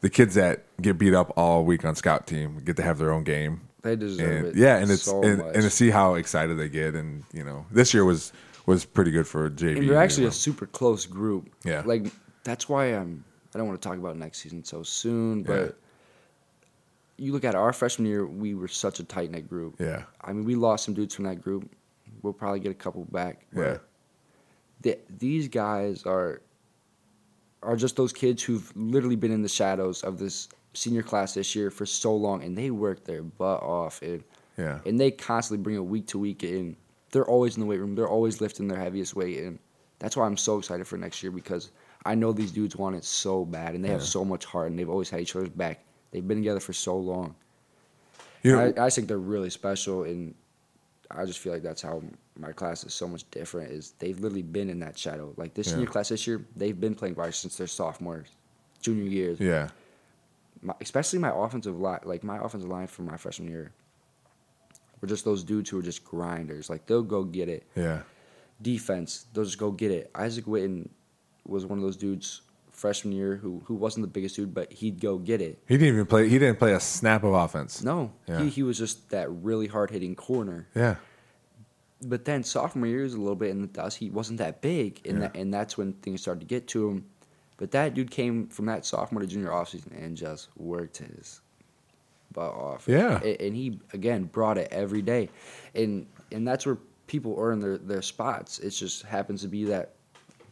the 0.00 0.10
kids 0.10 0.34
that 0.34 0.64
get 0.82 0.98
beat 0.98 1.14
up 1.14 1.32
all 1.36 1.64
week 1.64 1.84
on 1.84 1.94
scout 1.94 2.26
team 2.26 2.60
get 2.64 2.76
to 2.76 2.82
have 2.82 2.98
their 2.98 3.12
own 3.12 3.22
game. 3.24 3.60
They 3.82 3.96
deserve 3.96 4.30
And 4.30 4.46
it. 4.48 4.56
yeah, 4.56 4.76
and 4.78 4.90
it's 4.90 5.02
so 5.04 5.22
and, 5.22 5.40
and 5.40 5.54
to 5.62 5.70
see 5.70 5.90
how 5.90 6.14
excited 6.14 6.58
they 6.58 6.68
get, 6.68 6.94
and 6.94 7.22
you 7.32 7.44
know, 7.44 7.64
this 7.70 7.94
year 7.94 8.04
was 8.04 8.32
was 8.66 8.84
pretty 8.84 9.10
good 9.12 9.28
for 9.28 9.48
JV. 9.50 9.78
And 9.78 9.88
they're 9.90 9.98
actually 9.98 10.22
you 10.24 10.30
a 10.30 10.32
super 10.32 10.66
close 10.66 11.06
group. 11.06 11.50
Yeah. 11.64 11.82
Like 11.84 12.06
that's 12.44 12.68
why 12.68 12.86
I'm. 12.86 13.24
I 13.54 13.58
don't 13.58 13.68
want 13.68 13.80
to 13.80 13.88
talk 13.88 13.98
about 13.98 14.16
next 14.16 14.38
season 14.38 14.64
so 14.64 14.82
soon, 14.82 15.44
but 15.44 15.60
Yeah. 15.60 15.68
You 17.16 17.32
look 17.32 17.44
at 17.44 17.54
our 17.54 17.72
freshman 17.72 18.06
year, 18.08 18.26
we 18.26 18.54
were 18.54 18.68
such 18.68 19.00
a 19.00 19.04
tight 19.04 19.30
knit 19.30 19.48
group. 19.48 19.76
yeah, 19.78 20.02
I 20.20 20.32
mean, 20.32 20.44
we 20.44 20.54
lost 20.54 20.84
some 20.84 20.94
dudes 20.94 21.14
from 21.14 21.24
that 21.24 21.40
group. 21.40 21.70
We'll 22.22 22.32
probably 22.32 22.60
get 22.60 22.70
a 22.72 22.74
couple 22.74 23.04
back. 23.04 23.46
yeah, 23.54 23.78
th- 24.82 25.00
these 25.18 25.48
guys 25.48 26.04
are 26.04 26.42
are 27.62 27.76
just 27.76 27.96
those 27.96 28.12
kids 28.12 28.42
who've 28.42 28.70
literally 28.76 29.16
been 29.16 29.32
in 29.32 29.42
the 29.42 29.48
shadows 29.48 30.02
of 30.02 30.18
this 30.18 30.48
senior 30.74 31.02
class 31.02 31.34
this 31.34 31.54
year 31.54 31.70
for 31.70 31.86
so 31.86 32.14
long, 32.14 32.42
and 32.42 32.56
they 32.58 32.70
work 32.70 33.04
their 33.04 33.22
butt 33.22 33.62
off, 33.62 34.02
and 34.02 34.22
yeah, 34.58 34.80
and 34.86 34.98
they 35.00 35.10
constantly 35.10 35.62
bring 35.62 35.76
it 35.76 35.84
week 35.84 36.06
to 36.08 36.18
week, 36.18 36.42
and 36.42 36.76
they're 37.10 37.26
always 37.26 37.56
in 37.56 37.60
the 37.60 37.66
weight 37.66 37.80
room. 37.80 37.94
They're 37.94 38.08
always 38.08 38.40
lifting 38.40 38.68
their 38.68 38.78
heaviest 38.78 39.14
weight, 39.14 39.38
and 39.38 39.58
that's 39.98 40.16
why 40.16 40.26
I'm 40.26 40.36
so 40.36 40.58
excited 40.58 40.86
for 40.86 40.98
next 40.98 41.22
year 41.22 41.30
because 41.32 41.70
I 42.04 42.14
know 42.14 42.32
these 42.32 42.52
dudes 42.52 42.76
want 42.76 42.96
it 42.96 43.04
so 43.04 43.44
bad, 43.44 43.74
and 43.74 43.84
they 43.84 43.88
have 43.88 44.02
so 44.02 44.24
much 44.24 44.44
heart, 44.44 44.70
and 44.70 44.78
they've 44.78 44.90
always 44.90 45.08
had 45.08 45.20
each 45.20 45.34
other's 45.36 45.48
back. 45.50 45.84
They've 46.14 46.26
been 46.26 46.38
together 46.38 46.60
for 46.60 46.72
so 46.72 46.96
long. 46.96 47.34
Know, 48.44 48.72
I, 48.78 48.86
I 48.86 48.90
think 48.90 49.08
they're 49.08 49.18
really 49.18 49.50
special, 49.50 50.04
and 50.04 50.32
I 51.10 51.24
just 51.24 51.40
feel 51.40 51.52
like 51.52 51.62
that's 51.62 51.82
how 51.82 52.02
my 52.38 52.52
class 52.52 52.84
is 52.84 52.94
so 52.94 53.08
much 53.08 53.28
different. 53.32 53.72
Is 53.72 53.94
they've 53.98 54.18
literally 54.20 54.42
been 54.44 54.70
in 54.70 54.78
that 54.78 54.96
shadow. 54.96 55.34
Like 55.36 55.54
this 55.54 55.66
Yeah. 55.66 55.72
senior 55.72 55.86
class 55.88 56.10
this 56.10 56.24
year, 56.26 56.44
they've 56.54 56.78
been 56.78 56.94
playing 56.94 57.16
varsity 57.16 57.40
since 57.48 57.56
their 57.56 57.66
sophomore, 57.66 58.24
junior 58.80 59.02
years. 59.10 59.40
yeah, 59.40 59.70
My, 60.62 60.74
especially 60.80 61.18
my 61.18 61.32
offensive 61.34 61.80
line, 61.80 62.00
like 62.04 62.22
my 62.22 62.36
offensive 62.38 62.68
line 62.70 62.86
from 62.86 63.06
my 63.06 63.16
freshman 63.16 63.48
year, 63.48 63.72
were 65.00 65.08
just 65.08 65.24
those 65.24 65.42
dudes 65.42 65.68
who 65.70 65.80
are 65.80 65.82
just 65.82 66.04
grinders. 66.04 66.70
Like 66.70 66.86
they'll 66.86 67.02
go 67.02 67.24
get 67.24 67.48
it. 67.48 67.64
yeah, 67.74 68.02
Defense, 68.62 69.26
they'll 69.32 69.44
just 69.44 69.58
go 69.58 69.72
get 69.72 69.90
it. 69.90 70.10
Isaac 70.14 70.44
Witten 70.44 70.88
was 71.44 71.66
one 71.66 71.78
of 71.78 71.82
those 71.82 71.96
dudes 71.96 72.42
freshman 72.74 73.12
year 73.14 73.36
who 73.36 73.62
who 73.66 73.74
wasn't 73.74 74.02
the 74.02 74.08
biggest 74.12 74.36
dude, 74.36 74.52
but 74.52 74.70
he'd 74.72 75.00
go 75.00 75.16
get 75.18 75.40
it. 75.40 75.58
he 75.66 75.76
didn't 75.78 75.94
even 75.94 76.06
play. 76.06 76.28
He 76.28 76.38
didn't 76.38 76.58
play 76.58 76.74
a 76.74 76.80
snap 76.80 77.24
of 77.24 77.32
offense. 77.32 77.82
No, 77.82 78.12
Yeah. 78.28 78.42
he, 78.42 78.48
he 78.50 78.62
was 78.62 78.76
just 78.76 79.10
that 79.10 79.30
really 79.30 79.66
hard 79.68 79.90
hitting 79.90 80.14
corner. 80.14 80.66
Yeah, 80.74 80.96
but 82.06 82.24
then 82.24 82.42
sophomore 82.44 82.86
year 82.88 83.02
was 83.02 83.14
a 83.14 83.18
little 83.18 83.36
bit 83.36 83.50
in 83.50 83.60
the 83.62 83.66
dust. 83.68 83.96
He 83.98 84.10
wasn't 84.10 84.38
that 84.38 84.60
big, 84.60 85.00
and 85.06 85.14
Yeah. 85.18 85.28
that, 85.28 85.36
and 85.36 85.54
that's 85.54 85.78
when 85.78 85.92
things 85.94 86.20
started 86.20 86.40
to 86.40 86.46
get 86.46 86.66
to 86.68 86.88
him. 86.90 87.06
But 87.56 87.70
that 87.70 87.94
dude 87.94 88.10
came 88.10 88.48
from 88.48 88.66
that 88.66 88.84
sophomore 88.84 89.22
to 89.22 89.28
junior 89.28 89.48
offseason 89.50 89.96
and 89.96 90.16
just 90.16 90.48
worked 90.56 90.98
his 90.98 91.40
butt 92.32 92.52
off. 92.52 92.88
Yeah. 92.88 93.20
and, 93.22 93.40
and 93.40 93.56
he 93.56 93.80
again 93.92 94.24
brought 94.24 94.58
it 94.58 94.68
every 94.72 95.02
day, 95.02 95.28
and 95.74 96.06
and 96.32 96.46
that's 96.46 96.66
where 96.66 96.78
people 97.06 97.36
earn 97.38 97.60
their 97.60 97.78
their 97.78 98.02
spots. 98.02 98.58
It 98.58 98.70
just 98.70 99.02
happens 99.04 99.42
to 99.42 99.48
be 99.48 99.64
that 99.66 99.92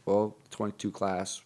well, 0.05 0.37
twenty 0.49 0.73
two 0.77 0.91
class 0.91 1.41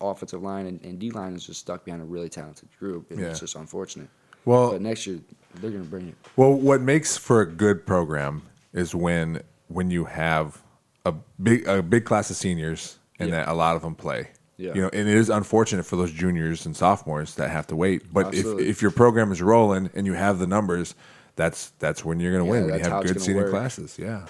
offensive 0.00 0.42
line 0.42 0.66
and, 0.66 0.80
and 0.84 0.98
D 0.98 1.10
line 1.10 1.34
is 1.34 1.46
just 1.46 1.60
stuck 1.60 1.84
behind 1.84 2.02
a 2.02 2.04
really 2.06 2.28
talented 2.28 2.68
group, 2.78 3.10
and 3.10 3.20
Yeah. 3.20 3.26
it's 3.28 3.40
just 3.40 3.54
unfortunate. 3.56 4.08
well, 4.44 4.72
But 4.72 4.80
next 4.82 5.06
year 5.06 5.18
they're 5.60 5.70
gonna 5.70 5.84
bring 5.84 6.08
it. 6.08 6.14
Well, 6.36 6.52
what 6.54 6.80
makes 6.80 7.16
for 7.16 7.40
a 7.42 7.46
good 7.46 7.86
program 7.86 8.42
is 8.72 8.94
when 8.94 9.42
when 9.68 9.90
you 9.90 10.04
have 10.06 10.60
a 11.06 11.12
big 11.42 11.66
a 11.68 11.82
big 11.82 12.04
class 12.04 12.30
of 12.30 12.36
seniors 12.36 12.98
and 13.18 13.30
Yeah. 13.30 13.36
that 13.44 13.48
a 13.48 13.54
lot 13.54 13.76
of 13.76 13.82
them 13.82 13.94
play. 13.94 14.30
Yeah. 14.56 14.74
You 14.74 14.82
know, 14.82 14.90
and 14.92 15.08
it 15.08 15.16
is 15.16 15.28
unfortunate 15.30 15.84
for 15.86 15.96
those 15.96 16.12
juniors 16.12 16.66
and 16.66 16.76
sophomores 16.76 17.34
that 17.36 17.50
have 17.50 17.66
to 17.68 17.76
wait. 17.76 18.12
But 18.12 18.34
if, 18.34 18.46
if 18.60 18.82
your 18.82 18.90
program 18.92 19.32
is 19.32 19.42
rolling 19.42 19.90
and 19.94 20.06
you 20.06 20.12
have 20.12 20.38
the 20.38 20.46
numbers, 20.46 20.94
that's 21.36 21.70
that's 21.78 22.04
when 22.04 22.20
you're 22.20 22.32
going 22.32 22.44
to 22.44 22.46
Yeah, 22.46 22.60
win. 22.60 22.70
When 22.70 22.78
you 22.78 22.90
have 22.90 23.02
good 23.04 23.20
senior 23.20 23.42
work. 23.42 23.50
classes, 23.50 23.96
yeah. 23.98 24.26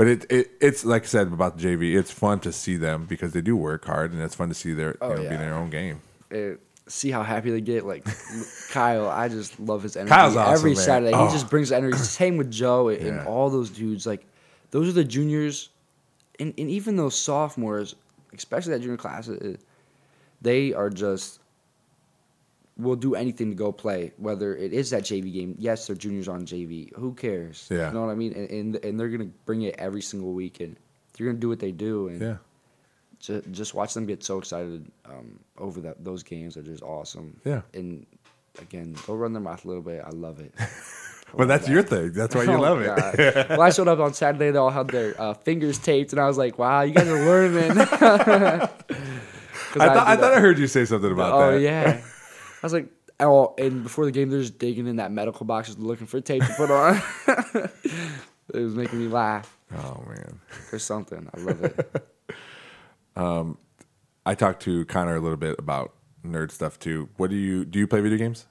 But 0.00 0.08
it, 0.08 0.32
it 0.32 0.50
it's 0.62 0.82
like 0.86 1.02
I 1.02 1.06
said 1.06 1.26
about 1.26 1.58
the 1.58 1.62
JV. 1.68 1.94
It's 1.94 2.10
fun 2.10 2.40
to 2.40 2.52
see 2.52 2.76
them 2.76 3.04
because 3.04 3.34
they 3.34 3.42
do 3.42 3.54
work 3.54 3.84
hard, 3.84 4.12
and 4.14 4.22
it's 4.22 4.34
fun 4.34 4.48
to 4.48 4.54
see 4.54 4.72
their 4.72 4.96
Oh, 5.02 5.10
you 5.10 5.14
know, 5.16 5.20
be 5.20 5.24
yeah. 5.26 5.34
in 5.34 5.40
their 5.40 5.54
own 5.54 5.68
game. 5.68 6.00
uh, 6.34 6.56
see 6.88 7.10
how 7.10 7.22
happy 7.22 7.50
they 7.50 7.60
get. 7.60 7.84
Like 7.84 8.06
Kyle, 8.70 9.10
I 9.10 9.28
just 9.28 9.60
love 9.60 9.82
his 9.82 9.96
energy. 9.96 10.08
Kyle's 10.08 10.36
awesome, 10.36 10.54
Every 10.54 10.70
man. 10.72 10.82
Saturday, 10.82 11.12
Oh. 11.12 11.26
he 11.26 11.32
just 11.34 11.50
brings 11.50 11.70
energy. 11.70 11.98
Same 12.22 12.38
with 12.38 12.50
Joe 12.50 12.88
and, 12.88 13.04
Yeah. 13.04 13.24
all 13.26 13.50
those 13.50 13.68
dudes. 13.68 14.06
Like 14.06 14.24
those 14.70 14.88
are 14.88 14.92
the 14.92 15.04
juniors, 15.04 15.68
and, 16.38 16.54
and 16.56 16.70
even 16.70 16.96
those 16.96 17.14
sophomores, 17.14 17.94
especially 18.32 18.72
that 18.72 18.80
junior 18.80 18.96
class, 18.96 19.28
uh, 19.28 19.54
they 20.40 20.72
are 20.72 20.88
just 20.88 21.40
will 22.80 22.96
do 22.96 23.14
anything 23.14 23.50
to 23.50 23.54
go 23.56 23.72
play. 23.72 24.12
Whether 24.16 24.56
it 24.56 24.72
is 24.72 24.90
that 24.90 25.02
JV 25.04 25.32
game, 25.32 25.54
yes, 25.58 25.86
they're 25.86 25.96
juniors 25.96 26.28
on 26.28 26.46
JV. 26.46 26.94
Who 26.96 27.14
cares? 27.14 27.68
Yeah. 27.70 27.88
you 27.88 27.94
know 27.94 28.02
what 28.06 28.10
I 28.12 28.14
mean. 28.14 28.32
And 28.32 28.50
and, 28.50 28.76
and 28.84 28.98
they're 29.00 29.08
gonna 29.08 29.30
bring 29.46 29.62
it 29.62 29.74
every 29.78 30.02
single 30.02 30.32
week, 30.32 30.60
and 30.60 30.76
they're 31.12 31.26
gonna 31.26 31.38
do 31.38 31.48
what 31.48 31.58
they 31.60 31.72
do. 31.72 32.08
And 32.08 32.20
Yeah, 32.20 32.36
ju- 33.20 33.42
just 33.50 33.74
watch 33.74 33.94
them 33.94 34.06
get 34.06 34.22
so 34.24 34.38
excited 34.38 34.90
um, 35.06 35.38
over 35.58 35.80
that 35.82 36.04
those 36.04 36.22
games 36.22 36.56
are 36.56 36.62
just 36.62 36.82
awesome. 36.82 37.40
Yeah. 37.44 37.62
And 37.74 38.06
again, 38.60 38.94
go 39.06 39.14
run 39.14 39.32
their 39.32 39.42
mouth 39.42 39.64
a 39.64 39.68
little 39.68 39.82
bit. 39.82 40.02
I 40.04 40.10
love 40.10 40.40
it. 40.40 40.52
well, 41.34 41.46
that's 41.46 41.68
your 41.68 41.82
thing. 41.82 42.12
That's 42.12 42.34
why 42.34 42.42
you 42.44 42.52
Oh, 42.54 42.60
love 42.60 42.80
it. 42.82 43.48
Well, 43.50 43.62
I 43.62 43.70
showed 43.70 43.88
up 43.88 43.98
on 44.00 44.12
Saturday. 44.14 44.50
They 44.50 44.58
all 44.58 44.70
had 44.70 44.88
their 44.88 45.14
uh, 45.20 45.34
fingers 45.34 45.78
taped, 45.78 46.12
and 46.12 46.20
I 46.20 46.26
was 46.26 46.36
like, 46.38 46.58
"Wow, 46.58 46.82
you 46.82 46.92
guys 46.94 47.06
are 47.08 47.24
learning." 47.24 47.78
I 49.72 49.86
thought 49.86 50.08
I, 50.08 50.16
thought 50.16 50.32
I 50.34 50.40
heard 50.40 50.58
you 50.58 50.66
say 50.66 50.84
something 50.84 51.12
about 51.12 51.32
Oh 51.32 51.38
that. 51.38 51.54
Oh 51.54 51.58
yeah. 51.58 52.00
I 52.62 52.66
was 52.66 52.72
like, 52.72 52.88
oh, 53.20 53.54
and 53.58 53.82
before 53.82 54.04
the 54.04 54.12
game, 54.12 54.28
they're 54.30 54.40
just 54.40 54.58
digging 54.58 54.86
in 54.86 54.96
that 54.96 55.10
medical 55.12 55.46
box, 55.46 55.68
just 55.68 55.78
looking 55.78 56.06
for 56.06 56.20
tape 56.20 56.42
to 56.44 56.52
put 56.56 56.70
on. 56.70 57.00
it 58.54 58.60
was 58.60 58.74
making 58.74 58.98
me 58.98 59.08
laugh 59.08 59.56
Oh 59.76 60.04
man. 60.08 60.40
or 60.72 60.78
something. 60.78 61.28
I 61.34 61.40
love 61.40 61.64
it. 61.64 62.06
um, 63.16 63.58
I 64.26 64.34
talked 64.34 64.62
to 64.64 64.84
Connor 64.86 65.16
a 65.16 65.20
little 65.20 65.36
bit 65.38 65.56
about 65.58 65.94
nerd 66.26 66.50
stuff 66.50 66.78
too. 66.78 67.08
What 67.16 67.30
do 67.30 67.36
you 67.36 67.64
do? 67.64 67.78
You 67.80 67.86
play 67.86 68.00
video 68.00 68.18
games 68.18 68.46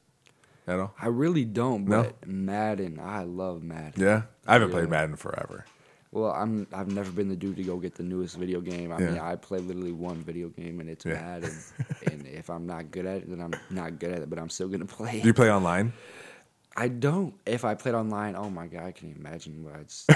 at 0.67 0.79
all? 0.79 0.93
I 1.01 1.07
really 1.07 1.45
don't, 1.45 1.85
No? 1.85 2.03
but 2.03 2.27
Madden, 2.27 2.99
I 3.01 3.23
love 3.23 3.61
Madden. 3.63 4.01
Yeah, 4.01 4.23
I 4.47 4.53
haven't 4.53 4.69
Yeah. 4.69 4.75
played 4.75 4.89
Madden 4.89 5.15
forever. 5.15 5.65
Well, 6.11 6.31
I'm 6.31 6.65
I've 6.73 6.91
never 6.91 7.11
been 7.11 7.29
the 7.29 7.35
dude 7.35 7.57
to 7.57 7.63
go 7.63 7.77
get 7.77 7.93
the 7.95 8.03
newest 8.03 8.35
video 8.37 8.61
game. 8.61 8.91
I 8.91 8.97
mean, 8.97 9.19
I 9.19 9.35
play 9.35 9.59
literally 9.59 9.91
one 9.91 10.17
video 10.23 10.49
game 10.49 10.79
and 10.79 10.89
it's 10.89 11.05
Yeah. 11.05 11.13
Madden. 11.21 11.55
and 12.11 12.25
if 12.27 12.49
I'm 12.49 12.65
not 12.65 12.89
good 12.89 13.05
at 13.05 13.17
it, 13.17 13.29
then 13.29 13.39
I'm 13.41 13.53
not 13.69 13.99
good 13.99 14.11
at 14.13 14.21
it. 14.23 14.29
But 14.29 14.39
I'm 14.39 14.49
still 14.49 14.67
gonna 14.69 14.85
play. 14.85 15.19
Do 15.21 15.27
you 15.27 15.33
play 15.33 15.51
online? 15.51 15.93
I 16.75 16.87
don't. 16.87 17.33
If 17.45 17.63
I 17.65 17.75
played 17.75 17.93
online, 17.95 18.35
oh 18.35 18.49
my 18.49 18.67
god, 18.67 18.83
I 18.85 18.91
can 18.91 19.09
not 19.09 19.17
imagine 19.17 19.63
what 19.63 19.75
I'd. 19.75 19.91
say. 19.91 20.13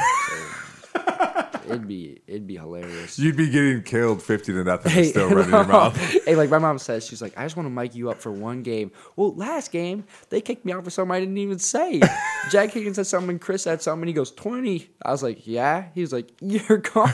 it'd 1.70 1.88
be 1.88 2.22
it'd 2.28 2.48
be 2.48 2.56
hilarious. 2.58 3.18
You'd 3.20 3.38
be 3.38 3.50
getting 3.50 3.84
killed 3.84 4.22
fifty 4.22 4.54
to 4.54 4.64
nothing, 4.64 4.92
and 4.92 5.02
Hey, 5.02 5.10
still 5.10 5.30
running 5.36 5.52
your 5.52 5.66
mouth. 5.66 5.98
hey, 6.26 6.36
like 6.36 6.50
my 6.50 6.60
mom 6.60 6.78
says, 6.78 7.06
she's 7.06 7.22
like, 7.22 7.38
I 7.38 7.44
just 7.44 7.56
want 7.56 7.68
to 7.68 7.72
mic 7.72 7.96
you 7.96 8.10
up 8.10 8.22
for 8.22 8.32
one 8.32 8.64
game. 8.64 8.92
Well, 9.16 9.34
last 9.36 9.72
game 9.72 10.06
they 10.30 10.42
kicked 10.42 10.66
me 10.66 10.74
out 10.74 10.84
for 10.84 10.90
something 10.90 11.16
I 11.16 11.20
didn't 11.20 11.38
even 11.38 11.60
say. 11.60 12.02
Jack 12.50 12.72
Higgins 12.72 12.96
said 12.96 13.08
something, 13.08 13.40
Chris 13.40 13.64
said 13.64 13.82
something. 13.82 14.08
He 14.08 14.14
goes 14.14 14.32
twenty. 14.32 14.90
I 15.04 15.12
was 15.12 15.24
like, 15.24 15.46
yeah. 15.48 15.86
He 15.94 16.02
was 16.02 16.14
like, 16.14 16.30
you're 16.42 16.78
gone. 16.78 17.14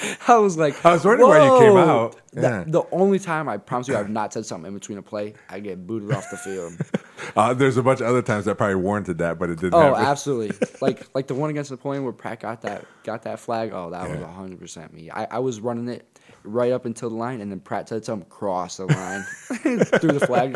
I 0.28 0.36
was 0.38 0.56
like, 0.56 0.84
I 0.84 0.92
was 0.92 1.04
wondering 1.04 1.28
why 1.28 1.44
you 1.44 1.58
came 1.60 1.76
out. 1.76 2.16
The- 2.32 2.40
Yeah. 2.40 2.64
The, 2.66 2.82
only 2.92 3.18
time 3.18 3.48
I 3.48 3.58
promise 3.58 3.88
you 3.88 3.96
I've 3.96 4.08
not 4.08 4.32
said 4.32 4.46
something 4.46 4.68
in 4.68 4.74
between 4.74 4.96
a 4.98 5.02
play, 5.02 5.34
I 5.50 5.60
get 5.60 5.86
booted 5.86 6.12
off 6.12 6.30
the 6.30 6.36
field. 6.38 6.74
Uh, 7.36 7.54
there's 7.54 7.76
a 7.76 7.82
bunch 7.84 8.00
of 8.00 8.06
other 8.08 8.20
times 8.20 8.46
that 8.46 8.56
probably 8.56 8.74
warranted 8.74 9.18
that, 9.18 9.38
but 9.38 9.48
it 9.48 9.56
didn't. 9.60 9.74
Oh, 9.74 9.94
happen. 9.94 10.04
absolutely. 10.06 10.66
like 10.80 11.06
like 11.14 11.28
the 11.28 11.34
one 11.34 11.50
against 11.50 11.70
Napoleon 11.70 12.02
where 12.02 12.12
Pratt 12.12 12.40
got 12.40 12.62
that 12.62 12.84
got 13.04 13.22
that 13.22 13.38
flag. 13.38 13.70
Oh, 13.72 13.90
that 13.90 14.10
was 14.10 14.20
hundred 14.20 14.58
percent 14.58 14.92
me. 14.92 15.08
I, 15.08 15.26
I 15.30 15.38
was 15.38 15.60
running 15.60 15.88
it 15.88 16.18
right 16.42 16.72
up 16.72 16.84
until 16.84 17.10
the 17.10 17.14
line, 17.14 17.40
and 17.40 17.48
then 17.50 17.60
Pratt 17.60 17.88
said 17.88 18.04
something 18.04 18.28
cross 18.28 18.78
the 18.78 18.86
line, 18.86 19.22
through 20.00 20.18
the 20.18 20.26
flag. 20.26 20.54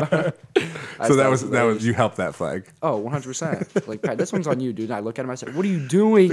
So 1.07 1.14
that 1.14 1.30
was 1.30 1.49
that 1.51 1.62
was 1.62 1.87
you 1.87 1.95
helped 1.95 2.16
that 2.16 2.34
flag. 2.34 2.66
Oh, 2.82 2.97
100 2.97 3.24
percent. 3.24 3.89
Like 3.89 4.03
Pratt, 4.03 4.18
this 4.18 4.32
one's 4.32 4.49
on 4.49 4.59
you, 4.59 4.72
dude. 4.72 4.91
And 4.91 4.97
I 4.97 5.01
look 5.01 5.20
at 5.20 5.24
him. 5.24 5.30
I 5.30 5.37
said, 5.37 5.55
"What 5.55 5.64
are 5.64 5.68
you 5.68 5.87
doing?" 5.87 6.32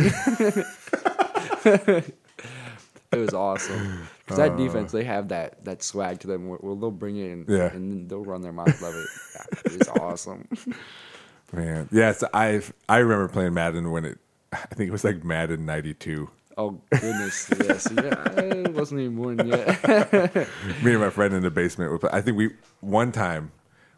it 3.13 3.19
was 3.19 3.33
awesome 3.33 4.07
because 4.19 4.37
that 4.37 4.51
uh. 4.51 4.55
defense 4.55 4.91
they 4.91 5.03
have 5.03 5.29
that 5.29 5.63
that 5.65 5.83
swag 5.83 6.19
to 6.19 6.27
them 6.27 6.47
where, 6.47 6.57
where 6.59 6.75
they'll 6.75 6.91
bring 6.91 7.17
it 7.17 7.29
in 7.31 7.45
yeah. 7.47 7.71
and 7.71 8.09
they'll 8.09 8.23
run 8.23 8.41
their 8.41 8.51
mouth 8.51 8.81
love 8.81 8.95
it. 8.95 9.07
Yeah, 9.35 9.73
it's 9.73 9.89
awesome. 9.89 10.47
Man, 11.53 11.87
yes, 11.91 12.23
I 12.33 12.61
I 12.89 12.97
remember 12.97 13.27
playing 13.27 13.53
Madden 13.53 13.91
when 13.91 14.05
it 14.05 14.17
I 14.51 14.57
think 14.57 14.87
it 14.87 14.91
was 14.91 15.03
like 15.03 15.23
Madden 15.23 15.65
'92. 15.65 16.29
Oh 16.57 16.81
goodness, 16.91 17.51
yes, 17.59 17.87
yeah, 17.95 18.63
I 18.65 18.69
wasn't 18.69 19.01
even 19.01 19.15
born 19.15 19.47
yet. 19.47 19.83
Me 20.83 20.91
and 20.91 20.99
my 20.99 21.09
friend 21.09 21.33
in 21.33 21.41
the 21.41 21.51
basement 21.51 21.91
would 21.91 22.01
play. 22.01 22.09
I 22.13 22.21
think 22.21 22.37
we 22.37 22.51
one 22.79 23.11
time 23.11 23.51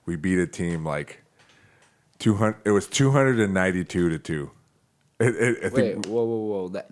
we 0.05 0.15
beat 0.15 0.39
a 0.39 0.47
team 0.47 0.85
like 0.85 1.23
200 2.19 2.57
it 2.63 2.71
was 2.71 2.87
292 2.87 4.09
to 4.09 4.19
2 4.19 4.51
I, 5.19 5.25
I, 5.25 5.69
Wait, 5.71 6.05
whoa, 6.07 6.23
whoa, 6.25 6.37
whoa! 6.37 6.67
That 6.69 6.89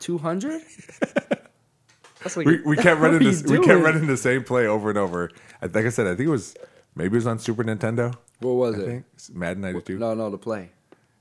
two 0.00 0.18
hundred. 0.18 0.62
Like, 2.34 2.46
we, 2.46 2.60
we 2.62 2.76
kept 2.76 3.00
running 3.00 3.22
this. 3.22 3.44
We 3.44 3.60
kept 3.60 3.80
running 3.82 4.08
the 4.08 4.16
same 4.16 4.42
play 4.42 4.66
over 4.66 4.88
and 4.88 4.98
over. 4.98 5.30
Like 5.62 5.76
I 5.86 5.90
said, 5.90 6.06
I 6.06 6.16
think 6.16 6.26
it 6.26 6.30
was 6.30 6.56
maybe 6.96 7.12
it 7.14 7.18
was 7.18 7.26
on 7.26 7.38
Super 7.38 7.62
Nintendo. 7.62 8.16
What 8.40 8.54
was 8.54 8.76
I 8.76 8.78
it? 8.80 8.86
Think. 8.86 9.04
Madden 9.32 9.62
ninety 9.62 9.80
two. 9.82 9.98
No, 9.98 10.14
no, 10.14 10.30
the 10.30 10.38
play. 10.38 10.70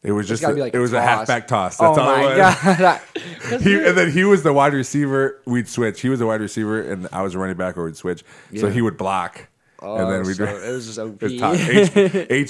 It 0.02 0.12
was 0.12 0.30
it's 0.30 0.42
just 0.42 0.52
a, 0.52 0.56
like 0.56 0.74
it 0.74 0.80
was 0.80 0.92
toss. 0.92 0.98
a 0.98 1.02
halfback 1.02 1.48
toss. 1.48 1.78
That's 1.78 1.98
oh 1.98 2.02
all 2.02 2.16
my 2.16 2.34
it 2.34 2.38
was. 2.38 2.78
God. 2.78 3.02
he, 3.62 3.76
and 3.76 3.98
then 3.98 4.12
he 4.12 4.24
was 4.24 4.44
the 4.44 4.54
wide 4.54 4.74
receiver. 4.74 5.42
We'd 5.46 5.68
switch. 5.68 6.02
He 6.02 6.10
was 6.10 6.20
the 6.20 6.28
wide 6.28 6.42
receiver, 6.42 6.82
and 6.82 7.08
I 7.12 7.24
was 7.24 7.36
running 7.36 7.58
back, 7.58 7.78
or 7.78 7.86
we'd 7.86 7.98
switch. 7.98 8.24
Yeah. 8.52 8.62
So 8.62 8.70
he 8.70 8.82
would 8.82 8.98
block, 8.98 9.48
Oh, 9.88 9.98
and 9.98 10.12
then 10.12 10.24
we'd. 10.26 10.36
so 10.36 10.46
it 10.46 10.72
was 10.72 10.86
just 10.88 10.98
OP. 11.00 11.22
It 11.22 11.32
was 11.32 11.40
toss. 11.40 11.60
H, 11.70 11.92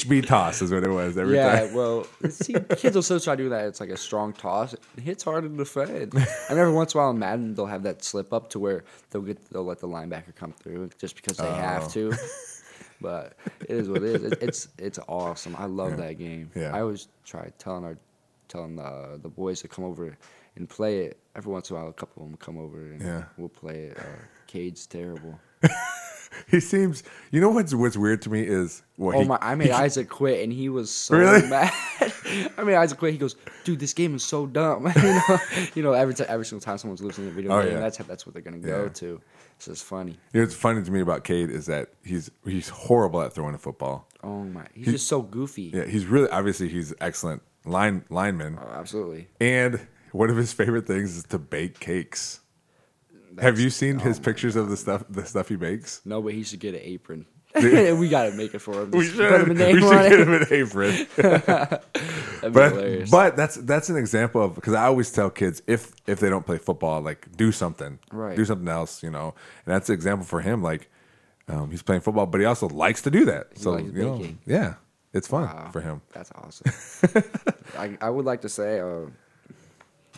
HB 0.05 0.25
toss 0.25 0.61
is 0.61 0.71
what 0.71 0.83
it 0.83 0.89
was 0.89 1.17
every 1.17 1.35
yeah, 1.35 1.59
time. 1.65 1.73
well, 1.73 2.07
see, 2.29 2.53
kids 2.77 2.95
will 2.95 3.03
still 3.03 3.19
try 3.19 3.35
to 3.35 3.43
do 3.43 3.49
that. 3.49 3.65
It's 3.65 3.79
like 3.81 3.89
a 3.89 3.97
strong 3.97 4.31
toss. 4.33 4.73
It 4.73 4.79
hits 5.01 5.23
hard 5.23 5.43
to 5.43 5.49
defend. 5.49 6.13
I 6.15 6.17
mean, 6.19 6.27
every 6.49 6.71
once 6.73 6.93
in 6.93 6.99
a 6.99 7.03
while 7.03 7.11
in 7.11 7.19
Madden, 7.19 7.53
they'll 7.55 7.65
have 7.65 7.83
that 7.83 8.03
slip 8.03 8.31
up 8.31 8.49
to 8.51 8.59
where 8.59 8.83
they'll 9.09 9.21
get 9.21 9.43
they'll 9.51 9.65
let 9.65 9.79
the 9.79 9.87
linebacker 9.87 10.33
come 10.35 10.53
through 10.53 10.89
just 10.99 11.15
because 11.17 11.37
they 11.37 11.47
Oh. 11.47 11.53
have 11.53 11.91
to. 11.93 12.13
but 13.01 13.33
it 13.61 13.71
is 13.71 13.89
what 13.89 13.97
it 14.03 14.15
is. 14.15 14.23
It, 14.31 14.37
it's 14.41 14.67
it's 14.77 14.99
awesome. 15.07 15.55
I 15.59 15.65
love 15.65 15.97
that 15.97 16.17
game. 16.17 16.49
Yeah. 16.55 16.75
I 16.75 16.81
always 16.81 17.07
try 17.25 17.51
telling 17.57 17.83
our 17.83 17.97
telling 18.47 18.75
the 18.77 19.19
the 19.21 19.29
boys 19.29 19.61
to 19.61 19.67
come 19.67 19.83
over 19.83 20.17
and 20.55 20.69
play 20.69 20.99
it. 21.07 21.17
Every 21.35 21.51
once 21.51 21.69
in 21.69 21.75
a 21.75 21.79
while, 21.79 21.89
a 21.89 21.93
couple 21.93 22.23
of 22.23 22.29
them 22.29 22.37
come 22.37 22.57
over 22.57 22.79
and 22.79 23.01
Yeah. 23.01 23.23
we'll 23.37 23.49
play 23.49 23.87
it. 23.87 23.97
Uh, 23.99 24.03
Cade's 24.47 24.85
terrible. 24.87 25.37
He 26.49 26.59
seems. 26.59 27.03
You 27.31 27.41
know 27.41 27.49
what's 27.49 27.73
what's 27.73 27.97
weird 27.97 28.21
to 28.23 28.29
me 28.29 28.41
is 28.41 28.81
well, 28.97 29.17
Oh 29.17 29.21
he, 29.21 29.27
my! 29.27 29.37
I 29.41 29.55
made 29.55 29.71
Isaac 29.71 30.09
quit, 30.09 30.43
and 30.43 30.51
he 30.53 30.69
was 30.69 30.89
so 30.91 31.17
Really? 31.17 31.47
mad. 31.49 31.71
I 32.57 32.63
made 32.63 32.75
Isaac 32.75 32.97
quit. 32.99 33.11
He 33.13 33.17
goes, 33.17 33.35
"Dude, 33.63 33.79
this 33.79 33.93
game 33.93 34.15
is 34.15 34.23
so 34.23 34.45
dumb." 34.47 34.85
you 34.95 35.01
know, 35.03 35.37
you 35.75 35.83
know, 35.83 35.93
every 35.93 36.13
time, 36.13 36.27
every 36.29 36.45
single 36.45 36.63
time 36.63 36.77
someone's 36.77 37.01
losing 37.01 37.25
the 37.25 37.31
video 37.31 37.51
Oh, 37.51 37.61
game, 37.63 37.73
yeah. 37.73 37.79
that's 37.79 37.97
that's 37.99 38.25
what 38.25 38.33
they're 38.33 38.41
gonna 38.41 38.57
go 38.59 38.83
Yeah. 38.83 38.89
to. 38.89 39.21
So 39.59 39.71
it's 39.71 39.81
funny. 39.81 40.17
You 40.33 40.41
know, 40.41 40.45
what's 40.45 40.55
funny 40.55 40.83
to 40.83 40.91
me 40.91 40.99
about 41.01 41.23
Cade 41.23 41.49
is 41.49 41.65
that 41.67 41.89
he's 42.03 42.29
he's 42.45 42.69
horrible 42.69 43.21
at 43.21 43.33
throwing 43.33 43.55
a 43.55 43.57
football. 43.59 44.07
Oh 44.23 44.43
my! 44.43 44.65
He's 44.73 44.87
just 44.87 45.07
so 45.07 45.21
goofy. 45.21 45.71
Yeah, 45.73 45.85
he's 45.85 46.05
really 46.05 46.29
obviously 46.29 46.67
he's 46.69 46.93
excellent 46.99 47.41
line 47.65 48.03
lineman, 48.09 48.59
Oh, 48.61 48.71
absolutely. 48.79 49.27
and 49.39 49.87
one 50.11 50.29
of 50.29 50.37
his 50.37 50.53
favorite 50.53 50.85
things 50.87 51.17
is 51.17 51.23
to 51.25 51.37
bake 51.39 51.79
cakes. 51.79 52.39
Have 53.39 53.59
you 53.59 53.69
seen 53.69 53.99
his 53.99 54.19
pictures 54.19 54.55
of 54.55 54.69
the 54.69 54.77
stuff 54.77 55.03
the 55.09 55.25
stuff 55.25 55.49
he 55.49 55.57
makes? 55.57 56.01
No, 56.05 56.21
but 56.21 56.33
he 56.33 56.43
should 56.43 56.59
get 56.59 56.75
an 56.75 56.81
apron. 56.83 57.25
we 57.55 58.09
gotta 58.09 58.31
make 58.33 58.53
it 58.53 58.59
for 58.59 58.81
him. 58.81 58.91
We 58.91 59.03
Just 59.05 59.15
should, 59.15 59.29
put 59.29 59.41
him 59.49 59.61
a 59.61 59.71
we 59.73 59.79
should 59.81 59.89
get 60.09 60.11
it. 60.11 60.19
him 60.19 60.33
an 60.33 60.47
apron. 60.51 61.07
That'd 61.15 61.81
be 62.43 62.49
but 62.49 62.71
hilarious. 62.73 63.09
but 63.09 63.35
that's 63.37 63.55
that's 63.55 63.89
an 63.89 63.95
example 63.97 64.41
of 64.43 64.55
because 64.55 64.73
I 64.73 64.85
always 64.85 65.11
tell 65.11 65.29
kids 65.29 65.61
if 65.65 65.93
if 66.05 66.19
they 66.19 66.29
don't 66.29 66.45
play 66.45 66.57
football, 66.57 67.01
like 67.01 67.27
do 67.37 67.51
something, 67.51 67.99
Right. 68.11 68.35
Do 68.35 68.43
something 68.45 68.67
else, 68.67 69.01
you 69.03 69.09
know. 69.09 69.33
And 69.65 69.73
that's 69.73 69.89
an 69.89 69.95
example 69.95 70.25
for 70.25 70.41
him. 70.41 70.61
Like 70.61 70.89
um, 71.47 71.71
he's 71.71 71.81
playing 71.81 72.01
football, 72.01 72.25
but 72.25 72.39
he 72.41 72.45
also 72.45 72.67
likes 72.67 73.01
to 73.03 73.11
do 73.11 73.23
that. 73.25 73.57
so 73.57 73.71
likes 73.71 73.87
you 73.93 74.03
know, 74.03 74.17
baking. 74.17 74.39
yeah, 74.45 74.73
it's 75.13 75.27
fun 75.29 75.71
for 75.71 75.79
him. 75.81 76.01
That's 76.11 76.31
awesome. 76.35 76.71
I, 77.77 77.97
I 78.01 78.09
would 78.09 78.25
like 78.25 78.41
to 78.41 78.49
say, 78.49 78.79
uh, 78.81 79.05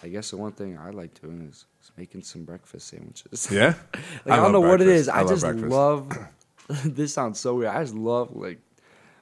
I 0.04 0.08
guess 0.08 0.32
the 0.32 0.38
one 0.38 0.54
thing 0.54 0.78
I 0.78 0.90
like 0.90 1.20
doing 1.22 1.48
is 1.52 1.66
making 1.98 2.22
some 2.24 2.44
breakfast 2.44 2.88
sandwiches. 2.90 3.48
Yeah, 3.52 3.74
Like, 3.94 4.04
I, 4.28 4.36
love 4.38 4.44
don't 4.44 4.52
know 4.54 4.62
what 4.62 4.82
it 4.82 4.88
is. 4.88 5.08
breakfast. 5.08 5.10
is. 5.10 5.10
I, 5.10 5.22
love 5.22 5.30
just 5.30 5.42
breakfast. 5.44 5.72
love. 5.72 6.86
this 6.96 7.14
sounds 7.14 7.40
so 7.40 7.56
weird. 7.56 7.70
I 7.72 7.82
just 7.84 7.96
love 7.96 8.36
like 8.36 8.60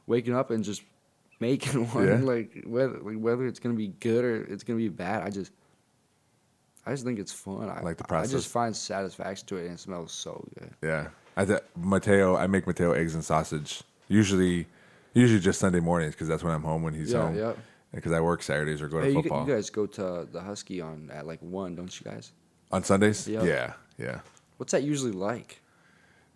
waking 0.07 0.36
up 0.36 0.49
and 0.51 0.63
just 0.63 0.82
making 1.39 1.88
one. 1.93 2.07
Yeah. 2.07 2.15
Like 2.15 2.63
whether 2.65 2.99
like, 2.99 3.17
whether 3.17 3.45
it's 3.47 3.59
gonna 3.59 3.76
be 3.76 3.88
good 3.89 4.23
or 4.26 4.43
it's 4.45 4.63
gonna 4.63 4.78
be 4.78 4.89
bad. 4.89 5.23
I 5.23 5.30
just. 5.30 5.51
I 6.88 6.91
just 6.91 7.03
think 7.03 7.17
it's 7.17 7.32
fun. 7.32 7.67
I 7.67 7.82
Like 7.82 7.97
the 7.97 8.03
process. 8.03 8.32
I 8.32 8.38
just 8.38 8.49
find 8.49 8.76
satisfaction 8.76 9.47
to 9.47 9.55
it, 9.57 9.63
and 9.65 9.71
it 9.73 9.80
smells 9.80 10.11
so 10.11 10.47
good. 10.59 10.69
Yeah, 10.84 11.07
I 11.36 11.43
th- 11.43 11.61
Mateo. 11.76 12.36
I 12.36 12.45
make 12.45 12.67
Mateo 12.67 12.91
eggs 12.91 13.15
and 13.15 13.23
sausage. 13.23 13.82
Usually, 14.07 14.67
usually 15.15 15.39
just 15.39 15.59
Sunday 15.59 15.80
mornings 15.80 16.13
because 16.13 16.28
that's 16.28 16.43
when 16.43 16.53
I'm 16.53 16.61
home 16.61 16.84
when 16.84 16.93
he's 16.93 17.11
Yeah, 17.11 17.21
home. 17.23 17.36
yeah. 17.36 17.53
Because 17.91 18.11
I 18.11 18.19
work 18.19 18.43
Saturdays 18.43 18.84
or 18.84 18.88
go 18.88 18.99
to 18.99 19.05
Hey, 19.05 19.13
you, 19.13 19.21
football 19.23 19.47
you 19.47 19.51
guys 19.55 19.71
go 19.71 19.88
to 19.88 20.28
the 20.32 20.39
Husky 20.39 20.80
on 20.80 21.09
at 21.11 21.26
like 21.26 21.39
one, 21.41 21.76
don't 21.76 21.99
you 21.99 22.03
guys? 22.11 22.34
On 22.76 22.84
Sundays. 22.84 23.28
Yeah. 23.28 23.43
Yeah, 23.43 23.73
yeah. 23.97 24.19
What's 24.57 24.71
that 24.71 24.84
usually 24.84 25.11
like? 25.11 25.61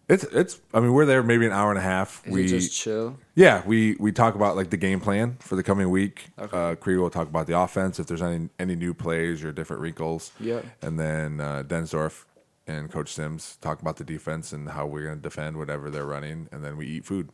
It's 0.07 0.23
it's. 0.23 0.59
I 0.73 0.79
mean, 0.79 0.93
we're 0.93 1.05
there 1.05 1.21
maybe 1.21 1.45
an 1.45 1.51
hour 1.51 1.69
and 1.69 1.77
a 1.77 1.83
half. 1.83 2.25
Is 2.25 2.33
we 2.33 2.47
just 2.47 2.73
chill? 2.75 3.19
yeah 3.35 3.61
we 3.67 3.95
we 3.99 4.11
talk 4.11 4.33
about 4.33 4.55
like 4.55 4.71
the 4.71 4.77
game 4.77 4.99
plan 4.99 5.37
for 5.39 5.55
the 5.55 5.61
coming 5.63 5.89
week. 5.91 6.29
Okay. 6.39 6.57
Uh, 6.57 6.75
Krieg 6.75 6.97
will 6.97 7.11
talk 7.11 7.27
about 7.27 7.45
the 7.45 7.57
offense 7.57 7.99
if 7.99 8.07
there's 8.07 8.21
any 8.21 8.49
any 8.57 8.75
new 8.75 8.93
plays 8.95 9.43
or 9.43 9.51
different 9.51 9.81
wrinkles. 9.81 10.31
Yeah. 10.39 10.61
and 10.81 10.99
then 10.99 11.39
uh, 11.39 11.63
Densdorf 11.63 12.25
and 12.65 12.91
Coach 12.91 13.13
Sims 13.13 13.57
talk 13.61 13.81
about 13.81 13.97
the 13.97 14.03
defense 14.03 14.51
and 14.51 14.69
how 14.69 14.85
we're 14.87 15.03
going 15.05 15.17
to 15.17 15.21
defend 15.21 15.57
whatever 15.57 15.89
they're 15.89 16.05
running, 16.05 16.47
and 16.51 16.63
then 16.63 16.77
we 16.77 16.87
eat 16.87 17.05
food. 17.05 17.29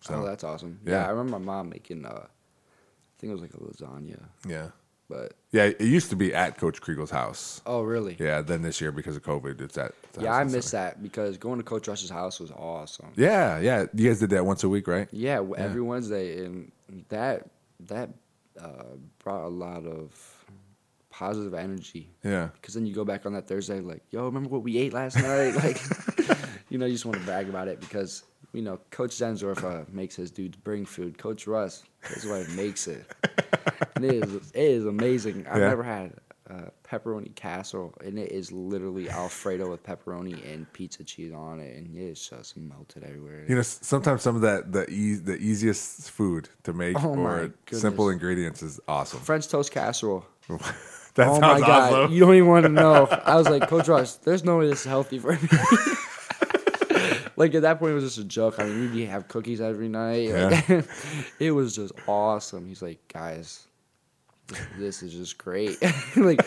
So 0.00 0.14
oh, 0.14 0.24
that's 0.26 0.42
awesome. 0.44 0.80
yeah. 0.84 0.92
Yeah. 0.92 1.06
I 1.06 1.10
remember 1.10 1.38
my 1.38 1.44
mom 1.44 1.68
making. 1.70 2.04
Uh, 2.06 2.26
I 2.26 3.14
think 3.18 3.30
it 3.30 3.34
was 3.34 3.40
like 3.42 3.54
a 3.54 3.58
lasagna, 3.58 4.20
yeah, 4.46 4.70
but 5.08 5.34
yeah. 5.52 5.64
It 5.64 5.80
used 5.80 6.10
to 6.10 6.16
be 6.16 6.34
at 6.34 6.58
Coach 6.58 6.80
Kregel's 6.80 7.10
house. 7.10 7.60
oh 7.66 7.82
really? 7.82 8.16
Yeah, 8.18 8.40
then 8.40 8.62
this 8.62 8.80
year 8.80 8.92
because 8.92 9.16
of 9.16 9.22
COVID, 9.22 9.60
it's 9.60 9.78
at. 9.78 9.92
Yeah, 10.18 10.34
I 10.34 10.44
miss 10.44 10.70
that 10.70 11.02
because 11.02 11.36
going 11.38 11.58
to 11.58 11.64
Coach 11.64 11.88
Rush's 11.88 12.10
house 12.10 12.40
was 12.40 12.50
awesome. 12.50 13.12
Yeah, 13.16 13.58
yeah. 13.60 13.86
You 13.94 14.08
guys 14.08 14.20
did 14.20 14.30
that 14.30 14.46
once 14.46 14.64
a 14.64 14.68
week, 14.68 14.88
right? 14.88 15.08
Yeah, 15.12 15.36
w 15.36 15.54
every 15.56 15.82
Wednesday, 15.82 16.44
and 16.44 16.72
that 17.08 17.48
that 17.80 18.10
uh, 18.60 18.96
brought 19.18 19.44
a 19.44 19.48
lot 19.48 19.84
of 19.84 20.12
positive 21.10 21.54
energy. 21.54 22.10
Yeah. 22.24 22.48
Because 22.54 22.74
then 22.74 22.86
you 22.86 22.94
go 22.94 23.04
back 23.04 23.24
on 23.24 23.34
that 23.34 23.46
Thursday, 23.46 23.80
like, 23.80 24.02
yo, 24.10 24.24
remember 24.24 24.48
what 24.48 24.62
we 24.62 24.78
ate 24.78 24.92
last 24.92 25.16
night? 25.22 25.54
Like, 25.54 25.80
you 26.70 26.78
know, 26.78 26.86
you 26.86 26.92
just 26.92 27.06
want 27.06 27.18
to 27.18 27.24
brag 27.24 27.48
about 27.48 27.68
it 27.68 27.80
because 27.80 28.24
you 28.54 28.62
know 28.62 28.78
Coach 28.90 29.10
Zensdorf 29.10 29.62
uh, 29.62 29.84
makes 29.92 30.16
his 30.16 30.30
dudes 30.30 30.56
bring 30.56 30.86
food. 30.86 31.18
Coach 31.18 31.46
Russ, 31.46 31.84
his 32.14 32.26
wife 32.26 32.54
makes 32.56 32.86
it. 32.88 33.04
and 33.96 34.04
it 34.04 34.14
is 34.14 34.34
it 34.34 34.54
is 34.54 34.86
amazing. 34.86 35.46
I've 35.46 35.60
Yeah. 35.60 35.68
never 35.68 35.82
had 35.82 36.12
uh, 36.48 36.68
pepperoni 36.86 37.34
casserole, 37.34 37.94
and 38.04 38.18
it 38.18 38.30
is 38.30 38.52
literally 38.52 39.08
Alfredo 39.10 39.70
with 39.70 39.82
pepperoni 39.82 40.34
and 40.52 40.70
pizza 40.74 41.02
cheese 41.02 41.32
on 41.32 41.58
it, 41.58 41.76
and 41.76 41.96
it's 41.96 42.28
just 42.28 42.56
melted 42.56 43.02
everywhere. 43.02 43.44
You 43.48 43.56
know, 43.56 43.62
sometimes 43.62 44.22
some 44.22 44.36
of 44.36 44.42
that 44.42 44.70
the 44.72 44.88
e- 44.90 45.14
the 45.16 45.36
easiest 45.36 46.10
food 46.10 46.48
to 46.64 46.72
make 46.72 47.02
Oh 47.02 47.14
or 47.16 47.52
simple 47.72 48.10
ingredients 48.10 48.62
is 48.62 48.78
awesome. 48.86 49.20
French 49.20 49.48
toast 49.48 49.72
casserole. 49.72 50.26
that 50.48 51.28
oh 51.28 51.40
sounds 51.40 51.40
my 51.40 51.60
god, 51.60 51.92
awesome. 51.94 52.12
you 52.12 52.20
don't 52.20 52.34
even 52.34 52.48
want 52.48 52.64
to 52.64 52.68
know. 52.72 53.06
I 53.06 53.36
was 53.36 53.48
like, 53.48 53.66
Coach 53.68 53.88
Russ, 53.88 54.16
there's 54.16 54.44
no 54.44 54.58
way 54.58 54.66
this 54.68 54.80
is 54.80 54.86
healthy 54.86 55.18
for 55.18 55.32
me. 55.32 55.38
like 57.36 57.54
at 57.54 57.62
that 57.62 57.78
point, 57.78 57.92
it 57.92 57.94
was 57.94 58.04
just 58.04 58.18
a 58.18 58.24
joke. 58.24 58.56
I 58.58 58.64
mean, 58.64 58.92
we'd 58.94 59.04
have 59.06 59.28
cookies 59.28 59.60
every 59.60 59.88
night. 59.88 60.30
Like, 60.30 60.68
it 61.38 61.50
was 61.52 61.74
just 61.76 61.92
awesome. 62.06 62.66
He's 62.66 62.82
like, 62.82 62.98
guys, 63.12 63.66
this 64.78 65.02
is 65.02 65.12
just 65.12 65.38
great. 65.38 65.80
like, 66.16 66.40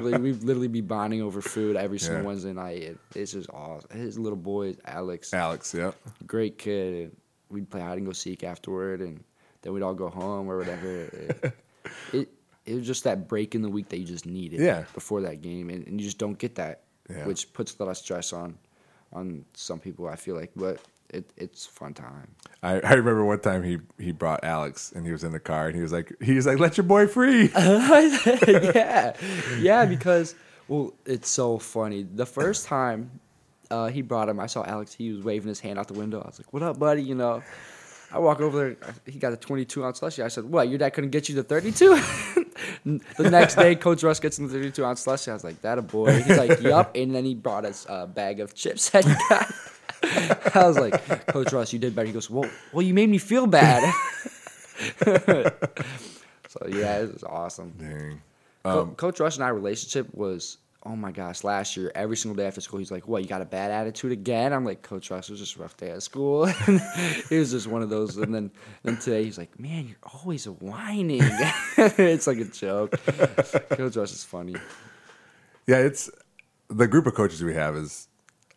like 0.00 0.20
we'd 0.20 0.42
literally 0.42 0.68
be 0.68 0.80
bonding 0.80 1.22
over 1.22 1.40
food 1.40 1.76
every 1.76 1.98
single 1.98 2.22
Yeah. 2.22 2.26
Wednesday 2.28 2.52
night. 2.52 2.82
It, 2.82 2.98
it's 3.14 3.32
just 3.32 3.50
awesome. 3.50 3.90
His 3.98 4.18
little 4.18 4.36
boy, 4.38 4.68
is 4.68 4.76
Alex, 4.84 5.34
Alex, 5.34 5.74
yeah. 5.74 5.92
great 6.26 6.58
kid. 6.58 7.04
And 7.04 7.16
we'd 7.50 7.68
play 7.70 7.80
hide 7.80 7.98
and 7.98 8.06
go 8.06 8.12
seek 8.12 8.44
afterward, 8.44 9.00
and 9.00 9.22
then 9.62 9.72
we'd 9.72 9.82
all 9.82 9.94
go 9.94 10.08
home 10.08 10.48
or 10.48 10.58
whatever. 10.58 11.02
It, 11.02 11.54
it, 12.12 12.28
it 12.64 12.74
was 12.76 12.86
just 12.86 13.04
that 13.04 13.28
break 13.28 13.54
in 13.56 13.62
the 13.62 13.68
week 13.68 13.88
that 13.88 13.98
you 13.98 14.04
just 14.06 14.24
needed 14.24 14.60
Yeah. 14.60 14.84
before 14.94 15.20
that 15.22 15.42
game, 15.42 15.68
and, 15.68 15.86
and 15.86 16.00
you 16.00 16.06
just 16.06 16.18
don't 16.18 16.38
get 16.38 16.54
that, 16.54 16.82
Yeah. 17.10 17.26
which 17.26 17.52
puts 17.52 17.76
a 17.78 17.82
lot 17.84 17.90
of 17.90 17.96
stress 17.96 18.32
on 18.32 18.56
on 19.12 19.44
some 19.54 19.78
people. 19.78 20.08
I 20.08 20.16
feel 20.16 20.36
like, 20.36 20.50
but 20.56 20.78
it, 21.10 21.30
it's 21.36 21.66
a 21.66 21.70
fun 21.70 21.94
time. 21.94 22.28
I, 22.62 22.80
I 22.80 22.92
remember 22.94 23.24
one 23.24 23.40
time 23.40 23.62
he 23.62 23.78
he 23.98 24.12
brought 24.12 24.44
Alex 24.44 24.92
and 24.94 25.04
he 25.04 25.12
was 25.12 25.24
in 25.24 25.32
the 25.32 25.40
car 25.40 25.66
and 25.66 25.76
he 25.76 25.82
was 25.82 25.92
like 25.92 26.12
he 26.20 26.34
was 26.34 26.46
like 26.46 26.58
let 26.58 26.76
your 26.76 26.84
boy 26.84 27.06
free. 27.06 27.50
yeah, 27.56 29.16
yeah, 29.58 29.84
because 29.84 30.34
well, 30.68 30.94
it's 31.04 31.28
so 31.28 31.58
funny. 31.58 32.04
The 32.04 32.26
first 32.26 32.66
time 32.66 33.20
uh, 33.70 33.88
he 33.88 34.02
brought 34.02 34.28
him, 34.28 34.40
I 34.40 34.46
saw 34.46 34.64
Alex. 34.64 34.94
He 34.94 35.12
was 35.12 35.24
waving 35.24 35.48
his 35.48 35.60
hand 35.60 35.78
out 35.78 35.88
the 35.88 35.94
window. 35.94 36.20
I 36.20 36.26
was 36.26 36.38
like, 36.38 36.52
"What 36.52 36.62
up, 36.62 36.78
buddy?" 36.78 37.02
You 37.02 37.14
know. 37.14 37.42
I 38.14 38.18
walk 38.18 38.42
over 38.42 38.58
there. 38.58 38.94
He 39.06 39.18
got 39.18 39.32
a 39.32 39.38
22 39.38 39.82
ounce 39.82 40.00
slushy. 40.00 40.22
I 40.22 40.28
said, 40.28 40.44
"What? 40.44 40.68
Your 40.68 40.78
dad 40.78 40.90
couldn't 40.90 41.10
get 41.10 41.30
you 41.30 41.34
the 41.34 41.42
32?" 41.42 41.98
the 42.84 43.30
next 43.30 43.54
day, 43.56 43.74
Coach 43.76 44.02
Russ 44.02 44.18
gets 44.20 44.38
him 44.38 44.48
the 44.48 44.54
32 44.54 44.84
ounce 44.84 45.00
slushy. 45.00 45.30
I 45.30 45.34
was 45.34 45.44
like, 45.44 45.60
"That 45.62 45.78
a 45.78 45.82
boy?" 45.82 46.20
He's 46.22 46.36
like, 46.36 46.60
"Yup." 46.60 46.96
And 46.96 47.14
then 47.14 47.24
he 47.24 47.34
brought 47.34 47.64
us 47.64 47.86
a 47.88 48.06
bag 48.06 48.40
of 48.40 48.54
chips 48.54 48.90
that 48.90 49.04
he 49.04 49.14
got. 49.28 49.52
I 50.56 50.66
was 50.66 50.78
like, 50.78 51.26
"Coach 51.28 51.52
Russ, 51.52 51.72
you 51.72 51.78
did 51.78 51.94
better." 51.94 52.06
He 52.06 52.12
goes, 52.12 52.28
"Well, 52.28 52.50
well, 52.72 52.82
you 52.82 52.92
made 52.94 53.08
me 53.08 53.18
feel 53.18 53.46
bad." 53.46 53.82
so 55.04 56.66
yeah, 56.68 56.98
it 57.00 57.12
was 57.12 57.24
awesome. 57.24 57.72
Dang. 57.78 58.22
Co- 58.64 58.80
Um, 58.82 58.94
Coach 58.94 59.18
Rush 59.20 59.36
and 59.36 59.44
I 59.44 59.48
relationship 59.48 60.12
was 60.14 60.58
oh 60.84 60.96
my 60.96 61.12
gosh 61.12 61.44
last 61.44 61.76
year 61.76 61.92
every 61.94 62.16
single 62.16 62.36
day 62.36 62.46
after 62.46 62.60
school 62.60 62.78
he's 62.78 62.90
like 62.90 63.06
what 63.06 63.22
you 63.22 63.28
got 63.28 63.42
a 63.42 63.46
bad 63.46 63.70
attitude 63.70 64.12
again? 64.12 64.52
I'm 64.52 64.64
like 64.64 64.82
Coach 64.82 65.10
Rush 65.10 65.28
it 65.28 65.32
was 65.32 65.40
just 65.40 65.56
a 65.56 65.60
rough 65.60 65.76
day 65.76 65.90
at 65.90 66.02
school. 66.02 66.46
It 66.68 67.38
was 67.38 67.50
just 67.50 67.66
one 67.66 67.82
of 67.82 67.90
those 67.90 68.16
and 68.16 68.34
then 68.34 68.50
then 68.82 68.96
today 68.96 69.24
he's 69.24 69.38
like 69.38 69.58
man 69.58 69.88
you're 69.88 70.20
always 70.22 70.44
whining. 70.46 71.22
It's 71.78 72.26
like 72.26 72.38
a 72.38 72.44
joke. 72.44 72.92
Coach 73.70 73.96
Rush 73.96 74.12
is 74.12 74.24
funny. 74.24 74.56
Yeah, 75.66 75.78
it's 75.78 76.10
the 76.68 76.86
group 76.86 77.06
of 77.06 77.14
coaches 77.14 77.42
we 77.42 77.54
have 77.54 77.76
is 77.76 78.08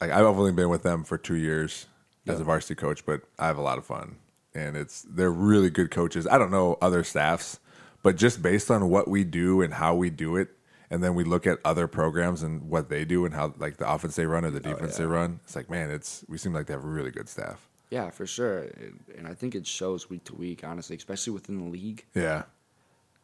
like 0.01 0.11
I've 0.11 0.25
only 0.25 0.51
been 0.51 0.69
with 0.69 0.83
them 0.83 1.03
for 1.03 1.17
two 1.17 1.35
years 1.35 1.87
as 2.27 2.39
a 2.39 2.43
varsity 2.43 2.75
coach, 2.75 3.05
but 3.05 3.21
I 3.37 3.47
have 3.47 3.57
a 3.57 3.61
lot 3.61 3.77
of 3.77 3.85
fun, 3.85 4.15
and 4.53 4.75
it's 4.75 5.05
they're 5.07 5.31
really 5.31 5.69
good 5.69 5.91
coaches. 5.91 6.27
I 6.27 6.37
don't 6.37 6.51
know 6.51 6.77
other 6.81 7.03
staffs, 7.03 7.59
but 8.01 8.15
just 8.15 8.41
based 8.41 8.71
on 8.71 8.89
what 8.89 9.07
we 9.07 9.23
do 9.23 9.61
and 9.61 9.73
how 9.73 9.95
we 9.95 10.09
do 10.09 10.35
it, 10.35 10.49
and 10.95 11.03
then 11.03 11.13
we 11.13 11.23
look 11.23 11.45
at 11.45 11.59
other 11.65 11.87
programs 11.87 12.41
and 12.41 12.69
what 12.69 12.89
they 12.89 13.05
do 13.05 13.25
and 13.25 13.33
how 13.33 13.53
like 13.59 13.77
the 13.77 13.89
offense 13.89 14.15
they 14.15 14.25
run 14.25 14.45
or 14.45 14.51
the 14.51 14.67
oh, 14.67 14.73
defense 14.73 14.97
they 14.97 15.05
run. 15.05 15.39
It's 15.43 15.55
like 15.55 15.69
man, 15.69 15.91
it's 15.91 16.23
we 16.27 16.37
seem 16.37 16.53
like 16.53 16.67
they 16.67 16.73
have 16.73 16.83
really 16.83 17.11
good 17.11 17.29
staff. 17.29 17.67
yeah 17.89 18.09
for 18.09 18.25
sure 18.25 18.59
and, 18.59 18.99
and 19.17 19.27
I 19.27 19.33
think 19.33 19.53
it 19.53 19.67
shows 19.67 20.09
week 20.09 20.23
to 20.25 20.35
week 20.35 20.63
honestly 20.63 20.95
especially 20.95 21.33
within 21.33 21.57
the 21.57 21.69
league 21.69 22.05
Yeah, 22.15 22.43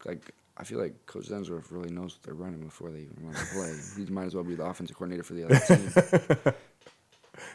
like 0.05 0.31
I 0.57 0.63
feel 0.63 0.79
like 0.79 1.05
Coach 1.05 1.29
Zensworth 1.29 1.71
really 1.71 1.91
knows 1.91 2.13
what 2.13 2.23
they're 2.23 2.33
running 2.35 2.59
before 2.59 2.91
they 2.91 2.99
even 2.99 3.17
run 3.21 3.33
the 3.33 3.47
play 3.53 3.73
he 4.05 4.11
might 4.11 4.25
as 4.25 4.35
well 4.35 4.43
be 4.43 4.55
the 4.55 4.65
offensive 4.65 4.97
coordinator 4.97 5.23
for 5.23 5.33
the 5.33 5.45
other 5.45 5.59
team 5.59 6.53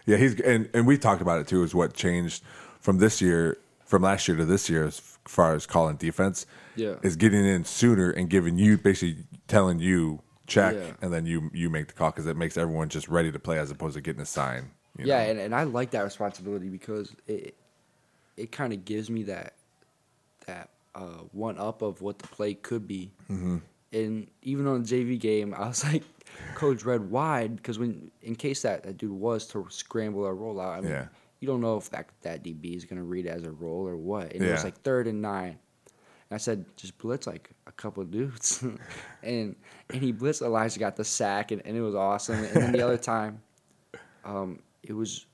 Yeah, 0.07 0.17
he's 0.17 0.41
and 0.41 0.69
and 0.73 0.87
we 0.87 0.99
talked 0.99 1.23
about 1.23 1.41
it 1.41 1.49
too. 1.49 1.62
Is 1.62 1.75
what 1.75 1.95
changed 1.95 2.43
from 2.81 2.99
this 2.99 3.21
year, 3.21 3.59
from 3.87 4.03
last 4.03 4.28
year 4.28 4.37
to 4.37 4.45
this 4.45 4.68
year, 4.68 4.84
as 4.84 5.01
far 5.26 5.55
as 5.55 5.66
calling 5.66 5.97
defense. 5.97 6.45
Yeah. 6.76 6.97
is 7.03 7.16
getting 7.16 7.43
in 7.47 7.64
sooner 7.64 8.11
and 8.11 8.28
giving 8.28 8.59
you 8.59 8.76
basically 8.76 9.24
telling 9.49 9.78
you 9.78 10.20
check, 10.47 10.74
Yeah. 10.74 10.93
and 11.01 11.11
then 11.12 11.24
you 11.24 11.51
you 11.55 11.70
make 11.70 11.87
the 11.89 11.95
call 11.95 12.11
because 12.11 12.26
it 12.26 12.37
makes 12.37 12.59
everyone 12.59 12.91
just 12.91 13.09
ready 13.09 13.32
to 13.32 13.39
play 13.39 13.59
as 13.59 13.70
opposed 13.70 13.95
to 13.95 14.03
getting 14.03 14.20
a 14.20 14.26
sign. 14.26 14.70
you 14.99 15.07
Yeah, 15.07 15.24
know? 15.24 15.30
and, 15.30 15.41
and 15.41 15.55
I 15.55 15.62
like 15.62 15.91
that 15.93 16.03
responsibility 16.05 16.68
because 16.68 17.14
it 17.26 17.55
it 18.37 18.53
kind 18.53 18.74
of 18.74 18.84
gives 18.84 19.09
me 19.09 19.22
that 19.22 19.55
that 20.47 20.68
uh, 20.95 21.22
one 21.32 21.57
up 21.59 21.80
of 21.82 22.03
what 22.03 22.18
the 22.18 22.28
play 22.28 22.55
could 22.55 22.87
be. 22.87 23.11
Mm-hmm. 23.30 23.57
And 23.93 24.26
even 24.43 24.66
on 24.66 24.82
the 24.82 24.89
JV 24.89 25.18
game, 25.18 25.55
I 25.57 25.68
was 25.68 25.82
like, 25.91 26.03
Coach 26.55 26.84
read 26.84 27.11
wide 27.11 27.57
because 27.57 27.78
when 27.78 28.11
in 28.22 28.34
case 28.37 28.62
that, 28.62 28.82
that 28.82 28.99
dude 28.99 29.11
was 29.12 29.47
to 29.49 29.66
scramble 29.70 30.22
or 30.26 30.34
roll 30.34 30.61
out, 30.61 30.78
I 30.78 30.80
mean, 30.82 30.91
Yeah. 30.91 31.07
You 31.41 31.47
don't 31.49 31.61
know 31.61 31.76
if 31.76 31.91
that 31.91 32.09
that 32.22 32.43
DB 32.43 32.76
is 32.76 32.84
gonna 32.84 33.05
read 33.05 33.26
as 33.26 33.45
a 33.45 33.51
roll 33.53 33.87
or 33.87 33.97
what. 33.97 34.32
And 34.32 34.43
it 34.43 34.51
was 34.53 34.64
like 34.64 34.80
third 34.82 35.07
and 35.07 35.20
nine. 35.22 35.59
And 36.28 36.34
I 36.34 36.39
said, 36.39 36.64
just 36.76 36.99
blitz 36.99 37.26
like 37.26 37.51
a 37.68 37.72
couple 37.72 38.03
of 38.03 38.11
dudes, 38.11 38.61
and 39.22 39.55
and 39.91 40.03
he 40.03 40.12
blitzed. 40.12 40.43
Elijah 40.43 40.80
got 40.80 40.97
the 40.97 41.05
sack, 41.05 41.53
and, 41.53 41.62
and 41.64 41.76
it 41.76 41.80
was 41.82 41.95
awesome. 41.95 42.43
And 42.43 42.55
then 42.57 42.72
the 42.72 42.82
other 42.82 42.97
time, 43.14 43.43
um, 44.24 44.59
it 44.82 44.93
was 44.93 45.24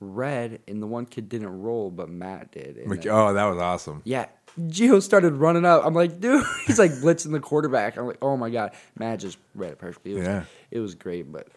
red, 0.00 0.60
and 0.68 0.80
the 0.80 0.86
one 0.86 1.04
kid 1.06 1.28
didn't 1.28 1.62
roll, 1.62 1.90
but 1.90 2.08
Matt 2.08 2.52
did. 2.52 2.76
And 2.76 3.06
oh, 3.08 3.32
that 3.34 3.44
was 3.46 3.58
awesome. 3.60 4.02
yeah, 4.04 4.26
Gio 4.60 5.02
started 5.02 5.32
running 5.34 5.64
up. 5.64 5.84
I'm 5.84 5.94
like, 5.94 6.20
dude, 6.20 6.44
he's 6.66 6.78
like 6.78 6.92
blitzing 6.92 7.32
the 7.32 7.40
quarterback. 7.40 7.96
I'm 7.96 8.06
like, 8.06 8.18
oh 8.22 8.36
my 8.36 8.50
god, 8.50 8.72
Matt 8.96 9.18
just 9.20 9.38
read 9.56 9.72
it 9.72 9.78
perfectly. 9.78 10.12
It 10.12 10.18
was, 10.18 10.24
Yeah. 10.26 10.44
it 10.70 10.78
was 10.78 10.94
great. 10.94 11.32
But 11.32 11.48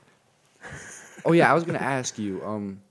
oh 1.26 1.32
yeah, 1.34 1.52
I 1.52 1.54
was 1.54 1.64
gonna 1.64 1.78
ask 1.78 2.18
you, 2.18 2.42
um, 2.44 2.82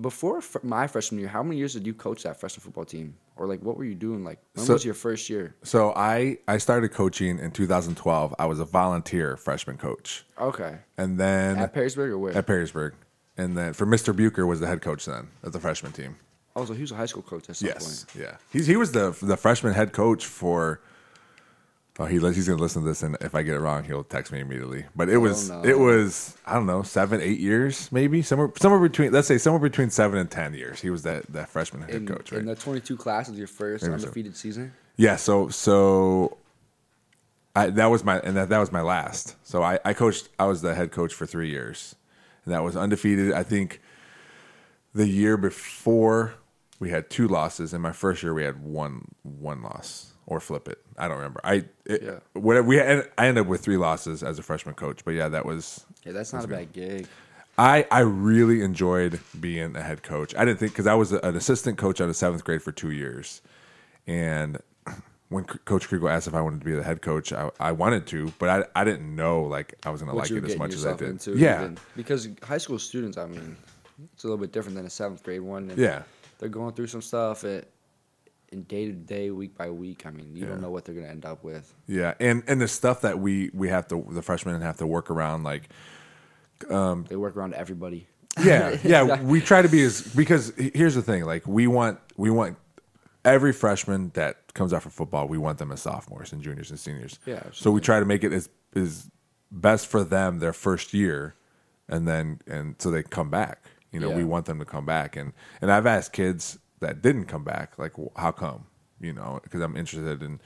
before 0.00 0.40
fr- 0.40 0.58
my 0.62 0.86
freshman 0.86 1.20
year, 1.20 1.28
how 1.28 1.42
many 1.42 1.56
years 1.58 1.72
did 1.74 1.86
you 1.86 1.94
coach 1.94 2.22
that 2.22 2.38
freshman 2.38 2.62
football 2.62 2.84
team, 2.84 3.16
or 3.36 3.46
like 3.46 3.60
what 3.60 3.76
were 3.76 3.84
you 3.84 3.94
doing? 3.94 4.24
Like 4.24 4.38
when 4.54 4.66
So- 4.66 4.74
was 4.74 4.84
your 4.84 4.94
first 4.94 5.28
year? 5.28 5.54
So 5.62 5.92
I 5.96 6.38
I 6.46 6.58
started 6.58 6.90
coaching 6.92 7.38
in 7.38 7.50
2012. 7.50 8.34
I 8.38 8.46
was 8.46 8.60
a 8.60 8.64
volunteer 8.64 9.36
freshman 9.36 9.76
coach, 9.76 10.24
Okay, 10.40 10.78
and 10.96 11.18
then 11.18 11.58
at 11.58 11.74
Perrysburg 11.74 12.10
or 12.10 12.18
where? 12.18 12.36
at 12.36 12.46
Perrysburg, 12.46 12.92
and 13.36 13.56
then 13.56 13.72
for 13.72 13.86
Mr. 13.86 14.14
Bucher 14.14 14.46
was 14.46 14.60
the 14.60 14.66
head 14.66 14.80
coach 14.82 15.04
then 15.06 15.28
of 15.42 15.52
the 15.52 15.60
freshman 15.60 15.92
team. 15.92 16.16
oh, 16.56 16.64
so 16.64 16.72
he 16.74 16.80
was 16.82 16.92
a 16.92 16.96
high 16.96 17.06
school 17.06 17.22
coach 17.22 17.48
at 17.50 17.56
some 17.56 17.68
Yes, 17.68 18.04
point. 18.04 18.24
yeah. 18.26 18.36
He's 18.50 18.66
he 18.66 18.76
was 18.76 18.92
the 18.92 19.16
the 19.22 19.36
freshman 19.36 19.74
head 19.74 19.92
coach 19.92 20.24
for. 20.26 20.80
Oh, 22.00 22.04
he 22.04 22.20
he's 22.20 22.46
gonna 22.46 22.60
listen 22.60 22.82
to 22.82 22.88
this, 22.88 23.02
and 23.02 23.16
if 23.20 23.34
I 23.34 23.42
get 23.42 23.56
it 23.56 23.60
wrong, 23.60 23.82
he'll 23.82 24.04
text 24.04 24.30
me 24.30 24.38
immediately. 24.38 24.84
But 24.94 25.08
it 25.08 25.16
was 25.16 25.50
it 25.64 25.78
was 25.78 26.36
I 26.46 26.54
don't 26.54 26.66
know 26.66 26.82
seven 26.82 27.20
eight 27.20 27.40
years 27.40 27.90
maybe 27.90 28.22
somewhere 28.22 28.52
somewhere 28.56 28.80
between 28.80 29.10
let's 29.12 29.26
say 29.26 29.36
somewhere 29.36 29.60
between 29.60 29.90
seven 29.90 30.18
and 30.18 30.30
ten 30.30 30.54
years. 30.54 30.80
He 30.80 30.90
was 30.90 31.02
that 31.02 31.26
that 31.32 31.48
freshman 31.48 31.82
head 31.82 31.94
In, 31.96 32.06
coach, 32.06 32.30
right? 32.30 32.40
in 32.40 32.46
the 32.46 32.54
22 32.54 32.96
class 32.96 33.28
was 33.28 33.36
your 33.36 33.48
first 33.48 33.82
Maybe 33.82 33.98
so. 33.98 34.06
undefeated 34.06 34.36
season. 34.36 34.72
Yeah, 34.96 35.16
so 35.16 35.48
so 35.48 36.36
I 37.56 37.70
that 37.70 37.86
was 37.86 38.04
my 38.04 38.20
and 38.20 38.36
that, 38.36 38.48
that 38.50 38.58
was 38.58 38.70
my 38.70 38.82
last. 38.82 39.34
So 39.42 39.64
I, 39.64 39.80
I 39.84 39.92
coached 39.92 40.28
I 40.38 40.46
was 40.46 40.62
the 40.62 40.74
head 40.76 40.92
coach 40.92 41.12
for 41.14 41.26
three 41.26 41.50
years. 41.50 41.96
And 42.44 42.54
that 42.54 42.62
was 42.62 42.76
undefeated. 42.76 43.32
I 43.32 43.42
think 43.42 43.80
the 44.94 45.06
year 45.08 45.36
before 45.36 46.34
we 46.78 46.90
had 46.90 47.10
two 47.10 47.28
losses. 47.28 47.74
In 47.74 47.80
my 47.80 47.92
first 47.92 48.22
year 48.22 48.34
we 48.34 48.44
had 48.44 48.62
one 48.62 49.06
one 49.22 49.62
loss. 49.62 50.12
Or 50.26 50.40
flip 50.40 50.68
it. 50.68 50.76
I 50.98 51.08
don't 51.08 51.16
remember. 51.16 51.40
I 51.42 51.64
it, 51.86 52.02
Yeah. 52.02 52.18
whatever 52.34 52.68
we 52.68 52.76
had, 52.76 53.08
I 53.16 53.28
ended 53.28 53.42
up 53.44 53.46
with 53.48 53.62
three 53.62 53.78
losses 53.78 54.22
as 54.22 54.38
a 54.38 54.42
freshman 54.42 54.74
coach. 54.74 55.02
But 55.02 55.12
yeah, 55.14 55.28
that 55.28 55.46
was 55.46 55.86
Yeah, 56.04 56.12
that's 56.12 56.34
not 56.34 56.44
a 56.44 56.48
bad 56.48 56.72
gig. 56.74 57.06
I, 57.56 57.86
I 57.90 58.00
really 58.00 58.60
enjoyed 58.62 59.20
being 59.40 59.74
a 59.74 59.82
head 59.82 60.02
coach. 60.02 60.34
I 60.36 60.44
didn't 60.44 60.58
think 60.60 60.72
because 60.72 60.86
I 60.86 60.92
was 60.94 61.12
an 61.12 61.34
assistant 61.34 61.78
coach 61.78 62.00
out 62.02 62.10
of 62.10 62.14
seventh 62.16 62.44
grade 62.44 62.62
for 62.62 62.72
two 62.72 62.90
years, 62.90 63.40
and 64.06 64.58
when 65.30 65.48
C- 65.48 65.58
Coach 65.64 65.88
Kregel 65.88 66.10
asked 66.10 66.28
if 66.28 66.34
I 66.34 66.40
wanted 66.42 66.60
to 66.60 66.66
be 66.66 66.72
the 66.72 66.82
head 66.82 67.00
coach, 67.02 67.32
I, 67.32 67.50
I 67.58 67.72
wanted 67.72 68.06
to, 68.08 68.32
but 68.38 68.48
I, 68.76 68.80
I 68.80 68.84
didn't 68.84 69.16
know 69.16 69.42
like 69.44 69.74
I 69.84 69.90
was 69.90 70.02
going 70.02 70.12
to 70.12 70.16
like 70.16 70.30
it 70.30 70.44
as 70.44 70.56
much 70.58 70.72
as 70.74 70.86
I 70.86 70.94
did. 70.94 71.26
yeah, 71.26 71.62
even. 71.62 71.78
because 71.96 72.28
high 72.42 72.58
school 72.58 72.78
students, 72.78 73.16
I 73.18 73.26
mean, 73.26 73.56
it's 74.14 74.24
a 74.24 74.26
little 74.26 74.38
bit 74.40 74.52
different 74.52 74.76
than 74.76 74.86
a 74.86 74.90
seventh 74.90 75.22
grade 75.22 75.40
one. 75.40 75.70
And 75.70 75.78
Yeah. 75.78 76.02
They're 76.38 76.48
going 76.48 76.72
through 76.74 76.86
some 76.88 77.02
stuff 77.02 77.44
at, 77.44 77.68
in 78.50 78.62
day 78.62 78.86
to 78.86 78.92
day, 78.92 79.30
week 79.30 79.56
by 79.56 79.68
week. 79.70 80.06
I 80.06 80.10
mean, 80.10 80.34
you 80.34 80.42
Yeah. 80.44 80.48
don't 80.50 80.60
know 80.62 80.70
what 80.70 80.84
they're 80.84 80.94
gonna 80.94 81.08
end 81.08 81.24
up 81.26 81.44
with. 81.44 81.72
yeah, 81.86 82.14
and 82.20 82.42
and 82.46 82.60
the 82.60 82.68
stuff 82.68 83.02
that 83.02 83.18
we 83.18 83.50
we 83.52 83.68
have 83.68 83.86
to 83.88 84.06
the 84.10 84.22
freshmen 84.22 84.60
have 84.62 84.78
to 84.78 84.86
work 84.86 85.10
around 85.10 85.42
like 85.44 85.68
um, 86.70 87.04
They 87.08 87.16
work 87.16 87.36
around 87.36 87.54
everybody. 87.54 88.06
yeah 88.42 88.76
yeah 88.84 89.20
we 89.22 89.40
try 89.40 89.62
to 89.62 89.68
be 89.68 89.82
as 89.82 90.02
because 90.02 90.52
here's 90.56 90.94
the 90.94 91.02
thing 91.02 91.24
like 91.24 91.46
we 91.46 91.66
want 91.66 91.98
we 92.16 92.30
want 92.30 92.56
every 93.24 93.52
freshman 93.52 94.10
that 94.14 94.52
comes 94.54 94.72
out 94.72 94.82
for 94.82 94.90
football 94.90 95.26
we 95.26 95.38
want 95.38 95.58
them 95.58 95.72
as 95.72 95.80
sophomores 95.82 96.32
and 96.32 96.40
juniors 96.42 96.70
and 96.70 96.78
seniors 96.78 97.18
Yeah, 97.26 97.42
so 97.52 97.70
we 97.70 97.80
try 97.80 97.98
to 98.00 98.06
make 98.06 98.22
it 98.24 98.32
as 98.32 98.48
as 98.76 99.08
best 99.50 99.86
for 99.88 100.04
them 100.04 100.38
their 100.40 100.52
first 100.52 100.94
year 100.94 101.34
and 101.88 102.06
then 102.06 102.40
and 102.46 102.76
so 102.78 102.90
they 102.90 103.02
come 103.02 103.28
back 103.30 103.64
you 103.92 104.00
know 104.00 104.10
we 104.10 104.24
want 104.24 104.46
them 104.46 104.58
to 104.58 104.64
come 104.64 104.84
back 104.84 105.16
and 105.16 105.32
and 105.60 105.70
i've 105.72 105.86
asked 105.86 106.12
kids 106.12 106.58
that 106.80 107.02
didn't 107.02 107.26
come 107.26 107.44
back 107.44 107.78
like 107.78 107.92
how 108.16 108.30
come 108.32 108.66
you 109.00 109.12
know 109.12 109.40
because 109.42 109.60
i'm 109.60 109.76
interested 109.76 110.22
in 110.22 110.40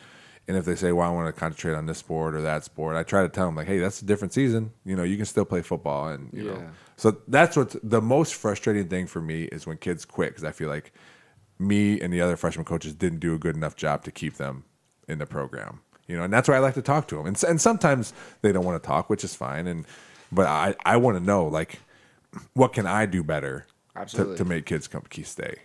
and 0.48 0.56
if 0.56 0.64
they 0.64 0.74
say 0.74 0.92
well 0.92 1.08
i 1.08 1.12
want 1.12 1.32
to 1.32 1.38
concentrate 1.38 1.74
on 1.74 1.86
this 1.86 1.98
sport 1.98 2.34
or 2.34 2.42
that 2.42 2.64
sport 2.64 2.96
i 2.96 3.02
try 3.02 3.22
to 3.22 3.28
tell 3.28 3.46
them 3.46 3.56
like 3.56 3.66
hey 3.66 3.78
that's 3.78 4.00
a 4.02 4.04
different 4.04 4.32
season 4.32 4.72
you 4.84 4.94
know 4.96 5.02
you 5.02 5.16
can 5.16 5.26
still 5.26 5.44
play 5.44 5.62
football 5.62 6.08
and 6.08 6.30
you 6.32 6.44
know 6.44 6.54
so 6.96 7.16
that's 7.26 7.56
what's 7.56 7.76
the 7.82 8.00
most 8.00 8.34
frustrating 8.34 8.86
thing 8.88 9.06
for 9.08 9.20
me 9.20 9.44
is 9.44 9.66
when 9.66 9.76
kids 9.76 10.04
quit 10.04 10.30
because 10.30 10.44
I 10.44 10.52
feel 10.52 10.68
like 10.68 10.92
me 11.58 12.00
and 12.00 12.12
the 12.12 12.20
other 12.20 12.36
freshman 12.36 12.64
coaches 12.64 12.94
didn't 12.94 13.18
do 13.18 13.34
a 13.34 13.38
good 13.38 13.56
enough 13.56 13.74
job 13.74 14.04
to 14.04 14.12
keep 14.12 14.34
them 14.34 14.64
in 15.08 15.18
the 15.18 15.26
program. 15.26 15.80
you 16.06 16.16
know, 16.16 16.22
and 16.24 16.32
that's 16.32 16.48
why 16.48 16.54
I 16.56 16.58
like 16.60 16.74
to 16.74 16.82
talk 16.82 17.08
to 17.08 17.16
them. 17.16 17.26
And 17.26 17.42
and 17.44 17.60
sometimes 17.60 18.12
they 18.42 18.52
don't 18.52 18.64
want 18.64 18.80
to 18.80 18.86
talk, 18.86 19.10
which 19.10 19.24
is 19.24 19.34
fine. 19.34 19.66
And 19.66 19.84
but 20.30 20.46
I 20.46 20.76
I 20.84 20.96
want 20.96 21.16
to 21.18 21.24
know 21.24 21.46
like 21.46 21.80
what 22.54 22.72
can 22.72 22.86
I 22.86 23.06
do 23.06 23.22
better 23.22 23.66
to, 23.94 24.00
Absolutely. 24.00 24.36
to 24.36 24.44
make 24.44 24.66
kids 24.66 24.88
come 24.88 25.02
key 25.08 25.22
stay. 25.22 25.56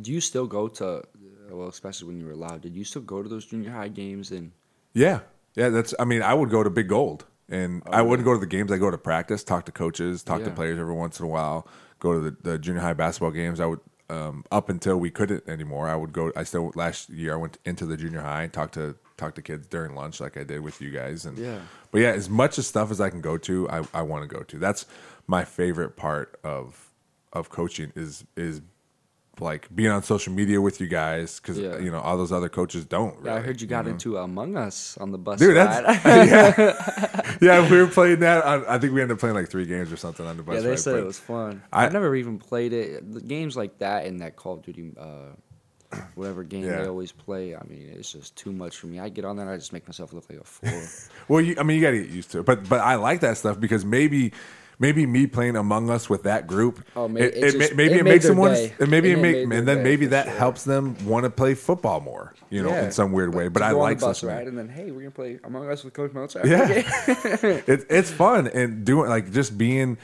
Do 0.00 0.12
you 0.12 0.20
still 0.20 0.46
go 0.46 0.68
to? 0.68 1.02
Well, 1.50 1.68
especially 1.68 2.08
when 2.08 2.18
you 2.18 2.26
were 2.26 2.32
allowed. 2.32 2.60
Did 2.62 2.74
you 2.74 2.84
still 2.84 3.02
go 3.02 3.22
to 3.22 3.28
those 3.28 3.46
junior 3.46 3.70
high 3.70 3.88
games 3.88 4.30
and? 4.30 4.52
Yeah, 4.94 5.20
yeah. 5.54 5.68
That's. 5.70 5.94
I 5.98 6.04
mean, 6.04 6.22
I 6.22 6.34
would 6.34 6.50
go 6.50 6.62
to 6.62 6.70
Big 6.70 6.88
Gold, 6.88 7.24
and 7.48 7.82
oh, 7.86 7.92
I 7.92 8.02
wouldn't 8.02 8.24
go 8.24 8.34
to 8.34 8.40
the 8.40 8.46
games. 8.46 8.72
I 8.72 8.76
go 8.78 8.90
to 8.90 8.98
practice, 8.98 9.44
talk 9.44 9.64
to 9.66 9.72
coaches, 9.72 10.22
talk 10.22 10.40
to 10.42 10.48
Yeah. 10.48 10.54
players 10.54 10.78
every 10.78 10.94
once 10.94 11.18
in 11.20 11.24
a 11.24 11.28
while. 11.28 11.66
Go 11.98 12.12
to 12.14 12.20
the, 12.30 12.36
the 12.42 12.58
junior 12.58 12.80
high 12.82 12.92
basketball 12.94 13.30
games. 13.30 13.60
I 13.60 13.66
would 13.66 13.80
um, 14.08 14.44
up 14.52 14.68
until 14.68 14.96
we 14.98 15.10
couldn't 15.10 15.48
anymore. 15.48 15.88
I 15.88 15.96
would 15.96 16.12
go. 16.12 16.32
I 16.36 16.44
still 16.44 16.72
last 16.74 17.08
year. 17.10 17.34
I 17.34 17.36
went 17.36 17.58
into 17.64 17.86
the 17.86 17.96
junior 17.96 18.20
high, 18.20 18.46
talk 18.46 18.72
to 18.72 18.96
talk 19.16 19.34
to 19.34 19.42
kids 19.42 19.66
during 19.66 19.94
lunch, 19.94 20.20
like 20.20 20.36
I 20.36 20.44
did 20.44 20.60
with 20.60 20.80
you 20.80 20.90
guys. 20.90 21.24
And 21.24 21.38
Yeah. 21.38 21.58
but 21.90 22.00
yeah, 22.00 22.10
as 22.10 22.28
much 22.28 22.58
as 22.58 22.66
stuff 22.66 22.90
as 22.90 23.00
I 23.00 23.08
can 23.10 23.20
go 23.20 23.38
to, 23.38 23.68
I, 23.70 23.82
I 23.94 24.02
want 24.02 24.28
to 24.28 24.28
go 24.28 24.42
to. 24.42 24.58
That's 24.58 24.86
my 25.26 25.44
favorite 25.44 25.96
part 25.96 26.38
of 26.44 26.90
of 27.32 27.48
coaching 27.50 27.92
is 27.96 28.24
is 28.36 28.62
like 29.40 29.68
being 29.74 29.90
on 29.90 30.02
social 30.02 30.32
media 30.32 30.60
with 30.60 30.80
you 30.80 30.86
guys 30.86 31.40
because 31.40 31.58
Yeah. 31.58 31.78
you 31.78 31.90
know 31.90 32.00
all 32.00 32.16
those 32.16 32.32
other 32.32 32.48
coaches 32.48 32.84
don't. 32.84 33.14
Yeah, 33.24 33.34
I 33.34 33.40
heard 33.40 33.60
you 33.60 33.66
got 33.66 33.84
know? 33.84 33.92
into 33.92 34.16
Among 34.16 34.56
Us 34.56 34.96
on 34.98 35.10
the 35.12 35.18
bus 35.18 35.38
Dude, 35.38 35.56
ride. 35.56 35.84
that's 35.84 36.04
yeah, 36.30 37.36
yeah. 37.60 37.70
We 37.70 37.76
were 37.78 37.86
playing 37.88 38.20
that. 38.20 38.44
On, 38.44 38.64
I 38.66 38.78
think 38.78 38.92
we 38.94 39.02
ended 39.02 39.16
up 39.16 39.20
playing 39.20 39.34
like 39.36 39.48
three 39.50 39.66
games 39.66 39.92
or 39.92 39.96
something 39.96 40.26
on 40.26 40.36
the 40.36 40.42
bus. 40.42 40.54
yeah, 40.56 40.60
they 40.62 40.68
ride, 40.70 40.78
said 40.78 40.96
it 40.96 41.04
was 41.04 41.18
fun. 41.18 41.62
I- 41.72 41.82
have 41.82 41.92
never 41.92 42.14
even 42.16 42.38
played 42.38 42.72
it. 42.72 43.12
The 43.12 43.20
games 43.20 43.56
like 43.56 43.78
that 43.78 44.06
and 44.06 44.20
that 44.20 44.36
Call 44.36 44.54
of 44.54 44.62
Duty, 44.62 44.92
uh, 44.98 45.96
whatever 46.14 46.42
game 46.42 46.64
Yeah. 46.64 46.82
they 46.82 46.88
always 46.88 47.12
play. 47.12 47.54
I 47.54 47.62
mean, 47.64 47.92
it's 47.94 48.10
just 48.12 48.36
too 48.36 48.52
much 48.52 48.76
for 48.78 48.86
me. 48.86 48.98
I 49.00 49.08
get 49.08 49.24
on 49.24 49.36
there, 49.36 49.44
and 49.46 49.54
I 49.54 49.56
just 49.58 49.72
make 49.72 49.86
myself 49.86 50.12
look 50.12 50.24
like 50.30 50.40
a 50.40 50.44
fool. 50.44 50.82
Well, 51.28 51.40
you, 51.40 51.56
I 51.58 51.64
mean, 51.64 51.76
you 51.78 51.82
got 51.82 51.90
to 51.90 51.98
get 52.02 52.10
used 52.10 52.30
to 52.32 52.38
it. 52.38 52.46
But 52.46 52.68
but 52.68 52.80
I 52.80 52.94
like 52.94 53.20
that 53.20 53.36
stuff 53.36 53.58
because 53.58 53.84
maybe 53.84 54.32
maybe 54.78 55.06
me 55.06 55.26
playing 55.26 55.56
Among 55.56 55.90
Us 55.90 56.08
with 56.08 56.24
that 56.24 56.46
group. 56.46 56.84
Oh, 56.94 57.06
it, 57.16 57.16
it 57.16 57.34
it, 57.36 57.52
just- 57.52 57.74
maybe 57.74 57.94
it 57.94 58.00
it, 58.00 58.04
makes 58.04 58.26
them 58.26 58.36
want. 58.36 58.56
And 58.78 58.90
maybe 58.90 59.12
it 59.12 59.18
make, 59.18 59.36
and 59.36 59.66
then 59.66 59.82
maybe 59.82 60.06
that 60.06 60.26
sure. 60.26 60.34
helps 60.34 60.64
them 60.64 60.96
want 61.06 61.24
to 61.24 61.30
play 61.30 61.54
football 61.54 62.00
more. 62.00 62.34
You 62.50 62.62
know, 62.62 62.70
Yeah. 62.70 62.86
in 62.86 62.92
some 62.92 63.12
weird 63.12 63.34
way. 63.34 63.48
But 63.48 63.62
I 63.62 63.72
like 63.72 64.00
bus 64.00 64.22
ride, 64.22 64.46
and 64.46 64.56
then 64.56 64.68
hey, 64.68 64.90
we're 64.90 65.00
gonna 65.00 65.10
play 65.10 65.38
Among 65.44 65.68
Us 65.68 65.82
with 65.84 65.94
Coach 65.94 66.12
Mozart. 66.12 66.46
Yeah, 66.46 66.66
it, 67.66 67.86
it's 67.90 68.10
fun 68.10 68.46
and 68.48 68.84
doing 68.84 69.08
like 69.08 69.32
just 69.32 69.58
being 69.58 69.98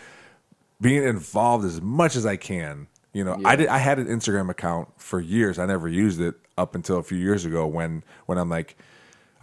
being 0.81 1.05
involved 1.05 1.65
as 1.65 1.81
much 1.81 2.17
as 2.17 2.27
I 2.27 2.37
can. 2.37 2.89
You 3.13 3.25
know, 3.25 3.41
I 3.45 3.57
did. 3.57 3.69
I 3.69 3.79
had 3.79 3.99
an 3.99 4.07
Instagram 4.07 4.49
account 4.51 4.89
for 4.97 5.21
years. 5.21 5.59
I 5.59 5.67
never 5.67 5.87
used 5.89 6.21
it 6.21 6.35
up 6.59 6.75
until 6.75 6.99
a 6.99 7.03
few 7.03 7.19
years 7.19 7.45
ago 7.45 7.67
when 7.67 8.03
when 8.27 8.39
I'm 8.39 8.49
like, 8.49 8.77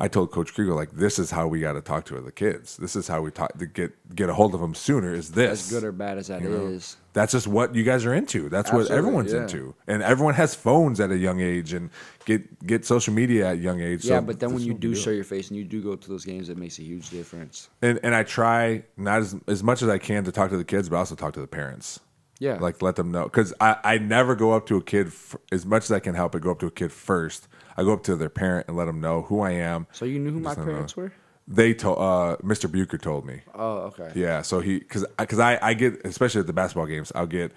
I 0.02 0.08
told 0.08 0.32
Coach 0.32 0.54
Krieger 0.54 0.74
like, 0.74 0.92
this 0.92 1.20
is 1.20 1.30
how 1.32 1.48
we 1.48 1.60
got 1.60 1.74
to 1.74 1.82
talk 1.82 2.06
to 2.06 2.20
the 2.22 2.32
kids. 2.32 2.78
This 2.78 2.96
is 2.96 3.10
how 3.10 3.22
we 3.22 3.32
talk 3.32 3.58
to 3.58 3.66
get 3.66 4.16
get 4.16 4.30
a 4.30 4.34
hold 4.34 4.56
of 4.56 4.62
them 4.62 4.74
sooner. 4.74 5.14
Is 5.14 5.32
this 5.32 5.66
as 5.66 5.70
good 5.70 5.84
or 5.84 5.92
bad 5.92 6.18
as 6.18 6.28
that 6.28 6.42
is. 6.42 6.48
you 6.48 6.50
know? 6.50 6.80
That's 7.12 7.34
just 7.34 7.48
what 7.48 7.76
you 7.76 7.84
guys 7.84 8.06
are 8.06 8.14
into. 8.14 8.48
That's 8.48 8.72
what 8.72 8.90
everyone's 8.90 9.34
yeah. 9.34 9.42
into, 9.42 9.76
and 9.88 10.02
everyone 10.02 10.36
has 10.36 10.56
phones 10.56 11.02
at 11.02 11.12
a 11.12 11.18
young 11.18 11.42
age 11.42 11.74
and 11.74 11.90
get 12.26 12.66
get 12.66 12.86
social 12.86 13.14
media 13.14 13.50
at 13.50 13.56
a 13.56 13.58
young 13.58 13.82
age. 13.82 14.06
Yeah, 14.06 14.20
so 14.20 14.26
but 14.26 14.40
then 14.40 14.54
when 14.54 14.64
you 14.64 14.74
do 14.74 14.96
show 14.96 15.10
your 15.10 15.26
face 15.26 15.50
and 15.50 15.58
you 15.58 15.66
do 15.66 15.82
go 15.82 15.96
to 15.98 16.10
those 16.10 16.24
games, 16.24 16.50
it 16.50 16.58
makes 16.58 16.80
a 16.80 16.84
huge 16.84 17.10
difference. 17.10 17.70
and 17.82 18.00
and 18.02 18.16
I 18.16 18.24
try 18.24 18.84
not 18.96 19.20
as 19.20 19.36
as 19.48 19.64
much 19.64 19.82
as 19.82 19.90
I 19.90 19.98
can 19.98 20.24
to 20.24 20.32
talk 20.32 20.50
to 20.52 20.58
the 20.58 20.64
kids, 20.64 20.88
but 20.88 20.96
also 20.96 21.16
talk 21.16 21.34
to 21.34 21.42
the 21.42 21.48
parents. 21.48 22.00
Yeah, 22.40 22.58
Like 22.60 22.82
let 22.82 22.96
them 22.96 23.12
know 23.12 23.24
because 23.26 23.54
I 23.60 23.76
I 23.84 23.98
never 23.98 24.34
go 24.36 24.54
up 24.54 24.66
to 24.68 24.78
a 24.78 24.82
kid 24.82 25.08
f- 25.08 25.36
as 25.52 25.66
much 25.66 25.84
as 25.84 25.92
I 25.92 26.00
can 26.00 26.16
help 26.16 26.34
it. 26.36 26.42
Go 26.42 26.52
up 26.52 26.60
to 26.60 26.68
a 26.68 26.72
kid 26.72 26.92
first. 26.92 27.48
I 27.78 27.84
go 27.84 27.92
up 27.94 28.04
to 28.04 28.16
their 28.16 28.30
parent 28.30 28.68
and 28.70 28.78
let 28.78 28.86
them 28.86 29.02
know 29.02 29.24
who 29.24 29.42
I 29.42 29.52
am. 29.52 29.88
so 29.92 30.06
you 30.06 30.20
knew 30.20 30.32
who 30.32 30.40
my 30.40 30.52
'em 30.54 30.58
know. 30.60 30.66
parents 30.66 30.96
were? 30.98 31.12
They 31.48 31.74
told 31.74 31.98
uh, 31.98 32.38
Mr. 32.44 32.72
Bucher 32.72 32.98
told 32.98 33.26
me. 33.26 33.42
Oh, 33.56 33.92
okay. 33.92 34.12
Yeah, 34.16 34.42
so 34.44 34.60
he 34.62 34.80
because 34.80 35.06
because 35.18 35.40
I, 35.40 35.60
I 35.62 35.74
get 35.74 36.00
especially 36.06 36.42
at 36.42 36.48
the 36.48 36.54
basketball 36.54 36.86
games, 36.86 37.12
I'll 37.16 37.26
get 37.28 37.52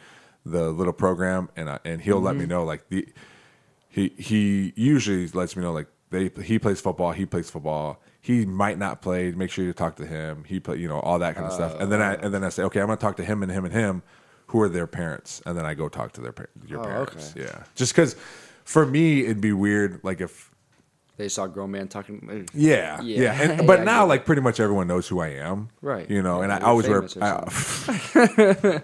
the 0.44 0.70
little 0.70 0.92
program 0.94 1.48
and 1.56 1.70
I, 1.70 1.78
and 1.84 2.00
he'll 2.00 2.20
let 2.20 2.34
me 2.34 2.46
know 2.46 2.64
like 2.64 2.88
the 2.88 3.06
he 3.88 4.08
he 4.18 4.72
usually 4.76 5.28
lets 5.28 5.54
me 5.56 5.62
know 5.62 5.72
like 5.72 5.86
they 6.10 6.30
he 6.42 6.58
plays 6.58 6.80
football, 6.80 7.12
he 7.12 7.26
plays 7.26 7.50
football. 7.50 8.00
He 8.20 8.46
might 8.46 8.78
not 8.78 9.02
play. 9.02 9.30
Make 9.32 9.50
sure 9.50 9.64
you 9.64 9.72
talk 9.72 9.96
to 9.96 10.06
him. 10.06 10.44
He 10.44 10.58
play 10.60 10.76
you 10.78 10.88
know 10.88 10.98
all 11.00 11.18
that 11.20 11.34
kind 11.34 11.46
of 11.46 11.52
stuff. 11.52 11.78
And 11.78 11.92
then 11.92 12.00
I 12.02 12.14
and 12.14 12.32
then 12.34 12.42
I 12.44 12.48
say 12.48 12.62
okay, 12.64 12.80
I'm 12.80 12.86
gonna 12.86 12.96
talk 12.96 13.16
to 13.18 13.24
him 13.24 13.42
and 13.42 13.52
him 13.52 13.64
and 13.64 13.74
him. 13.74 14.02
Who 14.52 14.60
are 14.62 14.68
their 14.68 14.86
parents? 14.86 15.42
And 15.46 15.56
then 15.56 15.66
I 15.66 15.74
go 15.74 15.88
talk 15.88 16.12
to 16.12 16.20
their 16.20 16.32
par- 16.32 16.48
your 16.66 16.80
Oh, 16.80 16.84
parents. 16.84 17.32
okay. 17.36 17.44
Yeah, 17.46 17.64
just 17.74 17.92
because 17.92 18.16
for 18.64 18.86
me 18.86 19.24
it'd 19.24 19.40
be 19.40 19.52
weird 19.52 20.00
like 20.04 20.20
if 20.20 20.50
They 21.18 21.28
saw 21.28 21.44
a 21.44 21.48
grown 21.48 21.70
man 21.72 21.88
talking. 21.88 22.26
Eh. 22.30 22.42
yeah, 22.54 23.00
Yeah. 23.02 23.20
yeah. 23.22 23.42
And, 23.42 23.50
Yeah, 23.60 23.66
but 23.66 23.80
I 23.80 23.84
now, 23.84 24.06
like, 24.06 24.24
pretty 24.24 24.40
much 24.42 24.60
everyone 24.60 24.86
knows 24.88 25.06
who 25.08 25.20
I 25.20 25.28
am, 25.28 25.68
Right. 25.82 26.08
You 26.10 26.22
know, 26.22 26.40
and 26.42 26.50
I 26.52 26.58
always 26.60 26.88
wear, 26.88 27.02
famous 27.02 27.16
or 28.16 28.22
I, 28.22 28.82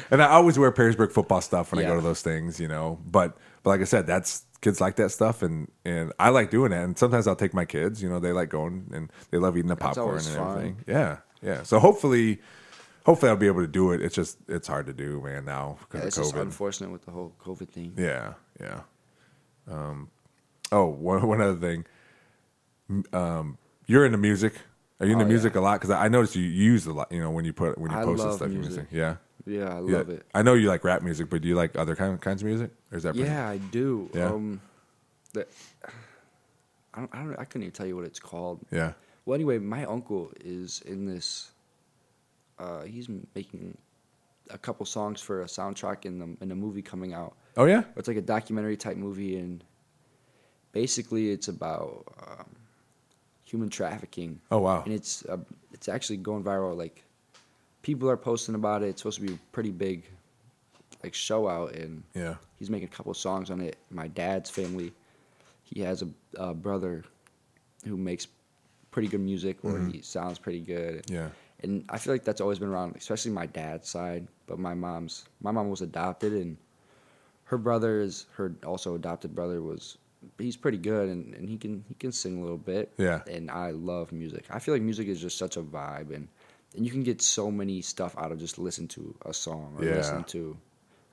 and 0.10 0.22
I 0.22 0.28
always 0.28 0.58
wear 0.58 0.72
Perrysburg 0.72 1.12
football 1.12 1.40
stuff 1.40 1.72
when 1.72 1.84
I 1.84 1.88
go 1.88 1.96
to 1.96 2.00
those 2.02 2.22
things, 2.22 2.58
you 2.60 2.68
know. 2.68 2.98
But, 3.06 3.36
but 3.62 3.70
like 3.70 3.80
I 3.80 3.84
said, 3.84 4.06
that's 4.06 4.44
kids 4.62 4.80
like 4.80 4.96
that 4.96 5.10
stuff, 5.10 5.42
and 5.42 5.70
and 5.84 6.12
I 6.18 6.30
like 6.30 6.50
doing 6.50 6.72
it. 6.72 6.82
And 6.82 6.96
sometimes 6.98 7.26
I'll 7.26 7.36
take 7.36 7.52
my 7.54 7.64
kids, 7.66 8.02
you 8.02 8.08
know, 8.08 8.18
they 8.20 8.32
like 8.32 8.48
going 8.48 8.88
and 8.92 9.10
they 9.30 9.38
love 9.38 9.56
eating 9.56 9.68
the 9.68 9.76
popcorn 9.76 10.16
and 10.16 10.24
fun. 10.26 10.48
everything. 10.56 10.84
Yeah, 10.86 11.18
yeah. 11.42 11.62
So 11.62 11.78
hopefully, 11.78 12.40
hopefully 13.06 13.30
I'll 13.30 13.36
be 13.36 13.46
able 13.46 13.62
to 13.62 13.66
do 13.68 13.92
it. 13.92 14.02
It's 14.02 14.14
just 14.14 14.36
it's 14.48 14.68
hard 14.68 14.86
to 14.86 14.92
do, 14.92 15.22
man, 15.24 15.44
now 15.46 15.76
Yeah, 15.78 15.84
because 15.88 16.06
it's 16.08 16.16
of 16.18 16.24
just 16.24 16.34
COVID. 16.34 16.42
unfortunate 16.42 16.90
with 16.90 17.04
the 17.06 17.12
whole 17.12 17.32
COVID 17.42 17.68
thing. 17.70 17.94
Yeah, 17.96 18.34
yeah. 18.60 18.80
Um, 19.70 20.10
oh, 20.72 20.86
one 21.08 21.26
one 21.26 21.40
other 21.40 21.56
thing. 21.56 21.86
Um, 23.12 23.58
you're 23.86 24.04
into 24.04 24.18
music. 24.18 24.54
Are 25.00 25.06
you 25.06 25.12
into 25.12 25.24
Oh, 25.24 25.28
music 25.28 25.54
a 25.56 25.60
lot? 25.60 25.80
Because 25.80 25.90
I 25.90 26.08
noticed 26.08 26.36
you 26.36 26.42
use 26.42 26.86
a 26.86 26.92
lot. 26.92 27.10
You 27.10 27.20
know, 27.20 27.30
when 27.30 27.44
you 27.44 27.52
put 27.52 27.78
when 27.78 27.90
you 27.90 27.96
I 27.98 28.04
post 28.04 28.22
love 28.24 28.36
stuff, 28.36 28.50
your 28.50 28.60
music. 28.60 28.86
Yeah, 28.90 29.16
Yeah, 29.44 29.64
I 29.68 29.80
yeah. 29.82 29.96
love 29.98 30.08
it. 30.10 30.24
I 30.34 30.42
know 30.42 30.54
you 30.54 30.68
like 30.68 30.84
rap 30.84 31.02
music, 31.02 31.28
but 31.30 31.42
do 31.42 31.48
you 31.48 31.54
like 31.54 31.76
other 31.76 31.94
kind 31.96 32.20
kinds 32.20 32.42
of 32.42 32.46
music? 32.48 32.70
Or 32.90 32.96
is 32.98 33.02
that 33.04 33.14
pretty- 33.14 33.28
Yeah, 33.28 33.48
I 33.48 33.58
do. 33.58 34.08
Yeah? 34.14 34.26
Um, 34.32 34.60
the, 35.34 35.46
I 36.94 37.00
don't, 37.00 37.14
I 37.14 37.18
don't. 37.18 37.38
I 37.38 37.44
couldn't 37.44 37.62
even 37.64 37.72
tell 37.72 37.86
you 37.86 37.94
what 37.96 38.06
it's 38.06 38.18
called. 38.20 38.60
yeah, 38.72 38.92
Well, 39.26 39.34
anyway, 39.34 39.58
my 39.58 39.84
uncle 39.84 40.32
is 40.40 40.80
in 40.86 41.04
this. 41.06 41.50
Uh, 42.58 42.82
he's 42.82 43.08
making 43.34 43.76
a 44.50 44.58
couple 44.58 44.86
songs 44.86 45.20
for 45.20 45.42
a 45.42 45.46
soundtrack 45.46 46.04
in 46.04 46.18
the 46.18 46.36
in 46.40 46.50
a 46.50 46.54
movie 46.54 46.82
coming 46.82 47.14
out. 47.14 47.34
Oh 47.56 47.64
yeah, 47.64 47.84
It's 47.96 48.08
like 48.08 48.16
a 48.16 48.22
documentary 48.22 48.76
type 48.76 48.96
movie, 48.96 49.38
and 49.38 49.64
basically 50.72 51.30
it's 51.30 51.48
about 51.48 52.04
um, 52.26 52.46
human 53.44 53.70
trafficking. 53.70 54.40
Oh, 54.50 54.58
wow. 54.58 54.82
And 54.84 54.92
it's 54.92 55.24
uh, 55.26 55.38
it's 55.72 55.88
actually 55.88 56.18
going 56.18 56.44
viral. 56.44 56.76
Like 56.76 57.02
people 57.82 58.10
are 58.10 58.16
posting 58.16 58.54
about 58.54 58.82
it. 58.82 58.88
It's 58.88 59.00
supposed 59.00 59.20
to 59.20 59.26
be 59.26 59.32
a 59.32 59.38
pretty 59.52 59.70
big 59.70 60.04
like 61.02 61.14
show 61.14 61.48
out, 61.48 61.72
and 61.72 62.02
yeah. 62.14 62.34
he's 62.58 62.68
making 62.68 62.88
a 62.88 62.90
couple 62.90 63.14
songs 63.14 63.50
on 63.50 63.60
it. 63.60 63.76
My 63.90 64.08
dad's 64.08 64.50
family, 64.50 64.92
he 65.62 65.80
has 65.80 66.02
a, 66.02 66.08
a 66.36 66.52
brother 66.52 67.04
who 67.84 67.96
makes 67.96 68.26
pretty 68.90 69.08
good 69.08 69.20
music, 69.20 69.58
or 69.62 69.78
he 69.78 70.02
sounds 70.02 70.38
pretty 70.38 70.60
good. 70.60 71.06
Mm-hmm. 71.06 71.14
Yeah. 71.14 71.28
And 71.66 71.84
I 71.88 71.98
feel 71.98 72.14
like 72.14 72.24
that's 72.24 72.40
always 72.40 72.58
been 72.58 72.68
around, 72.68 72.94
especially 72.96 73.32
my 73.32 73.46
dad's 73.46 73.88
side. 73.88 74.28
But 74.46 74.58
my 74.58 74.74
mom's, 74.74 75.24
my 75.40 75.50
mom 75.50 75.68
was 75.68 75.80
adopted, 75.82 76.32
and 76.32 76.56
her 77.44 77.58
brother 77.58 78.00
is 78.00 78.26
her 78.36 78.54
also 78.64 78.94
adopted 78.94 79.34
brother 79.34 79.60
was. 79.60 79.98
He's 80.38 80.56
pretty 80.56 80.78
good, 80.78 81.08
and, 81.08 81.34
and 81.34 81.48
he 81.48 81.56
can 81.56 81.84
he 81.88 81.94
can 81.94 82.12
sing 82.12 82.38
a 82.38 82.40
little 82.40 82.56
bit. 82.58 82.92
Yeah. 82.98 83.20
And 83.30 83.50
I 83.50 83.70
love 83.70 84.12
music. 84.12 84.44
I 84.50 84.58
feel 84.58 84.74
like 84.74 84.82
music 84.82 85.08
is 85.08 85.20
just 85.20 85.38
such 85.38 85.56
a 85.56 85.62
vibe, 85.62 86.14
and 86.14 86.28
and 86.76 86.84
you 86.84 86.90
can 86.90 87.02
get 87.02 87.20
so 87.22 87.50
many 87.50 87.80
stuff 87.82 88.14
out 88.18 88.32
of 88.32 88.38
just 88.38 88.58
listen 88.58 88.86
to 88.88 89.14
a 89.24 89.32
song 89.34 89.74
or 89.78 89.84
Yeah. 89.84 89.96
listen 89.96 90.24
to 90.24 90.56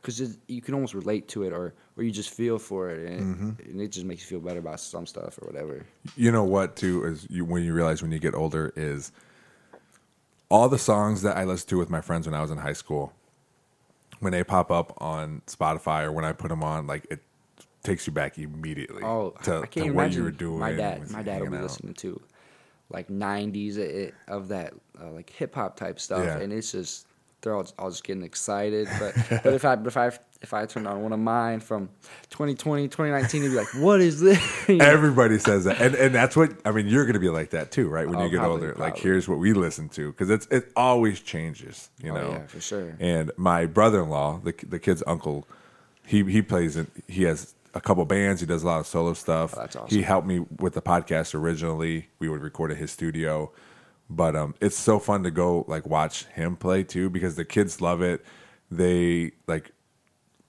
because 0.01 0.37
you 0.47 0.61
can 0.61 0.73
almost 0.73 0.93
relate 0.93 1.27
to 1.29 1.43
it 1.43 1.53
or 1.53 1.73
or 1.97 2.03
you 2.03 2.11
just 2.11 2.29
feel 2.31 2.59
for 2.59 2.89
it 2.89 3.09
and, 3.11 3.35
Mm-hmm. 3.35 3.49
it 3.61 3.67
and 3.67 3.81
it 3.81 3.91
just 3.91 4.05
makes 4.05 4.21
you 4.23 4.27
feel 4.27 4.45
better 4.45 4.59
about 4.59 4.79
some 4.79 5.05
stuff 5.05 5.37
or 5.41 5.45
whatever. 5.47 5.85
You 6.17 6.31
know 6.31 6.43
what? 6.43 6.75
Too 6.75 7.05
is 7.05 7.27
you 7.29 7.45
when 7.45 7.63
you 7.63 7.73
realize 7.73 8.01
when 8.01 8.11
you 8.11 8.19
get 8.19 8.33
older 8.35 8.73
is 8.75 9.11
all 10.53 10.69
the 10.69 10.77
songs 10.77 11.23
that 11.23 11.35
I 11.35 11.45
listened 11.45 11.69
to 11.69 11.79
with 11.79 11.89
my 11.89 11.99
friends 11.99 12.27
when 12.27 12.35
I 12.35 12.41
was 12.41 12.51
in 12.51 12.59
high 12.59 12.73
school. 12.73 13.11
When 14.19 14.31
they 14.31 14.43
pop 14.43 14.69
up 14.69 14.93
on 15.01 15.41
Spotify 15.47 16.03
or 16.03 16.11
when 16.11 16.23
I 16.23 16.31
put 16.31 16.49
them 16.49 16.61
on, 16.63 16.85
like 16.85 17.07
it 17.09 17.23
takes 17.81 18.05
you 18.05 18.13
back 18.13 18.37
immediately. 18.37 19.01
Oh, 19.03 19.33
to, 19.43 19.61
I 19.61 19.65
can't 19.65 19.87
to 19.87 19.91
what 19.93 20.13
you 20.13 20.23
were 20.23 20.31
doing. 20.31 20.59
My 20.59 20.71
dad, 20.71 21.09
my 21.09 21.23
dad 21.23 21.41
will 21.41 21.49
be 21.49 21.57
out. 21.57 21.63
listening 21.63 21.95
to 21.95 22.21
like 22.91 23.07
'90s 23.07 23.77
it, 23.77 24.13
of 24.27 24.49
that 24.49 24.75
uh, 25.01 25.09
like 25.09 25.31
hip 25.31 25.55
hop 25.55 25.75
type 25.75 25.99
stuff, 25.99 26.23
Yeah. 26.23 26.37
and 26.37 26.53
it's 26.53 26.71
just 26.71 27.07
they're 27.41 27.55
all, 27.55 27.67
all 27.79 27.89
just 27.89 28.03
getting 28.03 28.23
excited. 28.23 28.87
But 28.99 29.15
but 29.43 29.53
if 29.53 29.65
I 29.65 29.75
but 29.75 29.87
if 29.87 29.97
I 29.97 30.11
if 30.43 30.53
I 30.53 30.65
turned 30.65 30.87
on 30.87 31.01
one 31.01 31.13
of 31.13 31.19
mine 31.19 31.59
from 31.61 31.89
2020, 32.29 32.87
2019, 32.89 33.41
they'd 33.41 33.47
be 33.49 33.55
like, 33.55 33.73
"What 33.75 34.01
is 34.01 34.19
this?" 34.19 34.39
You 34.69 34.75
know? 34.77 34.85
Everybody 34.85 35.39
says 35.39 35.63
that, 35.63 35.81
and 35.81 35.95
and 35.95 36.13
that's 36.13 36.35
what 36.35 36.51
I 36.65 36.71
mean. 36.71 36.87
You're 36.87 37.05
going 37.05 37.13
to 37.13 37.19
be 37.19 37.29
like 37.29 37.49
that 37.51 37.71
too, 37.71 37.87
right? 37.89 38.07
When 38.07 38.17
Oh, 38.17 38.23
you 38.25 38.29
get 38.29 38.39
probably, 38.39 38.67
older, 38.67 38.75
like 38.79 38.97
here's 38.97 39.27
what 39.27 39.39
we 39.39 39.53
listen 39.53 39.89
to 39.89 40.11
because 40.11 40.29
it's 40.29 40.45
it 40.47 40.71
always 40.75 41.19
changes, 41.21 41.89
you 42.03 42.11
Oh, 42.11 42.15
know. 42.15 42.29
yeah, 42.31 42.45
for 42.45 42.61
sure. 42.61 42.95
And 42.99 43.31
my 43.37 43.65
brother-in-law, 43.65 44.41
the 44.43 44.53
the 44.67 44.79
kid's 44.79 45.01
uncle, 45.07 45.47
he 46.05 46.23
he 46.25 46.41
plays 46.41 46.75
in 46.77 46.87
he 47.07 47.23
has 47.23 47.55
a 47.73 47.81
couple 47.81 48.05
bands. 48.05 48.39
He 48.41 48.45
does 48.47 48.63
a 48.63 48.67
lot 48.67 48.79
of 48.79 48.85
solo 48.87 49.13
stuff. 49.13 49.53
Oh, 49.57 49.61
that's 49.61 49.75
awesome. 49.75 49.95
He 49.95 50.03
helped 50.03 50.27
me 50.27 50.39
with 50.59 50.73
the 50.73 50.81
podcast 50.81 51.33
originally. 51.33 52.09
We 52.19 52.29
would 52.29 52.41
record 52.41 52.71
at 52.71 52.77
his 52.77 52.91
studio, 52.91 53.51
but 54.09 54.35
um, 54.35 54.55
it's 54.61 54.77
so 54.77 54.99
fun 54.99 55.23
to 55.23 55.31
go 55.31 55.65
like 55.67 55.85
watch 55.87 56.25
him 56.25 56.55
play 56.55 56.83
too 56.83 57.09
because 57.09 57.35
the 57.35 57.45
kids 57.45 57.81
love 57.81 58.01
it. 58.01 58.23
They 58.71 59.31
like 59.47 59.71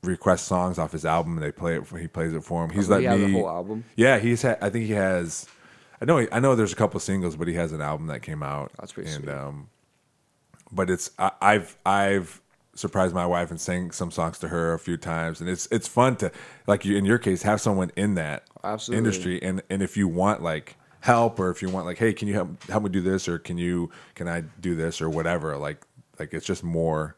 request 0.07 0.47
songs 0.47 0.79
off 0.79 0.93
his 0.93 1.05
album. 1.05 1.35
and 1.35 1.43
They 1.43 1.53
play 1.53 1.77
it. 1.77 1.87
For, 1.87 1.99
he 1.99 2.07
plays 2.07 2.33
it 2.33 2.45
for 2.45 2.65
him. 2.65 2.71
He's 2.71 2.87
so 2.87 2.99
let 2.99 3.19
he 3.19 3.27
me 3.27 3.33
whole 3.33 3.49
album? 3.49 3.85
Yeah, 3.97 4.19
he's. 4.19 4.43
Ha- 4.43 4.57
I 4.61 4.71
think 4.71 4.87
he 4.87 4.93
has. 4.93 5.47
I 6.01 6.05
know. 6.05 6.27
I 6.31 6.41
know. 6.41 6.55
There's 6.55 6.73
a 6.73 6.77
couple 6.77 7.01
singles, 7.01 7.37
but 7.37 7.49
he 7.49 7.55
has 7.55 7.73
an 7.73 7.81
album 7.81 8.07
that 8.09 8.23
came 8.23 8.43
out. 8.43 8.73
That's 8.79 8.93
pretty 8.93 9.11
and, 9.11 9.25
sweet. 9.25 9.35
Um, 9.35 9.69
but 10.71 10.91
it's 10.91 11.11
I, 11.19 11.33
I've 11.41 11.77
I've 11.85 12.41
surprised 12.75 13.15
my 13.15 13.27
wife 13.27 13.51
and 13.51 13.61
sang 13.61 13.93
some 13.93 14.11
songs 14.11 14.39
to 14.41 14.49
her 14.49 14.75
a 14.75 14.79
few 14.79 14.97
times, 14.97 15.41
and 15.41 15.49
it's 15.49 15.69
it's 15.71 15.89
fun 15.89 16.17
to 16.17 16.33
like 16.67 16.85
you 16.85 16.97
in 16.97 17.05
your 17.05 17.19
case 17.19 17.43
have 17.43 17.61
someone 17.61 17.93
in 17.97 18.15
that 18.17 18.45
Absolutely. 18.63 18.99
industry, 18.99 19.43
and 19.43 19.63
and 19.71 19.83
if 19.83 19.97
you 19.97 20.09
want 20.09 20.43
like 20.43 20.77
help 21.01 21.39
or 21.39 21.51
if 21.51 21.61
you 21.61 21.69
want 21.69 21.85
like 21.85 21.99
hey 21.99 22.15
can 22.15 22.27
you 22.27 22.33
help 22.33 22.63
help 22.65 22.83
me 22.83 22.89
do 22.89 23.03
this 23.03 23.29
or 23.29 23.39
can 23.39 23.59
you 23.59 23.91
can 24.15 24.27
I 24.27 24.41
do 24.41 24.75
this 24.75 25.03
or 25.03 25.11
whatever 25.11 25.55
like 25.59 25.87
like 26.19 26.33
it's 26.33 26.47
just 26.47 26.65
more 26.65 27.15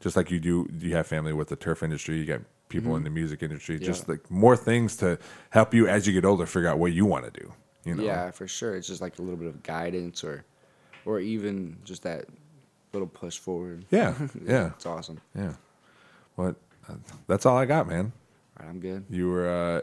just 0.00 0.16
like 0.16 0.30
you 0.30 0.38
do 0.40 0.68
you 0.78 0.94
have 0.94 1.06
family 1.06 1.32
with 1.32 1.48
the 1.48 1.56
turf 1.56 1.82
industry 1.82 2.18
you 2.18 2.24
got 2.24 2.40
people 2.68 2.96
in 2.96 3.04
the 3.04 3.10
music 3.10 3.42
industry 3.42 3.78
just 3.78 4.02
Mm-hmm. 4.02 4.10
Like 4.12 4.30
more 4.30 4.56
things 4.56 4.96
to 4.96 5.18
help 5.50 5.72
you 5.72 5.86
as 5.88 6.06
you 6.06 6.12
get 6.12 6.24
older 6.24 6.46
figure 6.46 6.68
out 6.68 6.78
what 6.78 6.92
you 6.92 7.06
want 7.06 7.24
to 7.32 7.40
do 7.40 7.52
you 7.84 7.94
know 7.94 8.02
Yeah, 8.02 8.30
for 8.32 8.48
sure. 8.48 8.74
It's 8.76 8.88
just 8.88 9.00
like 9.00 9.18
a 9.20 9.22
little 9.22 9.36
bit 9.38 9.46
of 9.46 9.62
guidance 9.62 10.24
or 10.24 10.44
or 11.04 11.20
even 11.20 11.76
just 11.84 12.02
that 12.02 12.26
little 12.92 13.06
push 13.08 13.38
forward. 13.38 13.84
yeah 13.90 14.14
yeah 14.44 14.66
It's 14.76 14.86
awesome. 14.86 15.20
yeah 15.36 15.54
what 16.34 16.56
uh, 16.88 16.94
that's 17.28 17.46
all 17.46 17.56
I 17.56 17.64
got 17.66 17.86
man 17.88 18.12
All 18.58 18.66
right, 18.66 18.70
I'm 18.70 18.80
good. 18.80 19.04
you 19.10 19.28
were 19.30 19.48
uh 19.48 19.80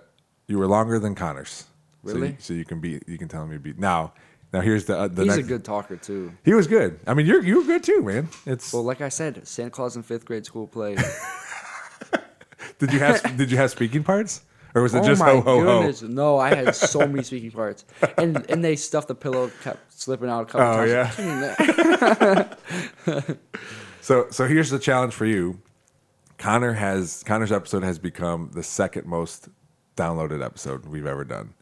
you 0.47 0.57
were 0.59 0.67
longer 0.67 0.99
than 0.99 1.15
Connors 1.15 1.65
So 2.05 2.13
Really? 2.15 2.27
you- 2.31 2.35
so 2.39 2.53
you, 2.53 2.65
can 2.65 2.79
be 2.81 2.99
you 3.07 3.17
can 3.17 3.27
tell 3.29 3.43
him 3.43 3.51
you 3.53 3.59
beat 3.59 3.79
now 3.79 4.13
now 4.53 4.61
here's 4.61 4.85
the 4.85 4.97
uh, 4.97 5.07
the 5.07 5.23
He's 5.23 5.35
next 5.35 5.45
a 5.47 5.49
good 5.49 5.65
talker 5.65 5.97
too. 5.97 6.31
he 6.43 6.53
was 6.53 6.67
good 6.67 6.99
I 7.07 7.13
mean 7.13 7.25
you're 7.25 7.43
you 7.43 7.57
were 7.57 7.63
good 7.65 7.83
too 7.83 8.01
man 8.01 8.29
it's 8.45 8.71
Well, 8.71 8.83
like 8.83 9.01
I 9.01 9.09
said, 9.09 9.45
Santa 9.47 9.71
Claus 9.71 9.95
in 9.95 10.03
fifth 10.03 10.25
grade 10.25 10.45
school 10.45 10.67
play. 10.67 10.95
Did 12.79 12.93
you 12.93 12.99
have 12.99 13.37
did 13.37 13.51
you 13.51 13.57
have 13.57 13.71
speaking 13.71 14.03
parts, 14.03 14.41
or 14.73 14.81
was 14.81 14.93
it 14.93 14.99
oh 14.99 15.05
just 15.05 15.19
my 15.19 15.29
ho 15.31 15.41
ho 15.41 15.61
goodness! 15.61 16.01
No, 16.01 16.37
I 16.37 16.53
had 16.53 16.75
so 16.75 16.99
many 17.07 17.23
speaking 17.23 17.51
parts, 17.51 17.85
and 18.17 18.43
and 18.49 18.63
they 18.63 18.75
stuffed 18.75 19.07
the 19.09 19.15
pillow, 19.15 19.51
kept 19.63 19.93
slipping 19.93 20.29
out 20.29 20.41
a 20.41 20.45
couple 20.45 20.67
Oh, 20.67 20.85
times. 20.85 22.55
yeah. 23.07 23.33
So 24.01 24.27
so 24.31 24.47
here's 24.47 24.69
the 24.69 24.79
challenge 24.79 25.13
for 25.13 25.25
you. 25.25 25.59
Connor 26.37 26.73
has 26.73 27.23
Connor's 27.25 27.51
episode 27.53 27.83
has 27.83 27.99
become 27.99 28.51
the 28.53 28.63
second 28.63 29.05
most 29.07 29.47
downloaded 29.95 30.43
episode 30.43 30.85
we've 30.85 31.05
ever 31.05 31.23
done. 31.23 31.53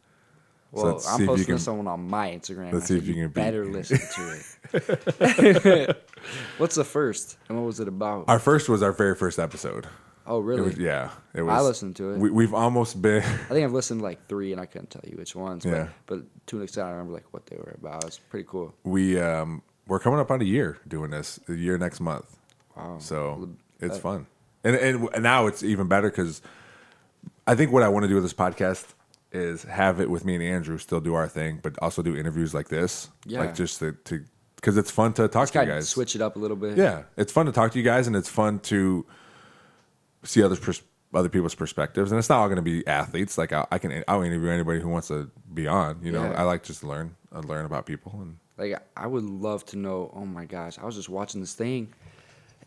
So 0.74 0.82
Well, 0.84 0.92
let's 0.94 1.06
I'm 1.08 1.26
posting 1.26 1.46
can- 1.46 1.56
to 1.56 1.60
someone 1.62 1.86
on 1.86 2.08
my 2.08 2.30
Instagram. 2.30 2.72
let's 2.72 2.86
I 2.86 2.88
see 2.88 2.96
if 2.98 3.06
you 3.06 3.14
can 3.14 3.24
beat- 3.28 3.34
better 3.34 3.64
listen 3.66 3.98
to 3.98 4.40
it. 4.72 6.06
What's 6.58 6.76
the 6.76 6.84
first, 6.84 7.36
and 7.48 7.58
what 7.58 7.66
was 7.66 7.80
it 7.80 7.88
about? 7.88 8.24
Our 8.28 8.38
first 8.38 8.68
was 8.68 8.82
our 8.82 8.92
very 8.92 9.14
first 9.14 9.38
episode. 9.38 9.86
oh, 10.26 10.38
It 10.40 10.44
really? 10.44 10.62
was 10.62 10.78
yeah. 10.78 11.10
It 11.34 11.42
was. 11.42 11.52
I 11.52 11.60
listened 11.60 11.96
to 11.96 12.12
it. 12.12 12.18
We, 12.18 12.30
we've 12.30 12.54
almost 12.54 13.02
been. 13.02 13.22
I 13.22 13.48
think 13.48 13.64
I've 13.64 13.72
listened 13.72 14.00
to 14.00 14.04
like 14.04 14.28
three, 14.28 14.52
and 14.52 14.60
I 14.60 14.66
couldn't 14.66 14.88
tell 14.90 15.02
you 15.04 15.16
which 15.16 15.34
ones. 15.34 15.64
Yeah. 15.64 15.88
But, 16.06 16.20
but 16.20 16.46
to 16.46 16.56
an 16.58 16.62
extent, 16.62 16.86
I 16.86 16.90
remember 16.92 17.12
like 17.12 17.26
what 17.32 17.46
they 17.46 17.56
were 17.56 17.74
about. 17.78 18.04
It's 18.04 18.18
pretty 18.18 18.46
cool. 18.48 18.72
We 18.84 19.20
um 19.20 19.62
we're 19.88 19.98
coming 19.98 20.20
up 20.20 20.30
on 20.30 20.40
a 20.40 20.44
year 20.44 20.78
doing 20.88 21.10
this. 21.10 21.40
A 21.48 21.54
year 21.54 21.76
next 21.76 22.00
month. 22.00 22.38
Wow. 22.76 22.96
So 23.00 23.50
it's 23.80 23.98
fun, 23.98 24.26
and, 24.64 24.76
and 24.76 25.08
and 25.12 25.22
now 25.22 25.48
it's 25.48 25.62
even 25.62 25.88
better 25.88 26.08
because 26.08 26.40
I 27.46 27.56
think 27.56 27.72
what 27.72 27.82
I 27.82 27.88
want 27.88 28.04
to 28.04 28.08
do 28.08 28.14
with 28.14 28.22
this 28.24 28.32
podcast 28.32 28.86
is 29.32 29.62
have 29.64 30.00
it 30.00 30.10
with 30.10 30.24
me 30.24 30.34
and 30.34 30.44
Andrew 30.44 30.78
still 30.78 31.00
do 31.00 31.14
our 31.14 31.26
thing, 31.28 31.60
but 31.62 31.74
also 31.80 32.02
do 32.02 32.14
interviews 32.16 32.52
like 32.54 32.68
this, 32.68 33.08
Yeah. 33.26 33.40
like 33.40 33.54
just 33.54 33.80
to 33.80 33.96
because 34.56 34.76
it's 34.76 34.90
fun 34.92 35.12
to 35.14 35.26
talk 35.26 35.50
to 35.50 35.60
you 35.60 35.66
guys. 35.66 35.88
switch 35.88 36.14
it 36.14 36.22
up 36.22 36.36
a 36.36 36.38
little 36.38 36.56
bit. 36.56 36.76
Yeah, 36.78 37.02
it's 37.16 37.32
fun 37.32 37.46
to 37.46 37.52
talk 37.52 37.72
to 37.72 37.78
you 37.78 37.84
guys, 37.84 38.06
and 38.06 38.14
it's 38.14 38.28
fun 38.28 38.60
to 38.60 39.04
see 40.22 40.42
other 40.42 40.56
pers- 40.56 40.82
other 41.14 41.28
people's 41.28 41.54
perspectives. 41.54 42.10
And 42.12 42.18
it's 42.18 42.28
not 42.28 42.38
all 42.38 42.46
going 42.48 42.56
to 42.56 42.62
be 42.62 42.86
athletes. 42.86 43.36
Like 43.36 43.52
I, 43.52 43.66
I 43.72 43.78
can, 43.78 44.02
I'll 44.08 44.22
interview 44.22 44.48
anybody 44.50 44.80
who 44.80 44.88
wants 44.88 45.08
to 45.08 45.30
be 45.52 45.66
on. 45.66 45.98
You 46.02 46.12
know, 46.12 46.22
Yeah. 46.24 46.40
I 46.40 46.42
like 46.44 46.62
just 46.62 46.80
to 46.80 46.86
learn, 46.86 47.16
uh, 47.34 47.40
learn 47.40 47.66
about 47.66 47.84
people. 47.86 48.12
And 48.20 48.36
Like 48.56 48.80
I 48.96 49.06
would 49.06 49.24
love 49.24 49.64
to 49.66 49.76
know. 49.76 50.10
Oh 50.14 50.24
my 50.24 50.44
gosh, 50.46 50.78
I 50.78 50.84
was 50.86 50.94
just 50.94 51.08
watching 51.08 51.40
this 51.40 51.54
thing, 51.54 51.92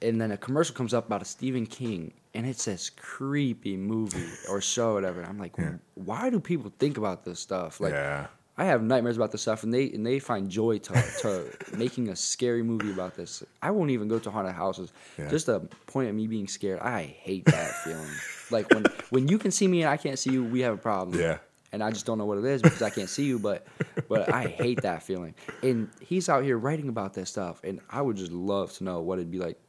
and 0.06 0.22
then 0.22 0.32
a 0.32 0.38
commercial 0.38 0.76
comes 0.76 0.94
up 0.94 1.08
about 1.08 1.22
a 1.22 1.26
Stephen 1.26 1.66
King, 1.66 2.14
and 2.34 2.46
it 2.46 2.60
says 2.60 2.92
creepy 2.92 3.76
movie 3.76 4.30
or 4.50 4.62
show, 4.62 4.92
or 4.92 4.94
whatever. 4.94 5.22
And 5.22 5.30
I'm 5.30 5.40
like, 5.40 5.56
why 5.96 6.30
do 6.30 6.40
people 6.40 6.72
think 6.80 6.98
about 6.98 7.26
this 7.26 7.40
stuff? 7.40 7.80
Like, 7.80 7.94
yeah, 7.94 8.28
I 8.58 8.66
have 8.66 8.82
nightmares 8.82 9.18
about 9.18 9.32
this 9.32 9.42
stuff, 9.42 9.64
and 9.64 9.74
they 9.74 9.92
and 9.92 10.06
they 10.06 10.20
find 10.20 10.50
joy 10.50 10.78
to, 10.78 10.94
to 11.22 11.52
making 11.78 12.10
a 12.10 12.16
scary 12.16 12.64
movie 12.64 12.92
about 12.92 13.16
this. 13.16 13.44
I 13.62 13.72
won't 13.72 13.92
even 13.92 14.08
go 14.08 14.20
to 14.20 14.32
haunted 14.32 14.56
houses. 14.56 14.94
Yeah. 15.18 15.30
Just 15.30 15.50
a 15.50 15.62
point 15.88 16.10
of 16.10 16.16
me 16.16 16.28
being 16.28 16.48
scared. 16.48 16.80
I 16.80 17.04
hate 17.04 17.46
that 17.46 17.72
feeling. 17.84 18.08
Like 18.52 18.70
when 18.72 18.86
when 19.10 19.28
you 19.28 19.38
can 19.38 19.52
see 19.52 19.68
me 19.68 19.82
and 19.82 19.90
I 19.90 19.98
can't 19.98 20.18
see 20.18 20.32
you, 20.32 20.44
we 20.44 20.62
have 20.62 20.74
a 20.74 20.78
problem. 20.78 21.20
Yeah. 21.20 21.40
And 21.74 21.84
I 21.84 21.92
just 21.92 22.06
don't 22.06 22.18
know 22.18 22.26
what 22.26 22.38
it 22.38 22.46
is 22.46 22.62
because 22.62 22.82
I 22.82 22.90
can't 22.90 23.10
see 23.10 23.26
you, 23.26 23.38
but 23.38 23.68
but 24.08 24.32
I 24.32 24.48
hate 24.48 24.82
that 24.84 25.04
feeling. 25.04 25.36
And 25.62 25.90
he's 26.00 26.30
out 26.30 26.46
here 26.46 26.58
writing 26.58 26.88
about 26.88 27.14
this 27.14 27.30
stuff, 27.30 27.60
and 27.66 27.82
I 27.90 28.02
would 28.02 28.16
just 28.16 28.32
love 28.32 28.72
to 28.74 28.86
know 28.86 29.02
what 29.02 29.20
it'd 29.20 29.32
be 29.32 29.40
like 29.40 29.60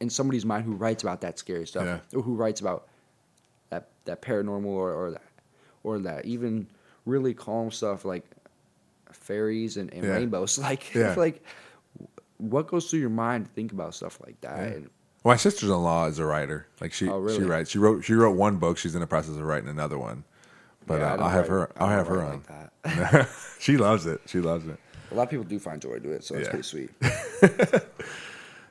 in 0.00 0.10
somebody's 0.10 0.44
mind 0.44 0.64
who 0.64 0.72
writes 0.74 1.02
about 1.02 1.20
that 1.22 1.38
scary 1.38 1.66
stuff, 1.66 1.84
Yeah. 1.84 2.00
or 2.18 2.22
who 2.22 2.34
writes 2.34 2.60
about 2.60 2.88
that 3.70 3.88
that 4.04 4.22
paranormal 4.22 4.66
or, 4.66 4.92
or 4.92 5.10
that 5.12 5.22
or 5.82 5.98
that 6.00 6.24
even 6.24 6.66
really 7.04 7.34
calm 7.34 7.70
stuff 7.70 8.04
like 8.04 8.24
fairies 9.12 9.76
and, 9.76 9.92
and 9.92 10.04
Yeah. 10.04 10.10
rainbows. 10.10 10.58
Like 10.68 10.94
Yeah. 10.94 11.14
like 11.18 11.42
what 12.38 12.66
goes 12.68 12.90
through 12.90 13.00
your 13.00 13.08
mind 13.10 13.46
to 13.46 13.50
think 13.52 13.72
about 13.72 13.94
stuff 13.94 14.20
like 14.24 14.38
that? 14.42 14.58
And 14.74 14.90
Well, 15.24 15.32
my 15.32 15.36
sister-in-law 15.36 16.06
is 16.08 16.18
a 16.18 16.24
writer. 16.26 16.66
Like 16.80 16.92
she, 16.92 17.08
Oh, 17.08 17.18
really? 17.18 17.38
she 17.38 17.44
writes. 17.44 17.70
She 17.70 17.78
wrote. 17.78 18.04
She 18.04 18.12
wrote 18.12 18.36
one 18.36 18.56
book. 18.58 18.76
She's 18.78 18.94
in 18.94 19.00
the 19.00 19.06
process 19.06 19.36
of 19.36 19.42
writing 19.42 19.68
another 19.70 19.98
one. 19.98 20.24
But 20.86 21.00
uh, 21.02 21.16
I'll 21.18 21.28
have 21.30 21.48
write- 21.48 21.70
her. 21.70 21.70
I 21.76 21.84
I'll 21.84 21.88
have 21.90 22.06
her 22.08 22.22
on. 22.22 22.42
like 22.84 23.28
she 23.58 23.76
loves 23.78 24.04
it. 24.06 24.20
She 24.26 24.40
loves 24.40 24.66
it. 24.68 24.78
A 25.10 25.14
lot 25.14 25.22
of 25.24 25.30
people 25.30 25.44
do 25.44 25.58
find 25.58 25.80
joy 25.80 25.98
to 26.00 26.12
it, 26.12 26.22
so 26.24 26.34
it's 26.34 26.48
pretty 26.48 26.62
sweet. 26.64 26.90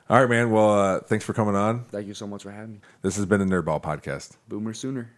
All 0.07 0.19
right, 0.19 0.29
man. 0.29 0.51
Well, 0.51 0.71
uh, 0.79 0.99
thanks 0.99 1.25
for 1.25 1.33
coming 1.33 1.55
on. 1.55 1.85
Thank 1.85 2.07
you 2.07 2.13
so 2.13 2.27
much 2.27 2.43
for 2.43 2.51
having 2.51 2.73
me. 2.73 2.79
This 3.01 3.15
has 3.15 3.25
been 3.25 3.39
the 3.39 3.45
Nerdball 3.55 3.81
podcast. 3.81 4.37
Boomer 4.47 4.73
sooner. 4.73 5.09